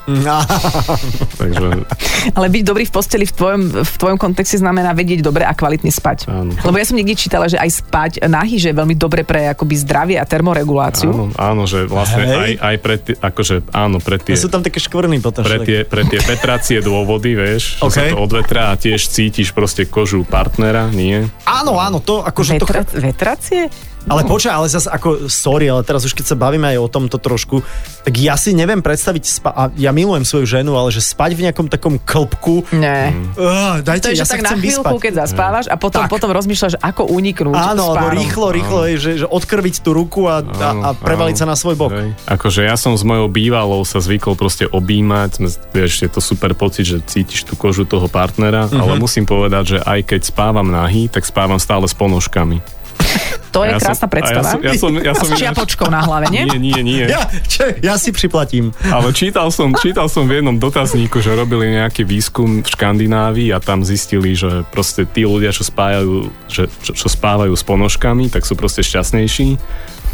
Takže 1.41 1.85
Ale 2.33 2.49
byť 2.49 2.63
dobrý 2.65 2.89
v 2.89 2.91
posteli 2.97 3.29
v 3.29 3.33
tvojom, 3.37 3.61
v 3.85 3.95
tvojom 4.01 4.17
kontexte 4.17 4.57
znamená 4.57 4.97
vedieť 4.97 5.21
dobre 5.21 5.45
a 5.45 5.53
kvalitne 5.53 5.93
spať. 5.93 6.25
Áno. 6.25 6.57
Lebo 6.57 6.73
ja 6.73 6.89
som 6.89 6.97
niekde 6.97 7.13
čítala, 7.13 7.45
že 7.45 7.61
aj 7.61 7.69
spať 7.69 8.11
nahý, 8.25 8.57
že 8.57 8.73
je 8.73 8.79
veľmi 8.81 8.97
dobre 8.97 9.21
pre 9.21 9.53
akoby 9.53 9.77
zdravie 9.77 10.17
a 10.17 10.25
termoreguláciu. 10.25 11.13
áno, 11.13 11.25
áno, 11.37 11.63
že 11.69 11.85
vlastne 11.85 12.25
Hej. 12.25 12.33
aj, 12.33 12.51
aj 12.65 12.75
pre 12.81 12.95
tie, 12.97 13.13
akože 13.13 13.55
áno, 13.77 14.01
pre 14.01 14.17
tie, 14.17 14.33
Sú 14.33 14.49
tam 14.49 14.65
také 14.65 14.81
škvrny 14.81 15.21
potom. 15.21 15.45
pre 15.45 15.61
tie, 15.61 15.85
pre 15.85 16.01
tie 16.09 16.17
vetracie 16.17 16.81
dôvody, 16.81 17.37
vieš, 17.37 17.77
že 17.77 17.93
sa 17.93 18.03
to 18.09 18.17
odvetrá 18.17 18.73
a 18.73 18.75
tiež 18.75 19.05
cítiš 19.05 19.53
proste 19.53 19.85
kožu 19.85 20.25
partnera, 20.25 20.89
nie? 20.89 21.29
Áno, 21.45 21.77
áno, 21.77 22.01
to 22.01 22.25
akože 22.25 22.57
to... 22.57 22.65
Vetra, 22.65 22.81
vetracie? 22.97 23.69
Ale 24.07 24.23
počkaj, 24.23 24.53
ale 24.53 24.67
zase 24.67 24.87
ako, 24.87 25.27
sorry, 25.27 25.67
ale 25.67 25.83
teraz 25.83 26.01
už 26.01 26.11
keď 26.11 26.25
sa 26.25 26.35
bavíme 26.35 26.63
aj 26.65 26.77
o 26.77 26.87
tomto 26.87 27.17
trošku, 27.17 27.59
tak 28.01 28.13
ja 28.15 28.33
si 28.33 28.51
neviem 28.51 28.79
predstaviť, 28.79 29.23
spa- 29.23 29.51
a 29.51 29.63
ja 29.73 29.91
milujem 29.91 30.23
svoju 30.23 30.47
ženu, 30.49 30.73
ale 30.73 30.89
že 30.89 30.99
spať 30.99 31.31
v 31.33 31.41
nejakom 31.43 31.67
takom 31.67 31.95
klbku, 31.97 32.63
Nie. 32.71 33.11
uh, 33.33 33.79
dajte, 33.79 34.07
To 34.07 34.09
je, 34.09 34.15
ja 34.15 34.23
že 34.23 34.25
sa 34.25 34.33
tak 34.33 34.45
na 34.45 34.53
chvíľku, 34.53 34.87
vyspať. 34.89 35.03
keď 35.03 35.13
zaspávaš 35.19 35.65
a 35.65 35.75
potom, 35.75 36.01
Tak. 36.01 36.09
potom 36.09 36.29
rozmýšľaš, 36.29 36.79
ako 36.79 37.03
uniknúť 37.05 37.51
Áno, 37.53 37.91
alebo 37.91 38.07
rýchlo, 38.09 38.47
rýchlo, 38.49 38.79
je, 38.85 38.95
že, 38.97 39.11
že 39.19 39.27
odkrviť 39.27 39.75
tú 39.77 39.91
ruku 39.91 40.23
a, 40.25 40.39
a, 40.39 40.69
a 40.81 40.89
prevaliť 40.93 41.35
sa 41.35 41.45
na 41.45 41.53
svoj 41.53 41.75
bok. 41.75 41.91
Hej. 41.91 42.15
Akože 42.25 42.63
ja 42.63 42.75
som 42.75 42.93
s 42.93 43.03
mojou 43.03 43.27
bývalou 43.27 43.83
sa 43.83 43.99
zvykol 43.99 44.33
proste 44.33 44.63
objímať, 44.65 45.43
vieš, 45.69 45.99
je 45.99 46.09
to 46.09 46.19
super 46.19 46.53
pocit, 46.53 46.85
že 46.85 47.03
cítiš 47.03 47.43
tú 47.43 47.53
kožu 47.53 47.83
toho 47.83 48.07
partnera, 48.07 48.65
Mhm. 48.67 48.77
ale 48.77 48.93
musím 48.95 49.23
povedať, 49.23 49.63
že 49.67 49.79
aj 49.79 49.99
keď 50.05 50.21
spávam 50.25 50.65
nahý, 50.65 51.07
tak 51.07 51.23
spávam 51.23 51.57
stále 51.57 51.83
s 51.83 51.93
ponožkami. 51.93 52.76
To 53.49 53.59
je 53.61 53.69
Ja 53.69 53.77
som- 53.77 53.85
krásna 53.87 54.03
a 54.03 54.07
ja 54.07 54.13
predstava. 54.13 54.47
som- 54.47 54.61
ja 54.61 54.73
som- 54.73 54.97
ja 54.99 55.13
som 55.17 55.25
S 55.25 55.29
ináč- 55.29 55.41
čiapočkou 55.43 55.87
na 55.87 56.01
hlave, 56.01 56.25
nie? 56.29 56.43
Nie, 56.45 56.57
nie, 56.57 56.79
nie. 56.79 57.03
Ja, 57.05 57.21
čo, 57.43 57.67
ja 57.77 57.95
si 57.95 58.09
priplatím. 58.11 58.71
Ale 58.83 59.09
čítal 59.11 59.49
som, 59.49 59.73
čítal 59.73 60.05
som 60.05 60.25
v 60.25 60.39
jednom 60.39 60.55
dotazníku, 60.55 61.17
že 61.17 61.31
robili 61.31 61.73
nejaký 61.73 62.03
výskum 62.03 62.61
v 62.61 62.67
Škandinávii 62.67 63.49
a 63.49 63.59
tam 63.59 63.81
zistili, 63.81 64.31
že 64.31 64.65
proste 64.67 65.03
tí 65.03 65.23
ľudia, 65.23 65.49
čo, 65.49 65.63
spájajú, 65.63 66.13
že, 66.45 66.69
čo, 66.81 66.91
čo 66.93 67.07
spávajú 67.07 67.51
s 67.51 67.63
ponožkami, 67.63 68.27
tak 68.27 68.43
sú 68.43 68.53
proste 68.53 68.81
šťastnejší. 68.81 69.57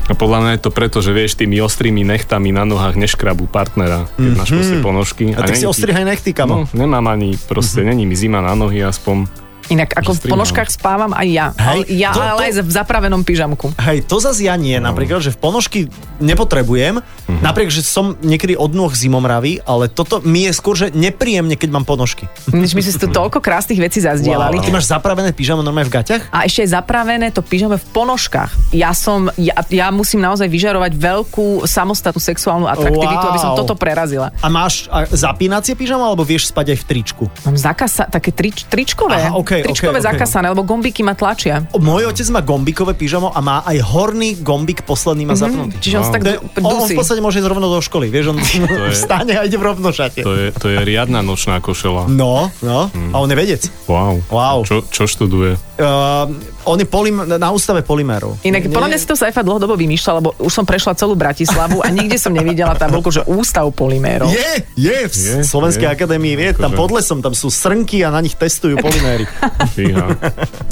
A 0.03 0.13
podľa 0.13 0.39
mňa 0.41 0.51
je 0.53 0.61
to 0.61 0.69
preto, 0.69 0.99
že 0.99 1.11
vieš, 1.11 1.39
tými 1.39 1.57
ostrými 1.57 2.03
nechtami 2.03 2.51
na 2.51 2.63
nohách 2.63 2.99
neškrabú 2.99 3.47
partnera, 3.47 4.11
keď 4.13 4.31
máš 4.35 4.49
proste 4.51 4.77
ponožky. 4.77 5.31
A 5.31 5.41
tak 5.41 5.55
si 5.55 5.63
ostrihaj 5.63 6.03
nechty, 6.03 6.35
No, 6.35 6.37
kamo. 6.37 6.55
nemám 6.75 7.07
ani, 7.07 7.39
proste 7.41 7.81
není 7.81 8.03
mi 8.03 8.11
zima 8.13 8.39
na 8.39 8.51
nohy 8.51 8.83
aspoň. 8.83 9.42
Inak 9.65 9.93
ako 9.93 10.11
v 10.13 10.21
ponožkách 10.29 10.69
spávam 10.69 11.11
aj 11.11 11.27
ja. 11.27 11.47
Hej, 11.53 11.63
Ale 11.63 11.83
ja 11.89 12.09
to- 12.09 12.19
ale 12.19 12.39
to- 12.39 12.45
aj 12.45 12.63
v 12.63 12.71
zapravenom 12.73 13.21
pyžamku. 13.21 13.71
Hej, 13.77 14.03
to 14.03 14.17
zase 14.17 14.43
ja 14.43 14.55
nie. 14.55 14.75
Napríklad, 14.75 15.19
že 15.19 15.31
v 15.31 15.39
ponožky 15.39 15.79
nepotrebujem. 16.19 16.99
Napriek, 17.25 17.69
že 17.69 17.81
som 17.81 18.15
niekedy 18.19 18.53
od 18.53 18.71
nôh 18.71 18.89
zimomravý, 18.89 19.59
ale 19.63 19.87
toto 19.87 20.19
mi 20.21 20.43
je 20.43 20.51
skôr, 20.51 20.73
že 20.73 20.87
nepríjemne, 20.89 21.53
keď 21.53 21.69
mám 21.71 21.83
ponožky. 21.83 22.27
My 22.49 22.63
sme 22.63 22.79
si 22.79 22.91
tu 22.93 23.07
toľko 23.07 23.39
krásnych 23.39 23.77
vecí 23.77 23.99
zazdielali. 23.99 24.59
Ty 24.59 24.71
máš 24.71 24.87
zapravené 24.87 25.31
pyžamo 25.31 25.59
normálne 25.59 25.87
v 25.87 25.93
gaťach? 25.93 26.23
A 26.29 26.43
ešte 26.43 26.63
je 26.63 26.71
zapravené 26.71 27.29
to 27.29 27.39
pyžame 27.39 27.75
v 27.75 27.85
ponožkách. 27.89 28.71
Ja 28.71 28.91
som, 28.91 29.27
ja, 29.35 29.55
ja 29.67 29.87
musím 29.89 30.19
naozaj 30.19 30.47
vyžarovať 30.47 30.91
veľkú 30.93 31.63
samostatnú 31.63 32.19
sexuálnu 32.19 32.65
atraktivitu, 32.65 33.03
Wow. 33.19 33.29
aby 33.29 33.39
som 33.39 33.51
toto 33.55 33.73
prerazila. 33.73 34.31
A 34.39 34.47
máš 34.47 34.85
zapínacie 35.09 35.73
pyžamo, 35.73 36.03
alebo 36.03 36.23
vieš 36.23 36.49
spať 36.49 36.73
aj 36.73 36.77
v 36.79 36.85
tričku? 36.85 37.23
Mám 37.43 37.57
zakasa, 37.57 38.05
také 38.05 38.31
trič, 38.31 38.63
tričkové, 38.65 39.27
Aha, 39.27 39.35
okej, 39.55 39.63
tričkové 39.63 39.93
okej. 39.95 40.07
zakasané, 40.09 40.45
lebo 40.47 40.61
gombiky 40.61 41.01
ma 41.01 41.13
tlačia. 41.13 41.63
Môj 41.71 42.03
otec 42.05 42.27
má 42.29 42.41
gombikové 42.41 42.93
pyžamo 42.93 43.27
a 43.27 43.39
má 43.39 43.61
aj 43.61 43.77
horný 43.83 44.35
gombik 44.37 44.81
posledný 44.81 45.23
má 45.23 45.33
zapnutý. 45.33 45.77
Čiže 45.79 45.95
on 45.95 46.03
sa 46.03 46.11
tak 46.11 46.21
je- 46.23 46.39
on, 46.57 46.63
on 46.63 46.81
v 46.81 46.91
dusí. 46.91 46.95
podstate 46.95 47.19
môže 47.19 47.37
ísť 47.37 47.47
rovno 47.47 47.67
do 47.67 47.79
školy, 47.79 48.07
vieš, 48.07 48.31
on 48.31 48.37
vstane 48.93 49.33
a 49.33 49.43
ide 49.43 49.55
v 49.55 49.65
rovnošate. 49.65 50.21
To 50.21 50.33
je, 50.33 50.45
to 50.51 50.67
je 50.67 50.77
riadna 50.79 51.19
nočná 51.19 51.59
košela. 51.59 52.05
No, 52.07 52.49
no, 52.59 52.79
a 52.89 53.15
on 53.15 53.27
je 53.27 53.35
vedec. 53.35 53.61
Wow. 53.85 54.19
Wow. 54.27 54.57
Čo, 54.63 54.81
čo 54.83 55.03
študuje? 55.03 55.55
Uh, 55.73 56.29
on 56.65 56.77
je 56.77 56.85
polym, 56.85 57.17
na 57.25 57.49
ústave 57.49 57.81
polymérov. 57.81 58.37
Inak 58.41 58.69
podľa 58.69 58.87
mňa 58.87 58.97
si 58.97 59.05
to 59.05 59.15
Saifa 59.15 59.41
dlhodobo 59.41 59.73
vymýšľa, 59.73 60.11
lebo 60.15 60.29
už 60.37 60.53
som 60.53 60.63
prešla 60.63 60.93
celú 60.93 61.13
Bratislavu 61.13 61.81
a 61.81 61.89
nikde 61.89 62.15
som 62.15 62.29
nevidela 62.29 62.71
tabulku, 62.73 63.09
že 63.09 63.25
ústav 63.25 63.65
polymérov. 63.69 64.29
Je, 64.29 64.51
je, 64.75 64.97
v 65.01 65.11
Je, 65.11 65.41
Slovenskej 65.43 65.83
je. 65.83 65.91
akadémii 65.91 66.33
vie, 66.33 66.49
tam 66.53 66.69
Akože- 66.69 66.77
pod 66.77 66.89
lesom, 66.93 67.17
tam 67.19 67.33
sú 67.33 67.49
srnky 67.49 68.01
a 68.01 68.09
na 68.09 68.21
nich 68.21 68.33
testujú 68.33 68.77
polyméry. 68.77 69.25
Fíha. 69.69 70.05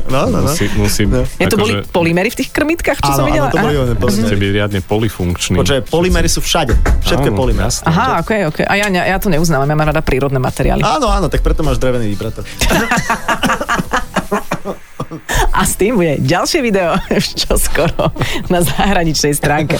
No, 0.08 0.28
no, 0.28 0.40
no. 0.40 0.50
Musí, 0.50 0.66
musí, 0.76 1.04
Je 1.38 1.48
to 1.48 1.56
boli 1.56 1.84
polymery 1.88 2.28
v 2.28 2.38
tých 2.38 2.50
krmitkách, 2.50 3.00
čo 3.00 3.12
som 3.12 3.24
Áno, 3.24 3.32
videla? 3.32 3.48
áno, 3.48 3.54
to 3.54 3.60
boli 3.60 3.76
one 3.76 3.94
Musíte 3.94 4.04
polyméry. 4.28 4.36
byť 4.38 4.52
riadne 4.52 4.80
polifunkčný. 4.82 5.56
Počkaj, 5.58 5.82
polyméry 5.88 6.28
sú 6.28 6.40
všade. 6.40 6.74
Všetko 7.02 7.26
je 7.26 7.32
Áno, 7.32 7.40
polymér. 7.40 7.64
jasné. 7.68 7.86
Aha, 7.86 8.08
ok, 8.20 8.32
ok. 8.50 8.60
A 8.64 8.74
ja, 8.76 8.88
ja 8.88 9.18
to 9.18 9.28
neuznávam, 9.28 9.66
ja 9.66 9.74
mám 9.74 9.88
rada 9.88 10.02
prírodné 10.02 10.38
materiály. 10.38 10.82
Áno, 10.82 11.08
áno, 11.08 11.28
tak 11.28 11.40
preto 11.40 11.62
máš 11.62 11.78
drevený 11.78 12.08
vibrátor. 12.08 12.44
A 15.52 15.68
s 15.68 15.76
tým 15.76 16.00
bude 16.00 16.16
ďalšie 16.20 16.64
video, 16.64 16.96
čo 17.44 17.60
skoro 17.60 18.16
na 18.48 18.64
zahraničnej 18.64 19.36
stránke. 19.36 19.76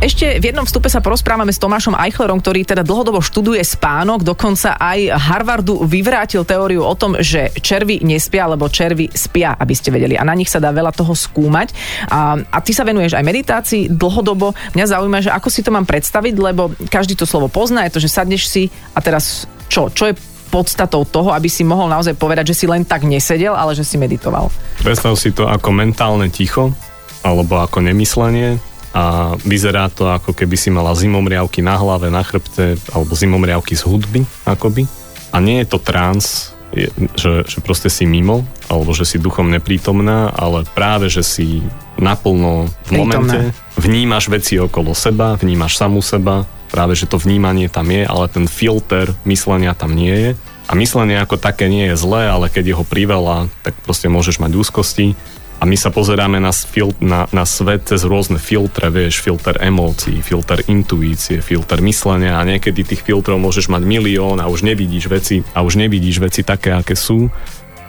Ešte 0.00 0.40
v 0.40 0.48
jednom 0.48 0.64
vstupe 0.64 0.88
sa 0.88 1.04
porozprávame 1.04 1.52
s 1.52 1.60
Tomášom 1.60 1.92
Eichlerom, 1.92 2.40
ktorý 2.40 2.64
teda 2.64 2.80
dlhodobo 2.80 3.20
študuje 3.20 3.60
spánok, 3.60 4.24
dokonca 4.24 4.80
aj 4.80 5.12
Harvardu 5.12 5.84
vyvrátil 5.84 6.40
teóriu 6.48 6.80
o 6.80 6.96
tom, 6.96 7.20
že 7.20 7.52
červy 7.60 8.00
nespia, 8.00 8.48
alebo 8.48 8.72
červy 8.72 9.12
spia, 9.12 9.52
aby 9.60 9.76
ste 9.76 9.92
vedeli. 9.92 10.16
A 10.16 10.24
na 10.24 10.32
nich 10.32 10.48
sa 10.48 10.56
dá 10.56 10.72
veľa 10.72 10.96
toho 10.96 11.12
skúmať. 11.12 11.76
A, 12.08 12.32
a 12.32 12.58
ty 12.64 12.72
sa 12.72 12.88
venuješ 12.88 13.12
aj 13.12 13.28
meditácii 13.28 13.82
dlhodobo. 13.92 14.56
Mňa 14.72 14.88
zaujíma, 14.88 15.20
že 15.20 15.36
ako 15.36 15.48
si 15.52 15.60
to 15.60 15.68
mám 15.68 15.84
predstaviť, 15.84 16.34
lebo 16.40 16.72
každý 16.88 17.12
to 17.12 17.28
slovo 17.28 17.52
pozná, 17.52 17.84
je 17.84 18.00
to, 18.00 18.00
že 18.00 18.08
sadneš 18.08 18.48
si 18.48 18.72
a 18.96 19.04
teraz 19.04 19.44
čo? 19.68 19.92
Čo 19.92 20.08
je 20.08 20.16
podstatou 20.48 21.04
toho, 21.04 21.28
aby 21.36 21.52
si 21.52 21.60
mohol 21.60 21.92
naozaj 21.92 22.16
povedať, 22.16 22.56
že 22.56 22.64
si 22.64 22.64
len 22.64 22.88
tak 22.88 23.04
nesedel, 23.04 23.52
ale 23.52 23.76
že 23.76 23.84
si 23.84 24.00
meditoval. 24.00 24.48
Predstav 24.80 25.12
si 25.20 25.28
to 25.28 25.44
ako 25.44 25.76
mentálne 25.76 26.32
ticho, 26.32 26.72
alebo 27.20 27.60
ako 27.60 27.84
nemyslenie 27.84 28.69
a 28.90 29.34
vyzerá 29.46 29.86
to 29.90 30.10
ako 30.10 30.34
keby 30.34 30.58
si 30.58 30.68
mala 30.68 30.98
zimomriavky 30.98 31.62
na 31.62 31.78
hlave, 31.78 32.10
na 32.10 32.26
chrbte, 32.26 32.74
alebo 32.90 33.14
zimomriavky 33.14 33.78
z 33.78 33.86
hudby, 33.86 34.20
akoby. 34.42 34.90
A 35.30 35.38
nie 35.38 35.62
je 35.62 35.66
to 35.70 35.78
trans, 35.78 36.50
je, 36.70 36.86
že, 37.18 37.46
že 37.46 37.58
proste 37.62 37.90
si 37.90 38.06
mimo, 38.06 38.46
alebo 38.70 38.94
že 38.94 39.02
si 39.06 39.18
duchom 39.18 39.50
neprítomná, 39.50 40.30
ale 40.30 40.62
práve, 40.70 41.10
že 41.10 41.26
si 41.26 41.62
naplno 41.98 42.70
v 42.86 42.90
Prítomná. 42.94 43.14
momente, 43.14 43.38
vnímaš 43.78 44.30
veci 44.30 44.58
okolo 44.58 44.94
seba, 44.94 45.34
vnímaš 45.34 45.78
samú 45.78 45.98
seba, 46.02 46.46
práve, 46.70 46.94
že 46.94 47.10
to 47.10 47.18
vnímanie 47.18 47.66
tam 47.66 47.90
je, 47.90 48.06
ale 48.06 48.30
ten 48.30 48.46
filter 48.46 49.10
myslenia 49.26 49.74
tam 49.74 49.94
nie 49.98 50.14
je. 50.14 50.30
A 50.70 50.78
myslenie 50.78 51.18
ako 51.18 51.34
také 51.34 51.66
nie 51.66 51.90
je 51.90 51.98
zlé, 51.98 52.30
ale 52.30 52.46
keď 52.46 52.64
je 52.70 52.78
ho 52.78 52.86
priveľa, 52.86 53.50
tak 53.66 53.74
proste 53.82 54.06
môžeš 54.06 54.38
mať 54.38 54.54
úzkosti. 54.54 55.18
A 55.60 55.68
my 55.68 55.76
sa 55.76 55.92
pozeráme 55.92 56.40
na, 56.40 56.56
fil- 56.56 56.96
na, 57.04 57.28
na 57.36 57.44
svet 57.44 57.84
cez 57.84 58.00
rôzne 58.08 58.40
filtre, 58.40 58.88
vieš, 58.88 59.20
filter 59.20 59.60
emócií, 59.60 60.24
filter 60.24 60.64
intuície, 60.72 61.44
filter 61.44 61.84
myslenia 61.84 62.40
a 62.40 62.48
niekedy 62.48 62.80
tých 62.80 63.04
filtrov 63.04 63.36
môžeš 63.36 63.68
mať 63.68 63.84
milión 63.84 64.40
a 64.40 64.48
už 64.48 64.64
nevidíš 64.64 65.12
veci 65.12 65.44
a 65.52 65.60
už 65.60 65.76
nevidíš 65.76 66.24
veci 66.24 66.40
také, 66.40 66.72
aké 66.72 66.96
sú. 66.96 67.28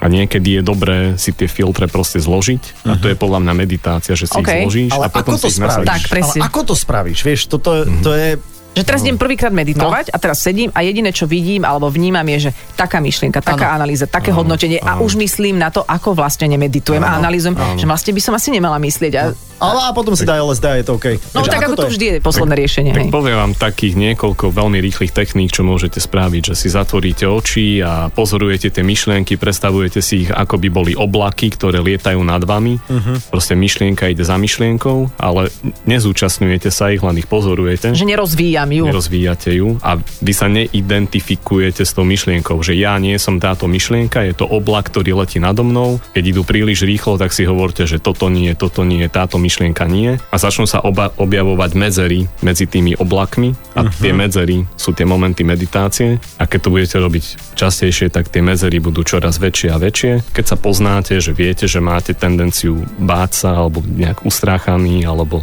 A 0.02 0.10
niekedy 0.10 0.58
je 0.58 0.62
dobré 0.66 0.98
si 1.22 1.30
tie 1.30 1.46
filtre 1.46 1.86
proste 1.86 2.18
zložiť. 2.18 2.90
A 2.90 2.98
to 2.98 3.06
je 3.06 3.14
podľa 3.14 3.38
mňa 3.46 3.54
meditácia, 3.54 4.18
že 4.18 4.26
si 4.26 4.34
OK. 4.34 4.50
ich 4.50 4.66
zložíš 4.66 4.92
Ale 4.98 5.06
a 5.08 5.10
potom 5.14 5.38
ako 5.38 5.38
to 5.38 5.46
si 5.46 5.48
ich 5.48 5.58
spravíš? 5.62 5.88
Tak, 5.88 6.04
presne. 6.10 6.40
Ale 6.42 6.46
ako 6.50 6.60
to 6.66 6.76
spravíš? 6.76 7.20
Vieš, 7.22 7.42
toto 7.48 7.70
to 8.02 8.12
je... 8.18 8.30
Že 8.72 8.84
teraz 8.88 9.04
idem 9.04 9.20
prvýkrát 9.20 9.52
meditovať 9.52 10.16
a 10.16 10.18
teraz 10.18 10.40
sedím 10.40 10.72
a 10.72 10.80
jediné, 10.80 11.12
čo 11.12 11.28
vidím 11.28 11.68
alebo 11.68 11.92
vnímam 11.92 12.24
je, 12.36 12.48
že 12.48 12.52
taká 12.80 13.04
myšlienka, 13.04 13.44
taká 13.44 13.76
analýza, 13.76 14.08
také 14.08 14.32
hodnotenie 14.32 14.80
a 14.80 15.04
už 15.04 15.20
myslím 15.20 15.60
na 15.60 15.68
to, 15.68 15.84
ako 15.84 16.16
vlastne 16.16 16.48
nemeditujem 16.48 17.04
a 17.04 17.20
analýzujem, 17.20 17.60
že 17.76 17.84
vlastne 17.84 18.16
by 18.16 18.22
som 18.24 18.34
asi 18.34 18.50
nemala 18.56 18.80
myslieť. 18.80 19.14
A, 19.20 19.36
Ale 19.62 19.80
a 19.86 19.90
potom 19.94 20.18
si 20.18 20.26
daj 20.26 20.42
LSD 20.42 20.66
a 20.66 20.76
je 20.82 20.86
to 20.90 20.94
OK. 20.98 21.08
no 21.38 21.46
Takže 21.46 21.50
tak 21.54 21.64
ako 21.70 21.76
to 21.78 21.82
to 21.82 21.94
vždy 21.94 22.06
je 22.06 22.16
posledné 22.22 22.56
riešenie. 22.58 22.92
Tak 22.94 23.06
hej. 23.10 23.12
poviem 23.14 23.38
vám 23.38 23.54
takých 23.58 23.94
niekoľko 23.98 24.46
veľmi 24.54 24.80
rýchlych 24.82 25.14
techník, 25.14 25.54
čo 25.54 25.62
môžete 25.66 26.02
spraviť, 26.02 26.54
že 26.54 26.56
si 26.58 26.68
zatvoríte 26.70 27.26
oči 27.30 27.82
a 27.82 28.10
pozorujete 28.10 28.74
tie 28.74 28.84
myšlienky, 28.86 29.38
predstavujete 29.38 30.00
si 30.02 30.26
ich, 30.26 30.30
ako 30.34 30.58
by 30.58 30.68
boli 30.70 30.92
oblaky, 30.98 31.54
ktoré 31.54 31.82
lietajú 31.82 32.22
nad 32.26 32.42
vami. 32.42 32.78
Uh-huh. 32.78 33.18
Proste 33.30 33.54
myšlienka 33.54 34.10
ide 34.10 34.26
za 34.26 34.38
myšlienkou, 34.38 35.22
ale 35.22 35.54
nezúčastňujete 35.86 36.70
sa 36.74 36.90
ich, 36.94 37.02
len 37.02 37.22
ich 37.22 37.30
pozorujete. 37.30 37.94
Že 37.94 38.18
nerozvíjam 38.18 38.70
ju. 38.74 38.84
Nerozvíjate 38.90 39.50
ju 39.54 39.78
a 39.82 39.98
vy 39.98 40.34
sa 40.34 40.50
neidentifikujete 40.50 41.86
s 41.86 41.94
tou 41.94 42.06
myšlienkou, 42.06 42.58
že 42.66 42.78
ja 42.78 42.98
nie 42.98 43.18
som 43.22 43.38
táto 43.38 43.70
myšlienka, 43.70 44.26
je 44.26 44.34
to 44.38 44.46
oblak, 44.50 44.90
ktorý 44.90 45.22
letí 45.22 45.38
nado 45.38 45.62
mnou. 45.62 46.02
Keď 46.14 46.24
idú 46.34 46.42
príliš 46.42 46.86
rýchlo, 46.86 47.18
tak 47.22 47.34
si 47.34 47.46
hovorte, 47.46 47.86
že 47.86 48.02
toto 48.02 48.30
nie, 48.30 48.54
toto 48.58 48.82
nie, 48.82 49.06
táto 49.06 49.38
myšlienka 49.38 49.51
nie. 49.90 50.16
A 50.32 50.36
začnú 50.38 50.70
sa 50.70 50.80
oba, 50.86 51.12
objavovať 51.18 51.72
medzery 51.76 52.30
medzi 52.46 52.70
tými 52.70 52.96
oblakmi 52.96 53.58
a 53.76 53.88
uh-huh. 53.88 54.00
tie 54.00 54.14
medzery 54.16 54.64
sú 54.78 54.96
tie 54.96 55.04
momenty 55.04 55.44
meditácie. 55.44 56.22
A 56.40 56.48
keď 56.48 56.60
to 56.64 56.74
budete 56.74 56.98
robiť 57.02 57.56
častejšie, 57.58 58.14
tak 58.14 58.32
tie 58.32 58.40
medzery 58.40 58.80
budú 58.80 59.04
čoraz 59.04 59.42
väčšie 59.42 59.70
a 59.74 59.78
väčšie. 59.82 60.14
Keď 60.32 60.46
sa 60.46 60.58
poznáte, 60.60 61.18
že 61.20 61.36
viete, 61.36 61.66
že 61.66 61.82
máte 61.82 62.14
tendenciu 62.14 62.86
báť 63.02 63.32
sa 63.34 63.50
alebo 63.58 63.82
nejak 63.82 64.24
ustráchaný 64.24 65.04
alebo 65.04 65.42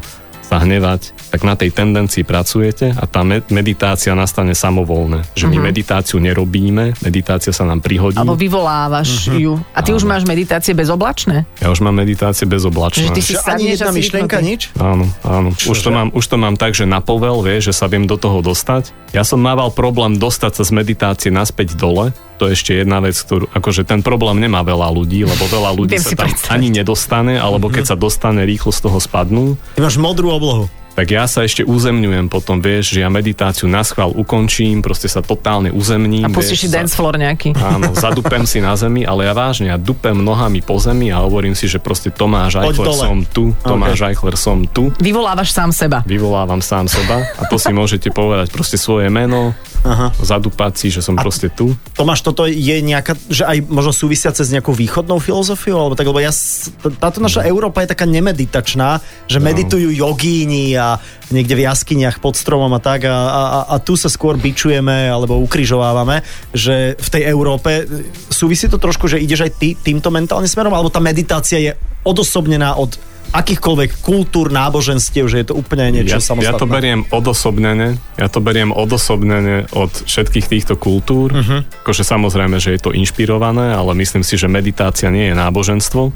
sa 0.49 0.65
hnevať, 0.65 1.13
tak 1.29 1.45
na 1.45 1.53
tej 1.55 1.69
tendencii 1.69 2.25
pracujete 2.25 2.97
a 2.97 3.05
tá 3.05 3.21
me- 3.21 3.45
meditácia 3.53 4.17
nastane 4.17 4.57
samovolne. 4.57 5.21
Že 5.37 5.53
my 5.53 5.69
meditáciu 5.69 6.17
nerobíme, 6.19 6.97
meditácia 7.05 7.53
sa 7.53 7.69
nám 7.69 7.85
prihodí. 7.85 8.17
Alebo 8.17 8.33
vyvolávaš 8.33 9.29
ju. 9.29 9.61
A 9.77 9.85
ty 9.85 9.93
už 9.93 10.09
máš 10.09 10.25
meditácie 10.25 10.73
bezoblačné? 10.73 11.45
Ja 11.61 11.69
už 11.69 11.85
mám 11.85 12.01
meditácie 12.01 12.49
bezoblačné. 12.49 13.13
Že 13.13 13.13
ty 13.13 13.21
si 13.21 13.35
Že 13.37 13.45
ani 13.45 13.65
jedna 13.77 13.91
myšlienka, 13.93 14.37
vypnutý. 14.41 14.49
nič? 14.49 14.63
Áno, 14.81 15.05
áno. 15.21 15.49
Už 15.53 15.79
to, 15.79 15.91
mám, 15.93 16.09
už 16.17 16.25
to 16.25 16.37
mám 16.41 16.57
tak, 16.57 16.73
že 16.73 16.89
na 16.89 17.05
povel, 17.05 17.45
vieš, 17.45 17.69
že 17.69 17.75
sa 17.77 17.87
viem 17.87 18.09
do 18.09 18.17
toho 18.17 18.41
dostať. 18.41 18.97
Ja 19.13 19.29
som 19.29 19.45
mával 19.45 19.69
problém 19.69 20.17
dostať 20.17 20.57
sa 20.57 20.63
z 20.65 20.73
meditácie 20.73 21.29
naspäť 21.29 21.77
dole. 21.77 22.17
To 22.39 22.47
je 22.47 22.55
ešte 22.55 22.73
jedna 22.73 23.03
vec, 23.03 23.19
ktorú, 23.19 23.51
akože 23.51 23.83
ten 23.83 23.99
problém 23.99 24.39
nemá 24.39 24.63
veľa 24.63 24.95
ľudí, 24.95 25.27
lebo 25.27 25.45
veľa 25.51 25.75
ľudí 25.75 25.99
Viem 25.99 26.07
sa 26.07 26.15
tam 26.15 26.31
predstaviť. 26.31 26.55
ani 26.55 26.69
nedostane, 26.71 27.35
alebo 27.35 27.67
keď 27.67 27.95
sa 27.95 27.97
dostane, 27.99 28.47
rýchlo 28.47 28.71
z 28.71 28.81
toho 28.87 28.99
spadnú. 28.99 29.59
Ty 29.75 29.83
máš 29.83 29.99
modrú 29.99 30.31
oblohu. 30.31 30.71
tak 30.95 31.15
ja 31.15 31.31
sa 31.31 31.47
ešte 31.47 31.63
uzemňujem 31.63 32.27
potom, 32.27 32.59
vieš, 32.59 32.99
že 32.99 33.07
ja 33.07 33.11
meditáciu 33.11 33.71
na 33.71 33.87
schvál 33.87 34.11
ukončím, 34.11 34.83
proste 34.83 35.07
sa 35.07 35.23
totálne 35.23 35.71
uzemním. 35.71 36.27
A 36.27 36.35
pustíš 36.35 36.67
si 36.67 36.69
dance 36.75 36.99
floor 36.99 37.15
nejaký. 37.15 37.55
Áno, 37.55 37.95
zadupem 37.95 38.43
si 38.51 38.59
na 38.59 38.75
zemi, 38.75 39.07
ale 39.07 39.31
ja 39.31 39.31
vážne, 39.31 39.71
ja 39.71 39.79
dupem 39.79 40.19
nohami 40.19 40.59
po 40.59 40.75
zemi 40.83 41.15
a 41.15 41.23
hovorím 41.23 41.55
si, 41.55 41.71
že 41.71 41.79
proste 41.79 42.11
Tomáš 42.11 42.59
Eichler 42.59 42.91
som 42.91 43.23
tu, 43.23 43.55
Tomáš 43.63 44.11
Eichler 44.11 44.35
som 44.35 44.67
tu. 44.67 44.91
Vyvolávaš 44.99 45.55
sám 45.55 45.71
seba. 45.71 46.03
Vyvolávam 46.03 46.59
sám 46.59 46.91
seba 46.91 47.23
a 47.39 47.47
to 47.47 47.63
si 47.63 47.71
môžete 47.71 48.11
povedať 48.11 48.51
proste 48.51 48.75
svoje 48.75 49.07
meno, 49.07 49.55
Aha. 49.87 50.11
zadupať 50.19 50.73
si, 50.75 50.87
že 50.91 51.01
som 51.01 51.15
proste 51.15 51.47
tu. 51.51 51.75
Tomáš, 51.95 52.27
toto 52.27 52.45
je 52.45 52.77
nejaká, 52.83 53.15
že 53.31 53.47
aj 53.47 53.63
možno 53.67 53.95
súvisiace 53.95 54.43
s 54.43 54.51
nejakou 54.51 54.75
východnou 54.75 55.23
filozofiou, 55.23 55.79
alebo 55.79 55.95
tak, 55.95 56.09
lebo 56.11 56.19
ja, 56.19 56.35
táto 56.99 57.23
naša 57.23 57.47
Európa 57.47 57.87
je 57.87 57.95
taká 57.95 58.05
nemeditačná, 58.05 58.99
že 59.31 59.39
meditujú 59.39 59.91
jogíni 59.95 60.75
a 60.75 60.99
niekde 61.31 61.55
v 61.55 61.65
jaskyniach 61.69 62.19
pod 62.19 62.35
stromom 62.35 62.73
a 62.75 62.81
tak 62.81 63.07
a, 63.07 63.13
a, 63.13 63.43
a- 63.63 63.67
a 63.69 63.77
tu 63.79 63.95
sa 63.95 64.09
skôr 64.09 64.35
bičujeme 64.41 65.13
alebo 65.13 65.39
ukrižovávame, 65.45 66.25
že 66.51 66.97
v 66.97 67.09
tej 67.13 67.23
Európe 67.29 67.85
súvisí 68.29 68.67
to 68.67 68.81
trošku, 68.81 69.07
že 69.07 69.21
ideš 69.21 69.47
aj 69.47 69.53
ty 69.61 69.69
týmto 69.77 70.09
mentálnym 70.09 70.49
smerom, 70.49 70.73
alebo 70.73 70.89
tá 70.91 70.99
meditácia 70.99 71.61
je 71.61 71.73
odosobnená 72.03 72.75
od 72.81 72.97
akýchkoľvek 73.31 74.01
kultúr, 74.01 74.49
náboženstiev, 74.49 75.29
že 75.29 75.45
je 75.45 75.47
to 75.53 75.55
úplne 75.55 75.93
niečo 75.93 76.17
Ja, 76.17 76.25
samostatné. 76.25 76.49
ja 76.49 76.61
to 76.61 76.67
beriem 76.67 77.01
odosobnené, 77.09 77.89
ja 78.17 78.29
to 78.29 78.41
beriem 78.41 78.73
odosobnené 78.73 79.69
od 79.73 79.93
všetkých 79.93 80.47
týchto 80.49 80.75
kultúr. 80.77 81.33
Mhm. 81.33 81.39
Uh-huh. 81.39 81.61
Akože 81.85 82.03
samozrejme, 82.03 82.57
že 82.59 82.75
je 82.75 82.81
to 82.81 82.97
inšpirované, 82.97 83.73
ale 83.73 83.93
myslím 83.97 84.25
si, 84.25 84.35
že 84.35 84.49
meditácia 84.49 85.13
nie 85.13 85.29
je 85.29 85.37
náboženstvo, 85.37 86.11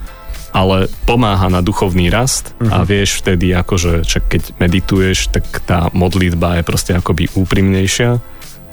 ale 0.52 0.88
pomáha 1.04 1.48
na 1.48 1.60
duchovný 1.60 2.08
rast 2.08 2.52
Mhm. 2.56 2.64
uh-huh. 2.64 2.72
a 2.72 2.78
vieš 2.84 3.20
vtedy 3.20 3.52
akože, 3.52 4.04
že 4.04 4.18
keď 4.20 4.42
medituješ, 4.60 5.32
tak 5.32 5.44
tá 5.64 5.88
modlitba 5.92 6.60
je 6.60 6.62
proste 6.64 6.92
akoby 6.92 7.28
úprimnejšia. 7.32 8.20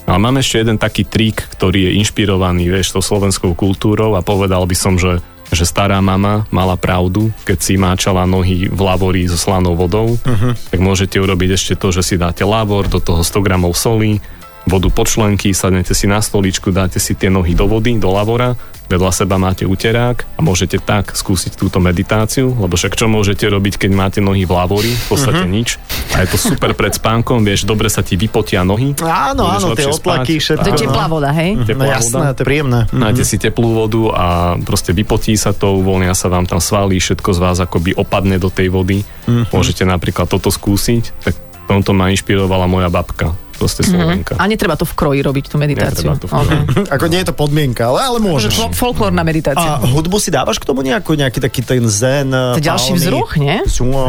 No 0.08 0.16
a 0.16 0.18
mám 0.18 0.42
ešte 0.42 0.66
jeden 0.66 0.82
taký 0.82 1.06
trik, 1.06 1.46
ktorý 1.54 1.92
je 1.92 2.02
inšpirovaný, 2.02 2.66
vieš, 2.66 2.98
tou 2.98 3.04
slovenskou 3.04 3.54
kultúrou 3.54 4.18
a 4.18 4.26
povedal 4.26 4.66
by 4.66 4.74
som, 4.74 4.98
že 4.98 5.22
že 5.50 5.66
stará 5.66 5.98
mama 6.00 6.46
mala 6.54 6.78
pravdu, 6.78 7.34
keď 7.46 7.58
si 7.58 7.74
máčala 7.76 8.26
nohy 8.30 8.70
v 8.70 8.80
lavori 8.80 9.26
so 9.26 9.38
slanou 9.38 9.74
vodou, 9.74 10.16
uh-huh. 10.16 10.54
tak 10.54 10.80
môžete 10.80 11.18
urobiť 11.18 11.50
ešte 11.58 11.74
to, 11.78 11.90
že 11.90 12.06
si 12.06 12.16
dáte 12.16 12.46
lavor, 12.46 12.86
do 12.86 13.02
toho 13.02 13.26
100 13.26 13.46
gramov 13.46 13.74
soli, 13.74 14.22
vodu 14.70 14.90
po 14.94 15.04
členky, 15.06 15.50
sadnete 15.54 15.98
si 15.98 16.06
na 16.06 16.22
stoličku, 16.22 16.70
dáte 16.70 17.02
si 17.02 17.18
tie 17.18 17.34
nohy 17.34 17.58
do 17.58 17.66
vody, 17.66 17.98
do 17.98 18.14
lavora, 18.14 18.54
vedľa 18.90 19.12
seba 19.14 19.38
máte 19.38 19.70
uterák 19.70 20.26
a 20.36 20.40
môžete 20.42 20.82
tak 20.82 21.14
skúsiť 21.14 21.56
túto 21.56 21.78
meditáciu, 21.78 22.52
lebo 22.58 22.74
však 22.74 22.98
čo 22.98 23.06
môžete 23.06 23.46
robiť, 23.46 23.86
keď 23.86 23.92
máte 23.94 24.20
nohy 24.20 24.50
v 24.50 24.52
lavori, 24.58 24.90
v 24.90 25.06
podstate 25.06 25.46
uh-huh. 25.46 25.56
nič. 25.62 25.78
A 26.18 26.26
je 26.26 26.34
to 26.34 26.38
super 26.42 26.74
pred 26.74 26.92
spánkom, 26.92 27.46
vieš, 27.46 27.70
dobre 27.70 27.88
sa 27.88 28.02
ti 28.02 28.18
vypotia 28.18 28.66
nohy. 28.66 28.98
Áno, 29.00 29.46
áno, 29.46 29.78
tie 29.78 29.86
otlaky, 29.86 30.42
všetko. 30.42 30.66
To 30.66 30.70
je 30.70 30.76
Áno. 30.76 30.84
teplá 30.90 31.06
voda, 31.06 31.30
hej? 31.30 31.56
No 31.56 31.64
Teplá 31.70 31.86
jasné, 32.02 32.18
voda. 32.18 32.34
to 32.34 32.42
je 32.42 32.48
príjemné. 32.50 32.80
Nájde 32.90 33.24
si 33.24 33.38
teplú 33.38 33.70
vodu 33.78 34.04
a 34.18 34.26
proste 34.58 34.92
vypotí 34.92 35.38
sa 35.38 35.54
to, 35.54 35.78
uvoľnia 35.78 36.18
sa 36.18 36.28
vám 36.34 36.50
tam 36.50 36.58
svaly, 36.58 36.98
všetko 36.98 37.30
z 37.32 37.40
vás 37.40 37.58
akoby 37.62 37.94
opadne 37.94 38.42
do 38.42 38.50
tej 38.50 38.74
vody. 38.74 39.06
Mm-hmm. 39.30 39.54
Môžete 39.54 39.86
napríklad 39.86 40.26
toto 40.26 40.50
skúsiť, 40.50 41.04
tak 41.22 41.34
tomto 41.70 41.94
ma 41.94 42.10
inšpirovala 42.10 42.66
moja 42.66 42.90
babka, 42.90 43.38
proste 43.60 43.84
Slovenka. 43.84 44.40
A 44.40 44.48
netreba 44.48 44.74
to 44.74 44.88
v 44.88 44.96
kroji 44.96 45.20
robiť, 45.20 45.46
tú 45.46 45.60
meditáciu. 45.60 46.08
Netreba 46.08 46.16
to 46.16 46.26
v 46.26 46.32
kroji. 46.32 46.48
Okay. 46.64 46.88
Ako 46.96 47.06
nie 47.06 47.20
je 47.20 47.28
to 47.28 47.36
podmienka, 47.36 47.84
ale, 47.86 48.00
ale 48.00 48.18
môžeš. 48.18 48.56
Fol- 48.56 48.72
Folklórna 48.72 49.22
meditácia. 49.22 49.76
A 49.76 49.84
hudbu 49.84 50.16
si 50.18 50.32
dávaš 50.32 50.56
k 50.56 50.64
tomu 50.64 50.80
nejakú, 50.80 51.14
nejaký 51.14 51.38
taký 51.38 51.62
ten 51.62 51.84
zen? 51.84 52.32
To 52.32 52.56
je 52.56 52.64
ďalší 52.64 52.96
vzruch, 52.96 53.36
nie? 53.36 53.60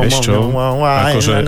Vieš 0.01 0.22
čo? 0.22 0.32
Akože- 1.12 1.42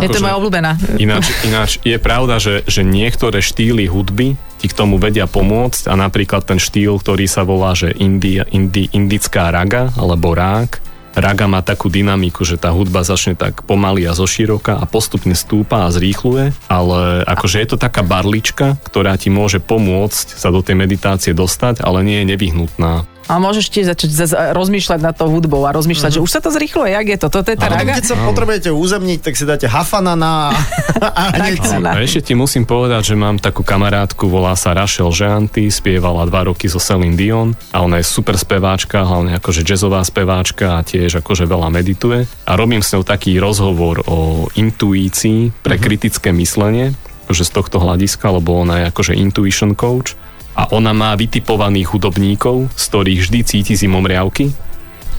Je 0.00 0.08
to 0.08 0.18
moja 0.18 0.34
obľúbená. 0.34 0.70
Ináč, 0.96 1.24
ináč 1.44 1.70
je 1.80 1.96
pravda, 1.96 2.38
že, 2.38 2.64
že 2.64 2.80
niektoré 2.80 3.38
štýly 3.38 3.84
hudby 3.84 4.32
ti 4.56 4.66
k 4.66 4.72
tomu 4.72 4.94
vedia 4.96 5.26
pomôcť 5.26 5.90
a 5.90 5.98
napríklad 5.98 6.46
ten 6.46 6.56
štýl, 6.56 6.96
ktorý 6.96 7.26
sa 7.26 7.42
volá, 7.42 7.74
že 7.74 7.90
indi, 7.92 8.38
indi, 8.48 8.86
indická 8.88 9.50
raga 9.50 9.90
alebo 9.92 10.32
rák, 10.32 10.78
raga 11.14 11.46
má 11.48 11.60
takú 11.60 11.92
dynamiku, 11.92 12.44
že 12.44 12.56
tá 12.56 12.72
hudba 12.72 13.04
začne 13.04 13.36
tak 13.36 13.64
pomaly 13.68 14.08
a 14.08 14.16
zoširoka 14.16 14.80
a 14.80 14.84
postupne 14.88 15.36
stúpa 15.36 15.88
a 15.88 15.92
zrýchluje, 15.92 16.56
ale 16.68 17.22
akože 17.28 17.60
je 17.62 17.68
to 17.68 17.76
taká 17.76 18.00
barlička, 18.04 18.80
ktorá 18.84 19.16
ti 19.20 19.28
môže 19.28 19.60
pomôcť 19.60 20.36
sa 20.36 20.48
do 20.48 20.64
tej 20.64 20.76
meditácie 20.78 21.32
dostať, 21.36 21.84
ale 21.84 22.04
nie 22.04 22.24
je 22.24 22.30
nevyhnutná. 22.32 23.11
A 23.30 23.38
môžeš 23.38 23.70
tiež 23.70 23.86
začať 23.94 24.10
rozmýšľať 24.52 25.00
nad 25.00 25.14
tou 25.14 25.30
hudbou 25.30 25.62
a 25.64 25.70
rozmýšľať, 25.70 26.18
že 26.18 26.20
už 26.20 26.30
sa 26.30 26.40
to 26.42 26.50
zrýchluje, 26.50 26.90
jak 26.90 27.06
je 27.06 27.18
to? 27.18 27.28
Toto 27.30 27.48
je 27.48 27.56
tá 27.56 27.70
A 27.70 27.80
raga? 27.80 27.94
keď 27.96 28.04
sa 28.12 28.16
potrebujete 28.18 28.70
uzemniť, 28.74 29.18
tak 29.22 29.34
si 29.38 29.44
dáte 29.46 29.66
a 29.72 31.22
hneď 31.38 31.58
si... 31.62 31.74
Hafanana. 31.74 31.90
A 31.94 32.02
ešte 32.02 32.32
ti 32.32 32.34
musím 32.34 32.66
povedať, 32.66 33.12
že 33.12 33.14
mám 33.14 33.38
takú 33.38 33.62
kamarátku, 33.62 34.26
volá 34.26 34.58
sa 34.58 34.74
Rachel 34.74 35.10
Žanty, 35.14 35.70
spievala 35.70 36.26
dva 36.26 36.50
roky 36.50 36.66
so 36.66 36.82
Celine 36.82 37.14
Dion 37.14 37.54
a 37.70 37.82
ona 37.86 38.02
je 38.02 38.06
super 38.06 38.34
speváčka, 38.34 39.06
hlavne 39.06 39.38
akože 39.38 39.62
jazzová 39.62 40.02
speváčka 40.02 40.78
a 40.78 40.84
tiež 40.84 41.22
akože 41.22 41.46
veľa 41.46 41.70
medituje. 41.70 42.26
A 42.46 42.52
robím 42.58 42.82
s 42.82 42.92
ňou 42.92 43.06
taký 43.06 43.38
rozhovor 43.38 44.02
o 44.06 44.50
intuícii 44.58 45.62
pre 45.62 45.78
kritické 45.78 46.34
myslenie, 46.34 46.92
akože 47.26 47.48
z 47.48 47.52
tohto 47.54 47.78
hľadiska, 47.80 48.28
lebo 48.28 48.60
ona 48.60 48.82
je 48.82 48.84
akože 48.92 49.12
intuition 49.16 49.72
coach 49.78 50.18
a 50.52 50.68
ona 50.72 50.92
má 50.92 51.16
vytipovaných 51.16 51.88
hudobníkov, 51.88 52.68
z 52.76 52.84
ktorých 52.88 53.20
vždy 53.24 53.38
cíti 53.44 53.74
zimomriavky 53.76 54.52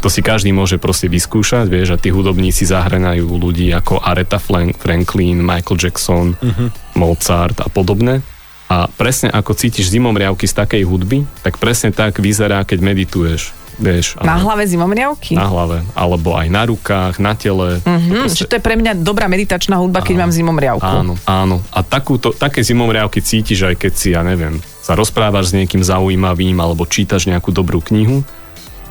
to 0.03 0.11
si 0.11 0.19
každý 0.19 0.51
môže 0.51 0.75
proste 0.83 1.07
vyskúšať, 1.07 1.71
vieš, 1.71 1.95
a 1.95 1.97
tí 1.97 2.11
hudobníci 2.11 2.67
zahranajú 2.67 3.39
ľudí 3.39 3.71
ako 3.71 4.03
Aretha 4.03 4.35
Franklin, 4.35 5.39
Michael 5.39 5.79
Jackson, 5.79 6.35
uh-huh. 6.35 6.67
Mozart 6.99 7.63
a 7.63 7.71
podobne. 7.71 8.19
A 8.67 8.91
presne 8.91 9.31
ako 9.31 9.55
cítiš 9.55 9.87
zimomriavky 9.95 10.43
z 10.43 10.59
takej 10.59 10.83
hudby, 10.83 11.23
tak 11.39 11.55
presne 11.55 11.95
tak 11.95 12.19
vyzerá, 12.19 12.67
keď 12.67 12.83
medituješ. 12.83 13.55
Vieš, 13.73 14.21
Na 14.21 14.37
a- 14.37 14.43
hlave 14.43 14.67
zimomriavky? 14.69 15.33
na 15.33 15.49
hlave, 15.49 15.81
alebo 15.97 16.35
aj 16.37 16.45
na 16.51 16.63
rukách, 16.67 17.17
na 17.17 17.33
tele. 17.33 17.79
Hm, 17.81 18.29
že 18.29 18.45
to 18.45 18.59
je 18.59 18.61
pre 18.61 18.75
mňa 18.75 18.99
dobrá 19.01 19.25
meditačná 19.31 19.79
hudba, 19.79 20.03
keď 20.05 20.15
mám 20.19 20.35
zimomriavku. 20.35 20.83
Áno, 20.83 21.17
áno. 21.25 21.57
A 21.73 21.79
takúto, 21.81 22.35
také 22.35 22.59
zimomriavky 22.61 23.23
cítiš 23.23 23.71
aj 23.71 23.75
keď 23.79 23.93
si, 23.95 24.13
ja 24.13 24.21
neviem, 24.21 24.61
sa 24.83 24.93
rozprávaš 24.93 25.49
s 25.49 25.57
niekým 25.57 25.79
zaujímavým 25.79 26.59
alebo 26.59 26.83
čítaš 26.83 27.25
nejakú 27.25 27.55
dobrú 27.55 27.79
knihu, 27.79 28.27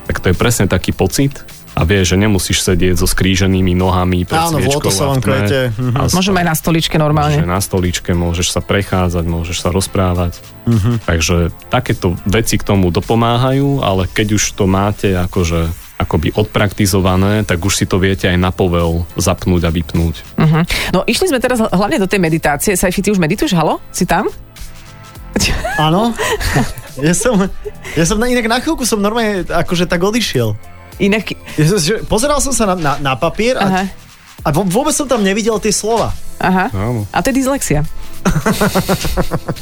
tak 0.09 0.17
to 0.19 0.33
je 0.33 0.35
presne 0.35 0.65
taký 0.65 0.89
pocit 0.91 1.45
a 1.73 1.85
vieš, 1.85 2.13
že 2.13 2.21
nemusíš 2.21 2.61
sedieť 2.61 3.01
so 3.01 3.09
skríženými 3.09 3.73
nohami 3.73 4.25
pred 4.25 4.37
Áno, 4.37 4.57
sviečkou 4.61 4.89
lotosovom 4.89 5.17
a 5.17 5.17
v 5.17 5.21
tme. 5.21 5.25
kvete, 5.25 5.59
mhm. 5.73 5.95
A 5.97 6.01
s- 6.05 6.13
Môžem 6.13 6.35
aj 6.37 6.45
na 6.45 6.55
stoličke 6.55 6.95
normálne. 6.97 7.41
na 7.41 7.57
stoličke 7.57 8.13
môžeš 8.13 8.53
sa 8.53 8.61
prechádzať, 8.61 9.25
môžeš 9.25 9.57
sa 9.57 9.69
rozprávať. 9.69 10.37
Mhm. 10.65 11.05
Takže 11.05 11.37
takéto 11.69 12.13
veci 12.25 12.57
k 12.57 12.65
tomu 12.65 12.89
dopomáhajú, 12.89 13.81
ale 13.81 14.05
keď 14.05 14.37
už 14.37 14.43
to 14.53 14.65
máte 14.65 15.13
akože 15.13 15.69
akoby 15.93 16.33
odpraktizované, 16.35 17.45
tak 17.45 17.63
už 17.63 17.73
si 17.73 17.85
to 17.85 17.95
viete 17.97 18.27
aj 18.27 18.35
na 18.35 18.51
povel 18.51 19.05
zapnúť 19.15 19.61
a 19.63 19.71
vypnúť. 19.71 20.15
Uh-huh. 20.35 20.63
No 20.91 21.05
išli 21.07 21.31
sme 21.31 21.39
teraz 21.39 21.61
hlavne 21.63 21.95
do 21.95 22.09
tej 22.09 22.19
meditácie. 22.19 22.75
Saifi, 22.75 22.99
ty 22.99 23.07
už 23.07 23.21
medituješ? 23.21 23.55
Halo? 23.55 23.79
Si 23.87 24.03
tam? 24.03 24.27
Áno. 25.85 26.13
Ja 27.01 27.13
som, 27.17 27.41
ja 27.97 28.03
som 28.05 28.21
na, 28.21 28.29
inak 28.29 28.45
na 28.45 28.61
chvíľku 28.61 28.85
som 28.85 29.01
normálne 29.01 29.41
akože 29.49 29.89
tak 29.89 30.01
odišiel. 30.01 30.53
Inak... 31.01 31.33
Ja 31.57 31.65
som, 31.73 31.79
že, 31.81 32.05
pozeral 32.05 32.37
som 32.37 32.53
sa 32.53 32.69
na, 32.69 32.75
na, 32.77 32.91
na 33.01 33.13
papier 33.17 33.57
Aha. 33.57 33.89
a, 33.89 33.89
a 34.45 34.49
vo- 34.53 34.67
vôbec 34.69 34.93
som 34.93 35.09
tam 35.09 35.25
nevidel 35.25 35.57
tie 35.57 35.73
slova. 35.73 36.13
Aha. 36.37 36.69
Áno. 36.69 37.09
A 37.09 37.17
to 37.25 37.33
je 37.33 37.41
dyslexia. 37.41 37.81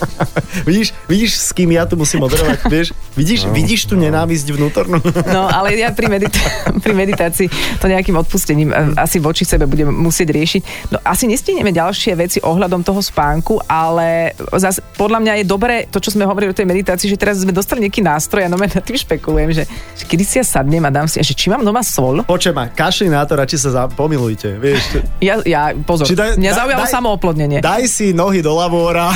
Vidíš, 0.62 0.91
vidíš, 1.07 1.32
s 1.39 1.49
kým 1.51 1.72
ja 1.72 1.84
tu 1.84 1.95
musím 1.95 2.22
moderovať, 2.22 2.68
vieš? 2.68 2.88
Vidíš, 3.14 3.47
vidíš 3.47 3.86
tú 3.86 3.95
nenávisť 3.95 4.47
vnútornú? 4.51 4.97
No, 5.28 5.47
ale 5.47 5.76
ja 5.76 5.91
pri, 5.91 6.07
medita- 6.07 6.43
pri 6.84 6.93
meditácii 6.93 7.47
to 7.80 7.86
nejakým 7.88 8.16
odpustením 8.16 8.70
e, 8.70 8.76
asi 8.95 9.18
voči 9.18 9.43
sebe 9.43 9.66
budem 9.66 9.89
musieť 9.89 10.32
riešiť. 10.32 10.62
No, 10.91 10.97
asi 11.01 11.26
nestihneme 11.26 11.72
ďalšie 11.72 12.14
veci 12.14 12.38
ohľadom 12.39 12.82
toho 12.82 12.99
spánku, 12.99 13.59
ale 13.64 14.32
zas, 14.55 14.80
podľa 14.95 15.20
mňa 15.20 15.34
je 15.41 15.43
dobré 15.45 15.76
to, 15.88 15.97
čo 15.97 16.12
sme 16.12 16.24
hovorili 16.24 16.51
o 16.51 16.55
tej 16.55 16.68
meditácii, 16.68 17.07
že 17.07 17.18
teraz 17.18 17.39
sme 17.39 17.51
dostali 17.51 17.82
nejaký 17.82 17.99
nástroj 17.99 18.45
a 18.45 18.51
no 18.51 18.59
nad 18.62 18.72
tým 18.76 18.95
špekulujem, 18.95 19.49
že, 19.51 19.64
že 19.95 20.03
kedy 20.05 20.24
si 20.24 20.36
ja 20.38 20.45
sadnem 20.45 20.84
a 20.84 20.91
dám 20.91 21.07
si, 21.07 21.18
že 21.18 21.34
či 21.34 21.47
mám 21.47 21.64
doma 21.64 21.82
sol? 21.82 22.22
Počujem 22.24 22.53
ma, 22.53 22.68
kašli 22.68 23.07
na 23.07 23.24
to, 23.24 23.34
radšej 23.34 23.59
sa 23.62 23.70
za, 23.72 23.82
pomilujte, 23.88 24.55
vieš? 24.55 24.99
Ja, 25.20 25.39
ja 25.41 25.72
pozor, 25.78 26.05
Či 26.05 26.14
daj- 26.14 26.36
mňa 26.36 26.47
daj- 26.47 26.57
zaujalo 26.59 26.84
daj- 26.84 26.93
samooplodnenie. 26.93 27.57
Daj 27.59 27.84
si 27.88 28.12
nohy 28.12 28.39
do 28.39 28.50
lavóra, 28.53 29.11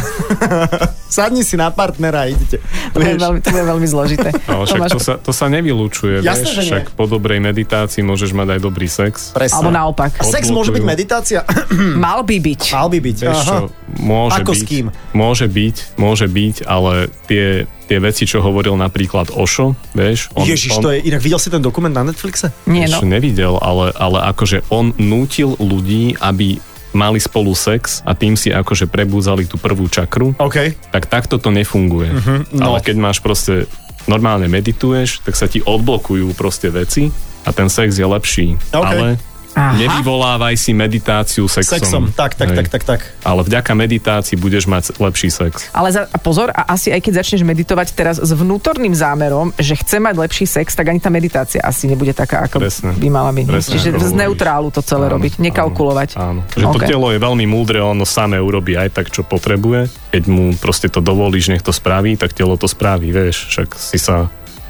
sadni 1.16 1.46
si 1.48 1.56
na 1.56 1.72
partnera 1.72 2.26
a 2.26 2.32
idete. 2.32 2.60
To 2.92 3.00
Vieš? 3.00 3.22
veľmi, 3.22 3.40
to 3.40 3.50
bude 3.52 3.66
veľmi 3.66 3.88
zložité. 3.88 4.30
Ale 4.52 4.64
však 4.68 4.82
to 4.92 5.00
sa, 5.00 5.14
to 5.20 5.32
sa 5.32 5.48
nevylúčuje, 5.48 6.20
Jasné, 6.20 6.44
vieš, 6.44 6.52
že 6.52 6.62
nie. 6.62 6.70
však 6.72 6.86
po 6.98 7.06
dobrej 7.08 7.40
meditácii 7.40 8.02
môžeš 8.04 8.36
mať 8.36 8.58
aj 8.58 8.60
dobrý 8.60 8.88
sex. 8.92 9.32
Presne. 9.32 9.64
Alebo 9.64 9.72
naopak. 9.72 10.20
A 10.20 10.24
sex 10.28 10.52
môže 10.52 10.76
byť 10.76 10.84
meditácia? 10.84 11.40
Mal 12.06 12.26
by 12.26 12.38
byť. 12.42 12.62
Mal 12.76 12.88
by 12.92 13.00
byť. 13.00 13.18
Vieš 13.24 13.40
čo, 13.46 13.58
môže 14.02 14.42
Ako 14.44 14.52
byť, 14.52 14.60
s 14.60 14.64
kým? 14.68 14.86
Môže 15.16 15.46
byť, 15.48 15.76
môže 15.96 16.28
byť, 16.28 16.56
ale 16.68 17.08
tie, 17.30 17.70
tie 17.88 17.98
veci, 18.02 18.28
čo 18.28 18.42
hovoril 18.44 18.76
napríklad 18.76 19.32
Ošo, 19.32 19.78
vieš, 19.94 20.34
on, 20.34 20.44
Ježiš, 20.44 20.80
on, 20.80 20.84
to 20.84 20.90
je, 20.92 21.06
inak 21.06 21.22
videl 21.22 21.40
si 21.40 21.50
ten 21.54 21.62
dokument 21.62 21.94
na 21.94 22.04
Netflixe? 22.04 22.52
Nie, 22.66 22.90
no. 22.90 23.00
nevidel, 23.06 23.56
ale, 23.62 23.94
ale 23.96 24.26
akože 24.34 24.68
on 24.74 24.92
nútil 24.98 25.56
ľudí, 25.62 26.18
aby 26.20 26.60
mali 26.96 27.20
spolu 27.20 27.52
sex 27.52 28.00
a 28.08 28.16
tým 28.16 28.40
si 28.40 28.56
akože 28.56 28.88
prebúzali 28.88 29.44
tú 29.44 29.60
prvú 29.60 29.92
čakru, 29.92 30.32
OK. 30.40 30.72
tak 30.96 31.12
takto 31.12 31.36
to 31.36 31.52
nefunguje. 31.52 32.10
Uh-huh, 32.16 32.40
no. 32.56 32.72
Ale 32.72 32.78
keď 32.80 32.96
máš 32.96 33.20
proste 33.20 33.68
normálne 34.08 34.48
medituješ, 34.48 35.22
tak 35.28 35.36
sa 35.36 35.52
ti 35.52 35.60
odblokujú 35.60 36.32
proste 36.40 36.72
veci 36.72 37.12
a 37.44 37.52
ten 37.52 37.68
sex 37.68 38.00
je 38.00 38.08
lepší. 38.08 38.48
OK. 38.72 38.82
Ale 38.82 39.20
Aha. 39.56 39.80
Nevyvolávaj 39.80 40.60
si 40.60 40.76
meditáciu 40.76 41.48
sexom. 41.48 41.80
Sexom, 41.80 42.04
tak, 42.12 42.36
tak, 42.36 42.52
Hej. 42.52 42.58
tak, 42.60 42.68
tak, 42.68 42.84
tak. 42.84 43.00
Ale 43.24 43.42
vďaka 43.48 43.72
meditácii 43.72 44.36
budeš 44.36 44.68
mať 44.68 45.00
lepší 45.00 45.32
sex. 45.32 45.72
Ale 45.72 45.96
za, 45.96 46.12
a 46.12 46.18
pozor, 46.20 46.52
a 46.52 46.76
asi 46.76 46.92
aj 46.92 47.00
keď 47.00 47.24
začneš 47.24 47.48
meditovať 47.48 47.96
teraz 47.96 48.20
s 48.20 48.32
vnútorným 48.36 48.92
zámerom, 48.92 49.56
že 49.56 49.80
chce 49.80 50.04
mať 50.04 50.16
lepší 50.20 50.46
sex, 50.46 50.76
tak 50.76 50.92
ani 50.92 51.00
tá 51.00 51.08
meditácia 51.08 51.64
asi 51.64 51.88
nebude 51.88 52.12
taká, 52.12 52.44
ako 52.52 52.60
Presne. 52.60 52.92
by 53.00 53.08
mala 53.08 53.32
byť. 53.32 53.46
Presne, 53.48 53.72
Čiže 53.80 53.90
z 53.96 54.14
neutrálu 54.14 54.76
to 54.76 54.84
celé 54.84 55.08
Áno, 55.08 55.16
robiť, 55.16 55.40
nekalkulovať. 55.40 56.10
Áno, 56.20 56.44
áno. 56.44 56.60
Že 56.60 56.66
to 56.76 56.80
OK. 56.84 56.86
telo 56.92 57.08
je 57.16 57.20
veľmi 57.24 57.46
múdre, 57.48 57.80
ono 57.80 58.04
samé 58.04 58.38
urobí 58.44 58.76
aj 58.76 58.92
tak, 58.92 59.08
čo 59.08 59.24
potrebuje. 59.24 59.88
Keď 60.12 60.24
mu 60.28 60.52
proste 60.60 60.92
to 60.92 61.00
dovolíš, 61.00 61.48
nech 61.48 61.64
to 61.64 61.72
spraví, 61.72 62.20
tak 62.20 62.36
telo 62.36 62.60
to 62.60 62.68
spraví, 62.68 63.08
vieš. 63.16 63.48
Však 63.56 63.80
si 63.80 63.96
sa, 63.96 64.28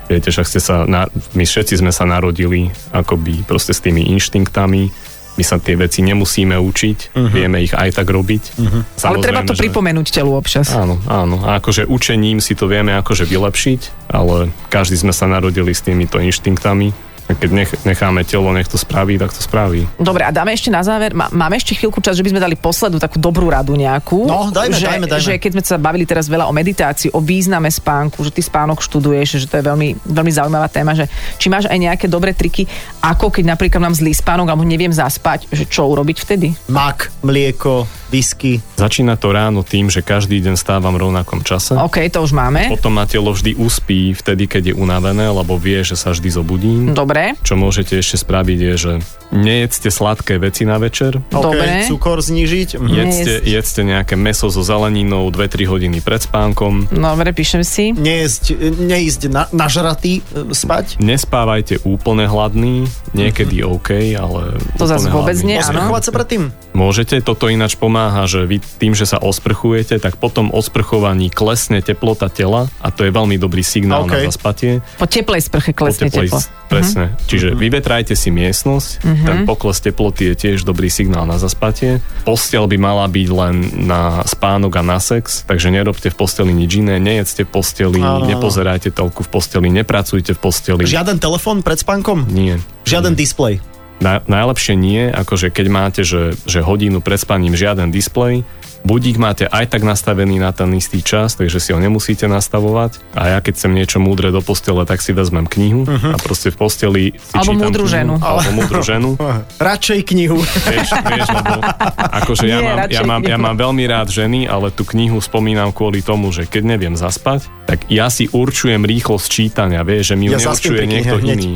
viete, 0.10 0.30
však 0.30 0.48
ste 0.48 0.60
sa, 0.62 0.86
na, 0.86 1.10
my 1.34 1.44
všetci 1.44 1.82
sme 1.82 1.92
sa 1.92 2.06
narodili 2.06 2.70
akoby 2.94 3.46
proste 3.46 3.74
s 3.74 3.82
tými 3.82 4.06
inštinktami. 4.16 4.90
My 5.36 5.44
sa 5.44 5.60
tie 5.60 5.76
veci 5.76 6.00
nemusíme 6.00 6.56
učiť, 6.56 7.12
uh-huh. 7.12 7.28
vieme 7.28 7.60
ich 7.60 7.76
aj 7.76 8.00
tak 8.00 8.08
robiť. 8.08 8.44
Uh-huh. 8.56 8.82
Ale 9.04 9.20
treba 9.20 9.44
to 9.44 9.52
pripomenúť 9.52 10.08
telu 10.16 10.32
občas. 10.32 10.72
Áno, 10.72 10.96
áno. 11.12 11.44
A 11.44 11.60
akože 11.60 11.92
učením 11.92 12.40
si 12.40 12.56
to 12.56 12.72
vieme 12.72 12.96
akože 12.96 13.28
vylepšiť, 13.28 14.12
ale 14.16 14.56
každý 14.72 14.96
sme 14.96 15.12
sa 15.12 15.28
narodili 15.28 15.76
s 15.76 15.84
týmito 15.84 16.24
inštinktami. 16.24 16.96
A 17.26 17.34
keď 17.34 17.50
nech, 17.50 17.72
necháme 17.82 18.22
telo, 18.22 18.54
nech 18.54 18.70
to 18.70 18.78
spraví, 18.78 19.18
tak 19.18 19.34
to 19.34 19.42
spraví. 19.42 19.90
Dobre, 19.98 20.22
a 20.22 20.30
dáme 20.30 20.54
ešte 20.54 20.70
na 20.70 20.86
záver, 20.86 21.18
má, 21.18 21.26
máme 21.34 21.58
ešte 21.58 21.74
chvíľku 21.74 21.98
čas, 21.98 22.14
že 22.14 22.22
by 22.22 22.38
sme 22.38 22.42
dali 22.42 22.54
poslednú 22.54 23.02
takú 23.02 23.18
dobrú 23.18 23.50
radu 23.50 23.74
nejakú. 23.74 24.30
No, 24.30 24.54
dajme, 24.54 24.78
že, 24.78 24.86
dajme, 24.86 25.06
dajme. 25.10 25.26
Že 25.26 25.34
keď 25.42 25.52
sme 25.58 25.64
sa 25.66 25.78
bavili 25.82 26.06
teraz 26.06 26.30
veľa 26.30 26.46
o 26.46 26.54
meditácii, 26.54 27.10
o 27.18 27.20
význame 27.24 27.74
spánku, 27.74 28.22
že 28.22 28.30
ty 28.30 28.46
spánok 28.46 28.78
študuješ, 28.86 29.42
že 29.42 29.48
to 29.50 29.58
je 29.58 29.64
veľmi, 29.66 30.06
veľmi 30.06 30.32
zaujímavá 30.32 30.70
téma, 30.70 30.94
že 30.94 31.10
či 31.42 31.50
máš 31.50 31.66
aj 31.66 31.78
nejaké 31.82 32.06
dobré 32.06 32.38
triky, 32.38 32.70
ako 33.02 33.34
keď 33.34 33.58
napríklad 33.58 33.82
mám 33.82 33.98
zlý 33.98 34.14
spánok 34.14 34.54
alebo 34.54 34.62
neviem 34.62 34.94
zaspať, 34.94 35.50
že 35.50 35.66
čo 35.66 35.90
urobiť 35.90 36.18
vtedy? 36.22 36.54
Mak, 36.70 37.26
mlieko, 37.26 37.90
whisky. 38.14 38.64
Začína 38.80 39.20
to 39.20 39.36
ráno 39.36 39.66
tým, 39.66 39.92
že 39.92 40.00
každý 40.00 40.40
deň 40.40 40.56
stávam 40.56 40.96
v 40.96 41.10
rovnakom 41.10 41.44
čase. 41.44 41.76
OK, 41.76 42.06
to 42.08 42.24
už 42.24 42.32
máme. 42.32 42.72
Potom 42.72 42.96
ma 42.96 43.04
telo 43.04 43.34
vždy 43.34 43.58
uspí 43.60 44.16
vtedy, 44.16 44.48
keď 44.48 44.72
je 44.72 44.74
unavené, 44.78 45.28
lebo 45.28 45.60
vie, 45.60 45.84
že 45.84 46.00
sa 46.00 46.16
vždy 46.16 46.30
zobudím. 46.32 46.82
Dobre, 46.96 47.15
Čo 47.42 47.56
môžete 47.56 47.96
ešte 47.96 48.20
spraviť 48.20 48.60
je, 48.60 48.74
že 48.76 48.92
nejedzte 49.32 49.90
sladké 49.90 50.38
veci 50.38 50.64
na 50.64 50.76
večer. 50.76 51.18
Dobre. 51.28 51.86
OK, 51.86 51.88
cukor 51.88 52.20
znižiť. 52.20 52.78
Mhm. 52.78 52.88
Jedzte, 52.92 53.34
jedzte 53.42 53.82
nejaké 53.84 54.16
meso 54.16 54.48
so 54.48 54.62
zeleninou 54.62 55.28
2-3 55.30 55.66
hodiny 55.66 56.00
pred 56.00 56.20
spánkom. 56.20 56.92
dobre, 56.92 57.32
píšem 57.32 57.64
si. 57.64 57.92
Nejesť, 57.92 58.56
neísť 58.80 59.22
na, 59.28 59.44
nažratý 59.52 60.22
e, 60.26 60.52
spať. 60.52 61.00
Nespávajte 61.00 61.84
úplne 61.84 62.26
hladný, 62.26 62.86
niekedy 63.12 63.64
OK, 63.64 64.14
ale... 64.16 64.58
To 64.76 64.86
zas 64.86 65.04
úplne 65.04 65.14
vôbec 65.14 65.36
hladný. 65.38 65.50
nie, 65.52 65.58
áno. 65.60 65.66
Osprchovať 65.66 66.04
sa 66.04 66.12
predtým. 66.12 66.44
Môžete, 66.76 67.16
toto 67.24 67.48
ináč 67.48 67.76
pomáha, 67.76 68.28
že 68.28 68.44
vy 68.44 68.60
tým, 68.60 68.92
že 68.92 69.08
sa 69.08 69.20
osprchujete, 69.20 69.96
tak 70.00 70.20
potom 70.20 70.52
osprchovaní 70.52 71.32
klesne 71.32 71.80
teplota 71.80 72.28
tela 72.28 72.68
a 72.80 72.88
to 72.92 73.08
je 73.08 73.12
veľmi 73.12 73.40
dobrý 73.40 73.64
signál 73.64 74.04
OK. 74.06 74.12
na 74.12 74.18
zaspatie. 74.28 74.84
Po 75.00 75.08
teplej 75.08 75.42
sprche 75.44 75.72
Po 75.72 75.88
klesne 75.88 76.08
teplej- 76.12 76.32
teplo. 76.32 76.40
Presne. 76.66 77.05
Čiže 77.26 77.54
vyvetrajte 77.54 78.14
si 78.18 78.30
miestnosť, 78.34 78.90
ten 79.02 79.38
pokles 79.46 79.82
teploty 79.82 80.32
je 80.32 80.36
tiež 80.36 80.66
dobrý 80.66 80.90
signál 80.90 81.30
na 81.30 81.38
zaspatie. 81.38 82.02
Postel 82.26 82.66
by 82.66 82.78
mala 82.80 83.06
byť 83.06 83.28
len 83.30 83.56
na 83.86 84.26
spánok 84.26 84.80
a 84.80 84.84
na 84.86 84.98
sex, 84.98 85.46
takže 85.46 85.70
nerobte 85.70 86.10
v 86.10 86.16
posteli 86.18 86.52
nič 86.52 86.82
iné, 86.82 86.98
nejedzte 86.98 87.46
v 87.46 87.52
posteli, 87.52 88.02
Áno, 88.02 88.26
nepozerajte 88.26 88.90
toľku 88.92 89.26
v 89.26 89.30
posteli, 89.30 89.68
nepracujte 89.70 90.34
v 90.34 90.40
posteli. 90.40 90.82
Žiaden 90.86 91.22
telefón 91.22 91.62
pred 91.62 91.80
spánkom? 91.80 92.30
Nie. 92.32 92.58
Žiaden 92.86 93.14
displej. 93.14 93.62
Na, 94.04 94.20
najlepšie 94.28 94.76
nie, 94.76 95.08
akože 95.08 95.56
keď 95.56 95.68
máte, 95.72 96.02
že, 96.04 96.36
že 96.44 96.60
hodinu 96.60 97.00
pred 97.00 97.16
spaním 97.16 97.56
žiaden 97.56 97.96
displej, 97.96 98.44
budík 98.86 99.18
máte 99.18 99.50
aj 99.50 99.66
tak 99.68 99.82
nastavený 99.82 100.38
na 100.38 100.54
ten 100.54 100.70
istý 100.78 101.02
čas, 101.02 101.34
takže 101.34 101.58
si 101.58 101.74
ho 101.74 101.80
nemusíte 101.82 102.30
nastavovať. 102.30 103.02
A 103.18 103.36
ja 103.36 103.38
keď 103.42 103.54
chcem 103.58 103.74
niečo 103.74 103.98
múdre 103.98 104.30
do 104.30 104.40
postele, 104.40 104.86
tak 104.86 105.02
si 105.02 105.12
vezmem 105.12 105.50
knihu 105.50 105.84
a 105.90 106.18
proste 106.22 106.54
v 106.54 106.58
posteli 106.58 107.04
si 107.18 107.34
Alebo 107.34 107.58
čítam 107.58 107.66
múdru 107.66 107.84
knihu, 107.84 107.96
ženu. 107.98 108.14
Alebo 108.22 108.50
múdru 108.54 108.82
ženu. 108.86 109.10
Radšej 109.74 110.00
knihu. 110.06 110.38
Vieš, 110.40 110.90
vieš, 111.02 111.28
lebo 111.34 111.54
akože 111.98 112.46
ja 112.46 112.58
Nie, 112.62 112.68
mám, 112.70 112.78
ja, 112.88 113.02
mám, 113.02 113.22
ja 113.26 113.36
knihu. 113.36 113.46
mám 113.50 113.56
veľmi 113.58 113.84
rád 113.90 114.08
ženy, 114.14 114.46
ale 114.46 114.70
tú 114.70 114.86
knihu 114.86 115.18
spomínam 115.18 115.74
kvôli 115.74 116.06
tomu, 116.06 116.30
že 116.30 116.46
keď 116.46 116.78
neviem 116.78 116.94
zaspať, 116.94 117.50
tak 117.66 117.90
ja 117.90 118.08
si 118.08 118.30
určujem 118.30 118.86
rýchlosť 118.86 119.26
čítania, 119.26 119.82
vieš, 119.82 120.14
že 120.14 120.16
mi 120.16 120.30
ju 120.30 120.38
Ja 120.38 120.40
neurčuje 120.40 120.86
niekto 120.86 121.18
hneď. 121.18 121.38
iný. 121.42 121.54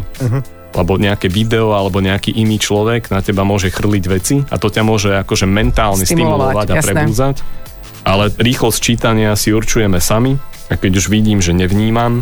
Lebo 0.69 1.01
nejaké 1.01 1.27
video 1.27 1.73
alebo 1.73 1.97
nejaký 1.97 2.29
iný 2.37 2.61
človek 2.61 3.09
na 3.09 3.25
teba 3.25 3.41
môže 3.41 3.73
chrliť 3.73 4.03
veci 4.05 4.35
a 4.47 4.55
to 4.61 4.69
ťa 4.69 4.85
môže 4.85 5.09
akože 5.17 5.49
mentálne 5.49 6.05
Stimulovať, 6.05 6.53
stimulovať, 6.53 6.67
a 6.69 6.75
jasné. 6.77 6.93
prebúzať. 6.93 7.35
Ale 8.05 8.23
rýchlosť 8.31 8.79
čítania 8.79 9.33
si 9.33 9.49
určujeme 9.51 9.97
sami 9.97 10.37
a 10.69 10.73
keď 10.77 10.91
už 11.01 11.05
vidím, 11.09 11.41
že 11.41 11.57
nevnímam, 11.57 12.21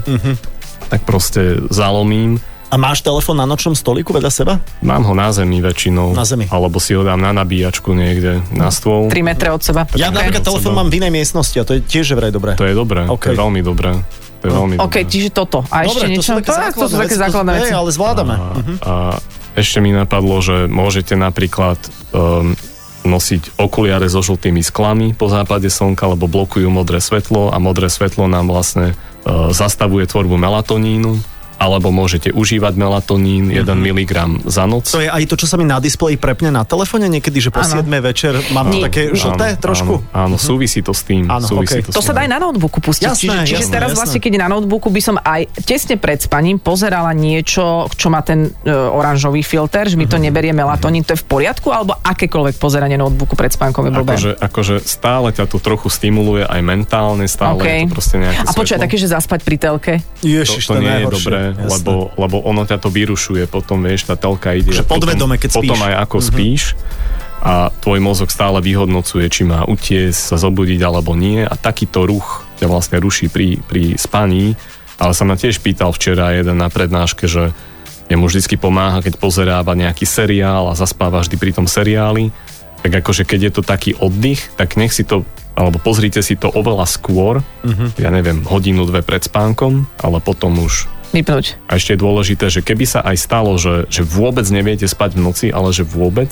tak 0.88 1.04
proste 1.04 1.60
zalomím 1.68 2.40
A 2.68 2.76
máš 2.76 3.00
telefón 3.00 3.40
na 3.40 3.48
nočnom 3.48 3.76
stoliku 3.76 4.12
vedľa 4.12 4.32
seba? 4.32 4.54
Mám 4.84 5.08
ho 5.08 5.16
na 5.16 5.32
zemi 5.32 5.64
väčšinou. 5.64 6.12
Na 6.12 6.28
zemi. 6.28 6.52
Alebo 6.52 6.84
si 6.84 6.92
ho 6.96 7.04
dám 7.04 7.20
na 7.20 7.32
nabíjačku 7.32 7.96
niekde 7.96 8.44
na 8.52 8.68
stôl. 8.72 9.08
3 9.08 9.24
metre 9.24 9.52
od 9.56 9.64
seba. 9.64 9.88
Ja 9.96 10.12
napríklad 10.12 10.44
telefón 10.44 10.76
mám 10.76 10.92
v 10.92 11.00
inej 11.00 11.12
miestnosti 11.16 11.56
a 11.56 11.64
to 11.64 11.80
je 11.80 11.82
tiež 11.84 12.16
vraj 12.16 12.32
dobré. 12.32 12.60
To 12.60 12.68
je 12.68 12.76
dobré, 12.76 13.08
OK. 13.08 13.32
to 13.32 13.36
je 13.36 13.40
veľmi 13.40 13.62
dobré. 13.64 13.96
To 14.38 14.44
je 14.44 14.54
veľmi 14.54 14.76
OK, 14.78 14.86
dobré. 14.96 15.08
čiže 15.08 15.30
toto. 15.30 15.60
A 15.68 15.84
ešte 15.84 15.94
Dobre, 15.94 16.02
to 16.04 16.12
niečo? 16.12 16.24
sú 16.24 16.34
také 16.36 16.46
to, 16.46 16.52
to 16.52 16.58
sú 16.58 16.68
základné 16.68 16.98
také 16.98 17.08
veci, 17.08 17.16
základné 17.20 17.52
to, 17.52 17.58
veci. 17.60 17.74
Ale 17.74 17.90
zvládame. 17.92 18.34
A, 18.34 18.44
Mhm. 18.54 18.74
a 18.80 18.94
ešte 19.56 19.78
mi 19.80 19.92
napadlo, 19.92 20.36
že 20.40 20.56
môžete 20.66 21.14
napríklad 21.14 21.80
um, 22.12 22.54
nosiť 23.04 23.58
okuliare 23.58 24.06
so 24.06 24.20
žltými 24.20 24.60
sklami 24.62 25.14
po 25.14 25.28
západe 25.28 25.66
slnka, 25.66 26.04
lebo 26.08 26.26
blokujú 26.26 26.68
modré 26.68 27.00
svetlo 27.00 27.50
a 27.50 27.58
modré 27.58 27.88
svetlo 27.88 28.26
nám 28.26 28.46
vlastne 28.46 28.94
uh, 29.24 29.50
zastavuje 29.50 30.04
tvorbu 30.04 30.36
melatonínu 30.36 31.16
alebo 31.58 31.90
môžete 31.90 32.30
užívať 32.30 32.74
melatonín 32.74 33.50
1 33.50 33.66
mg 33.68 34.14
za 34.46 34.64
noc. 34.64 34.88
To 34.88 34.98
je 34.98 35.10
aj 35.10 35.24
to, 35.26 35.36
čo 35.36 35.46
sa 35.46 35.56
mi 35.56 35.64
na 35.64 35.78
displeji 35.78 36.16
prepne 36.16 36.50
na 36.50 36.64
telefóne 36.64 37.06
niekedy, 37.08 37.38
že 37.40 37.50
po 37.50 37.60
Áno. 37.60 37.82
7 37.82 37.90
večer 38.00 38.34
mám 38.52 38.68
to 38.68 38.78
Nie. 38.78 38.86
také 38.86 39.10
žlté 39.12 39.48
Áno, 39.52 39.60
trošku. 39.60 39.94
Áno, 40.08 40.26
áno 40.26 40.36
súvisí 40.38 40.80
to 40.80 40.92
s 40.92 41.02
tým. 41.04 41.26
Áno, 41.26 41.44
súvisí 41.44 41.80
okej. 41.80 41.84
to, 41.84 41.92
To 41.92 42.00
s 42.00 42.04
sa 42.04 42.12
tým. 42.12 42.16
dá 42.16 42.22
aj 42.22 42.32
na 42.32 42.40
notebooku 42.40 42.80
pustiť. 42.80 43.06
Jasné, 43.08 43.18
čiže 43.18 43.46
čiže 43.48 43.56
jasné, 43.60 43.74
teraz 43.74 43.90
jasné. 43.90 44.00
vlastne, 44.00 44.20
keď 44.20 44.34
na 44.38 44.48
notebooku 44.50 44.88
by 44.88 45.02
som 45.02 45.16
aj 45.18 45.42
tesne 45.62 45.96
pred 45.96 46.18
spaním 46.18 46.58
pozerala 46.58 47.12
niečo, 47.12 47.66
čo 47.92 48.08
má 48.08 48.22
ten 48.22 48.40
e, 48.60 48.70
oranžový 48.70 49.42
filter, 49.42 49.86
že 49.86 49.96
mi 49.96 50.06
Mhm. 50.06 50.12
to 50.12 50.18
neberie 50.20 50.52
melatonín, 50.52 51.02
to 51.02 51.12
je 51.12 51.20
v 51.20 51.28
poriadku, 51.28 51.68
alebo 51.70 51.98
akékoľvek 51.98 52.56
pozeranie 52.56 52.96
notebooku 52.96 53.34
pred 53.34 53.50
spánkom 53.50 53.84
je 53.84 53.92
blbé. 53.92 54.14
Akože, 54.14 54.32
akože 54.38 54.76
stále 54.82 55.28
ťa 55.30 55.46
to 55.46 55.58
trochu 55.58 55.88
stimuluje 55.88 56.44
aj 56.44 56.62
mentálne, 56.62 57.26
stále 57.26 57.56
OK. 57.56 57.66
je 57.66 57.80
to 57.82 57.92
proste 57.92 58.16
nejaké 58.18 58.40
A 58.40 58.52
počkaj, 58.52 58.80
také, 58.80 58.96
že 58.96 59.08
zaspať 59.08 59.40
pri 59.42 59.58
telke? 59.58 59.94
to, 60.20 60.28
Ježiš, 60.28 60.64
to, 60.64 60.78
nie 60.78 60.94
je 60.94 61.06
dobré, 61.08 61.40
Lebo, 61.56 62.12
lebo 62.16 62.36
ono 62.42 62.64
ťa 62.64 62.78
to 62.78 62.90
vyrušuje, 62.90 63.46
potom 63.46 63.80
vieš, 63.82 64.06
tá 64.06 64.16
telka 64.16 64.52
ide. 64.52 64.72
Že 64.72 64.84
potom, 64.84 65.08
podvedome, 65.08 65.36
keď 65.36 65.50
Potom 65.54 65.76
spíš. 65.76 65.88
aj 65.88 65.94
ako 65.98 66.18
spíš 66.20 66.62
a 67.38 67.54
tvoj 67.72 68.00
mozog 68.00 68.28
stále 68.28 68.58
vyhodnocuje, 68.60 69.30
či 69.30 69.44
má 69.44 69.62
utiesť, 69.64 70.18
sa 70.18 70.38
zobudiť 70.38 70.82
alebo 70.82 71.14
nie 71.14 71.42
a 71.42 71.54
takýto 71.54 72.04
ruch 72.04 72.44
ťa 72.58 72.66
vlastne 72.66 72.98
ruší 72.98 73.30
pri, 73.30 73.62
pri 73.62 73.94
spaní. 73.96 74.58
Ale 74.98 75.14
sa 75.14 75.24
ma 75.24 75.38
tiež 75.38 75.62
pýtal 75.62 75.94
včera 75.94 76.34
jeden 76.34 76.58
na 76.58 76.68
prednáške, 76.68 77.30
že 77.30 77.54
jemu 78.10 78.26
vždycky 78.26 78.58
pomáha, 78.58 79.00
keď 79.00 79.16
pozeráva 79.16 79.78
nejaký 79.78 80.04
seriál 80.04 80.66
a 80.66 80.74
zaspáva 80.74 81.22
vždy 81.22 81.38
pri 81.38 81.52
tom 81.54 81.70
seriáli. 81.70 82.34
Tak 82.82 83.06
akože 83.06 83.22
keď 83.22 83.40
je 83.40 83.52
to 83.52 83.62
taký 83.62 83.92
oddych, 83.94 84.42
tak 84.58 84.74
nech 84.74 84.90
si 84.90 85.06
to, 85.06 85.22
alebo 85.54 85.78
pozrite 85.78 86.18
si 86.22 86.34
to 86.34 86.50
oveľa 86.50 86.90
skôr, 86.90 87.46
Mhm. 87.62 88.02
ja 88.02 88.10
neviem, 88.10 88.42
hodinu, 88.44 88.82
dve 88.84 89.02
pred 89.02 89.22
spánkom, 89.22 89.86
ale 90.02 90.18
potom 90.18 90.58
už 90.58 90.90
Vypnúť. 91.16 91.56
a 91.72 91.80
ešte 91.80 91.96
je 91.96 92.04
dôležité, 92.04 92.46
že 92.52 92.62
keby 92.62 92.84
sa 92.84 93.00
aj 93.04 93.18
stalo, 93.18 93.56
že, 93.56 93.88
že 93.88 94.04
vôbec 94.04 94.44
neviete 94.52 94.86
spať 94.86 95.16
v 95.16 95.24
noci, 95.24 95.48
ale 95.50 95.72
že 95.72 95.88
vôbec, 95.88 96.30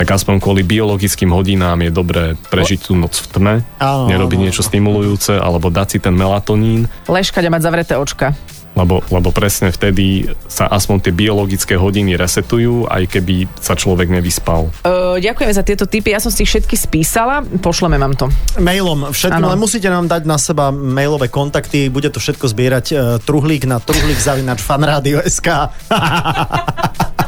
tak 0.00 0.08
aspoň 0.16 0.40
kvôli 0.40 0.64
biologickým 0.64 1.28
hodinám 1.28 1.76
je 1.84 1.90
dobré 1.92 2.24
prežiť 2.48 2.88
tú 2.88 2.96
noc 2.96 3.12
v 3.20 3.26
tme, 3.36 3.54
Áno, 3.76 4.08
nerobiť 4.08 4.38
áno, 4.40 4.44
niečo 4.48 4.64
stimulujúce, 4.64 5.36
alebo 5.36 5.68
dať 5.68 5.86
si 5.92 5.98
ten 6.00 6.16
melatonín, 6.16 6.88
Leškať 7.04 7.44
a 7.44 7.50
mať 7.52 7.62
zavreté 7.62 7.94
očka. 8.00 8.32
Lebo, 8.74 9.02
lebo 9.10 9.28
presne 9.34 9.74
vtedy 9.74 10.30
sa 10.46 10.70
aspoň 10.70 10.96
tie 11.02 11.12
biologické 11.14 11.74
hodiny 11.74 12.14
resetujú, 12.14 12.86
aj 12.86 13.10
keby 13.10 13.50
sa 13.58 13.74
človek 13.74 14.08
nevyspal. 14.08 14.70
Uh, 14.86 15.18
ďakujeme 15.18 15.52
za 15.54 15.66
tieto 15.66 15.84
tipy, 15.90 16.14
ja 16.14 16.22
som 16.22 16.30
si 16.30 16.46
ich 16.46 16.50
všetky 16.50 16.78
spísala, 16.78 17.42
pošleme 17.62 17.98
vám 17.98 18.14
to. 18.14 18.26
Mailom 18.62 19.10
všetko, 19.10 19.42
ale 19.42 19.58
musíte 19.58 19.90
nám 19.90 20.06
dať 20.06 20.22
na 20.24 20.38
seba 20.38 20.70
mailové 20.70 21.26
kontakty, 21.28 21.90
bude 21.90 22.08
to 22.14 22.22
všetko 22.22 22.46
zbierať 22.46 22.86
uh, 22.94 22.98
truhlík 23.22 23.66
na 23.66 23.82
truhlík 23.82 24.18
zavinač 24.18 24.62
fanradio.sk. 24.62 25.48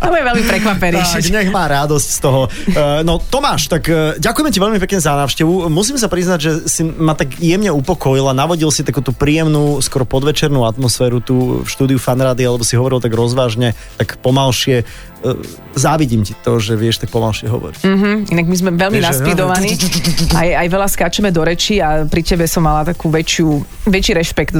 To 0.00 0.12
je 0.12 0.22
veľmi 0.22 0.44
prekvapený. 0.44 0.98
Tak, 0.98 1.24
nech 1.30 1.50
má 1.52 1.64
radosť 1.70 2.08
z 2.10 2.18
toho. 2.18 2.40
Uh, 2.46 3.00
no 3.06 3.22
Tomáš, 3.22 3.70
tak 3.70 3.86
uh, 3.86 4.16
ďakujeme 4.18 4.50
ti 4.50 4.58
veľmi 4.58 4.78
pekne 4.82 4.98
za 4.98 5.14
návštevu. 5.14 5.70
Musím 5.70 5.96
sa 5.96 6.10
priznať, 6.10 6.38
že 6.40 6.50
si 6.66 6.82
ma 6.82 7.14
tak 7.14 7.38
jemne 7.38 7.70
upokojil 7.70 8.26
a 8.30 8.34
navodil 8.34 8.68
si 8.74 8.82
takú 8.82 9.00
tú 9.00 9.14
príjemnú, 9.14 9.78
skoro 9.84 10.04
podvečernú 10.04 10.66
atmosféru 10.66 10.89
tu 11.22 11.62
v 11.62 11.68
štúdiu 11.70 11.96
Fanrady, 12.02 12.42
alebo 12.42 12.66
si 12.66 12.74
hovoril 12.74 12.98
tak 12.98 13.14
rozvážne, 13.14 13.78
tak 13.96 14.18
pomalšie. 14.18 14.84
Uh, 15.24 15.36
závidím 15.74 16.26
ti 16.26 16.34
to, 16.34 16.58
že 16.58 16.74
vieš 16.76 17.00
tak 17.02 17.10
pomalšie 17.14 17.46
hovoriť. 17.46 17.80
Mm, 17.86 18.18
inak 18.32 18.46
my 18.46 18.56
sme 18.56 18.70
veľmi 18.74 19.00
naspidovaní. 19.00 19.72
Aj, 20.40 20.62
aj 20.62 20.68
veľa 20.70 20.88
skáčeme 20.88 21.28
do 21.34 21.42
reči 21.42 21.82
a 21.82 22.06
pri 22.06 22.22
tebe 22.22 22.46
som 22.46 22.62
mala 22.64 22.86
takú 22.86 23.10
väčšiu, 23.10 23.48
väčší 23.90 24.12
rešpekt 24.14 24.54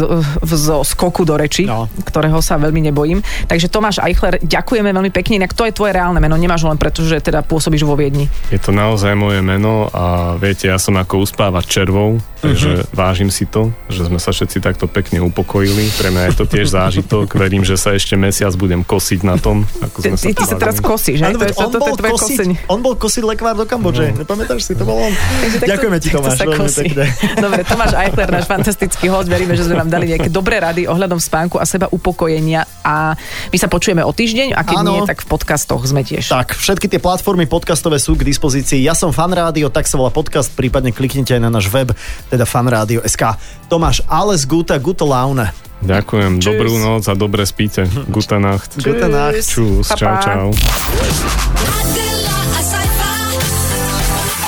zo, 0.45 0.83
skoku 0.83 1.23
do 1.23 1.39
reči, 1.39 1.65
No. 1.65 1.87
ktorého 2.05 2.43
sa 2.43 2.59
veľmi 2.59 2.91
nebojím. 2.91 3.23
Takže 3.47 3.71
Tomáš 3.71 4.03
Eichler, 4.03 4.43
ďakujeme 4.43 4.91
veľmi 4.91 5.13
pekne. 5.15 5.41
Inak 5.41 5.55
to 5.55 5.65
je 5.65 5.73
tvoje 5.73 5.95
reálne 5.95 6.19
meno, 6.19 6.35
nemáš 6.35 6.67
len 6.67 6.77
preto, 6.77 7.07
že 7.07 7.23
teda 7.23 7.47
pôsobíš 7.47 7.87
vo 7.87 7.95
Viedni. 7.95 8.27
Je 8.51 8.59
to 8.59 8.75
naozaj 8.75 9.15
moje 9.15 9.41
meno 9.45 9.89
a 9.95 10.35
viete, 10.37 10.67
ja 10.69 10.77
som 10.77 10.99
ako 10.99 11.23
uspávať 11.23 11.65
červou, 11.71 12.19
takže 12.43 12.83
uh-huh. 12.83 12.97
vážim 12.97 13.31
si 13.31 13.47
to, 13.47 13.71
že 13.89 14.09
sme 14.11 14.19
sa 14.19 14.35
všetci 14.35 14.59
takto 14.61 14.91
pekne 14.91 15.23
upokojili. 15.23 15.87
Pre 15.97 16.09
mňa 16.11 16.23
je 16.31 16.35
to 16.35 16.45
tiež 16.51 16.67
zážitok. 16.73 17.37
Verím, 17.39 17.63
že 17.63 17.79
sa 17.79 17.95
ešte 17.95 18.19
mesiac 18.19 18.53
budem 18.59 18.83
kosiť 18.83 19.21
na 19.23 19.39
tom, 19.39 19.65
ako 19.81 19.97
sme 20.03 20.17
sa 20.19 20.29
sa 20.51 20.57
teraz 20.57 20.77
kosíš, 20.79 21.19
hej? 21.19 21.31
Áno, 21.31 21.39
To 21.39 21.45
je, 21.45 21.53
to, 21.53 21.63
to, 21.65 21.79
to 21.79 21.87
je 21.87 21.95
tvoje 21.97 22.13
kosiť, 22.13 22.37
kosenie. 22.37 22.57
on 22.67 22.81
bol 22.81 22.95
kosiť 22.95 23.23
lekvár 23.25 23.55
do 23.55 23.65
Kambodže. 23.65 24.07
No. 24.11 24.23
Nepamätáš 24.23 24.61
si, 24.61 24.73
to 24.75 24.83
bol 24.83 24.99
on. 24.99 25.13
Takže 25.13 25.57
takto- 25.57 25.71
Ďakujeme 25.71 25.97
ti, 25.97 26.09
Tomáš, 26.11 26.39
veľmi 26.41 26.71
pekne. 26.73 27.05
Dobre, 27.45 27.61
Tomáš 27.63 27.93
Eichler, 27.95 28.29
náš 28.29 28.45
fantastický 28.45 29.07
host. 29.07 29.27
Veríme, 29.27 29.55
že 29.55 29.63
sme 29.63 29.77
vám 29.77 29.87
dali 29.87 30.09
nejaké 30.09 30.27
dobré 30.27 30.59
rady 30.59 30.85
ohľadom 30.85 31.17
spánku 31.17 31.57
a 31.57 31.65
seba 31.65 31.87
upokojenia. 31.87 32.67
A 32.81 33.15
my 33.47 33.57
sa 33.57 33.69
počujeme 33.69 34.01
o 34.01 34.11
týždeň 34.11 34.53
a 34.53 34.61
keď 34.61 34.77
Áno. 34.79 34.91
nie, 34.91 35.01
tak 35.05 35.21
v 35.21 35.29
podcastoch 35.29 35.83
sme 35.83 36.03
tiež. 36.03 36.27
Tak, 36.27 36.53
všetky 36.53 36.87
tie 36.87 36.99
platformy 36.99 37.45
podcastové 37.45 37.97
sú 37.97 38.13
k 38.13 38.25
dispozícii. 38.25 38.81
Ja 38.81 38.93
som 38.93 39.11
Fan 39.11 39.31
Rádio, 39.31 39.69
tak 39.69 39.85
sa 39.85 39.95
volá 39.95 40.11
podcast, 40.11 40.51
prípadne 40.51 40.91
kliknite 40.91 41.31
aj 41.31 41.41
na 41.41 41.49
náš 41.49 41.69
web, 41.69 41.95
teda 42.27 42.43
fanradio.sk. 42.43 43.23
Tomáš, 43.67 44.03
alles 44.05 44.43
gute, 44.43 44.75
gute 44.75 45.05
Laune. 45.05 45.70
Ďakujem, 45.81 46.33
Čus. 46.37 46.45
dobrú 46.45 46.73
noc 46.77 47.03
a 47.05 47.15
dobre 47.15 47.43
spíte. 47.43 47.89
Gute 48.07 48.37
Nacht. 48.37 48.77
Gute 48.77 49.07
Nacht. 49.07 49.41
Čus, 49.43 49.87
Pa, 49.87 49.97
čau, 49.97 50.13
pa. 50.13 50.21
čau. 50.21 50.47
Sci-fi. 50.53 51.29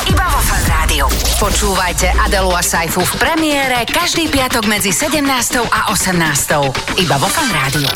Iba 0.04 0.24
vo 0.26 0.40
Fan 0.40 0.64
Rádiu. 0.66 1.06
Počúvajte 1.38 2.12
Adelu 2.20 2.52
a 2.52 2.60
Saifu 2.60 3.00
v 3.00 3.12
premiére 3.16 3.82
každý 3.84 4.28
piatok 4.28 4.68
medzi 4.68 4.92
17. 4.92 5.24
a 5.64 5.88
18. 5.88 6.20
Iba 6.98 7.16
vo 7.16 7.26
Fan 7.26 7.48
Rádiu. 7.48 7.88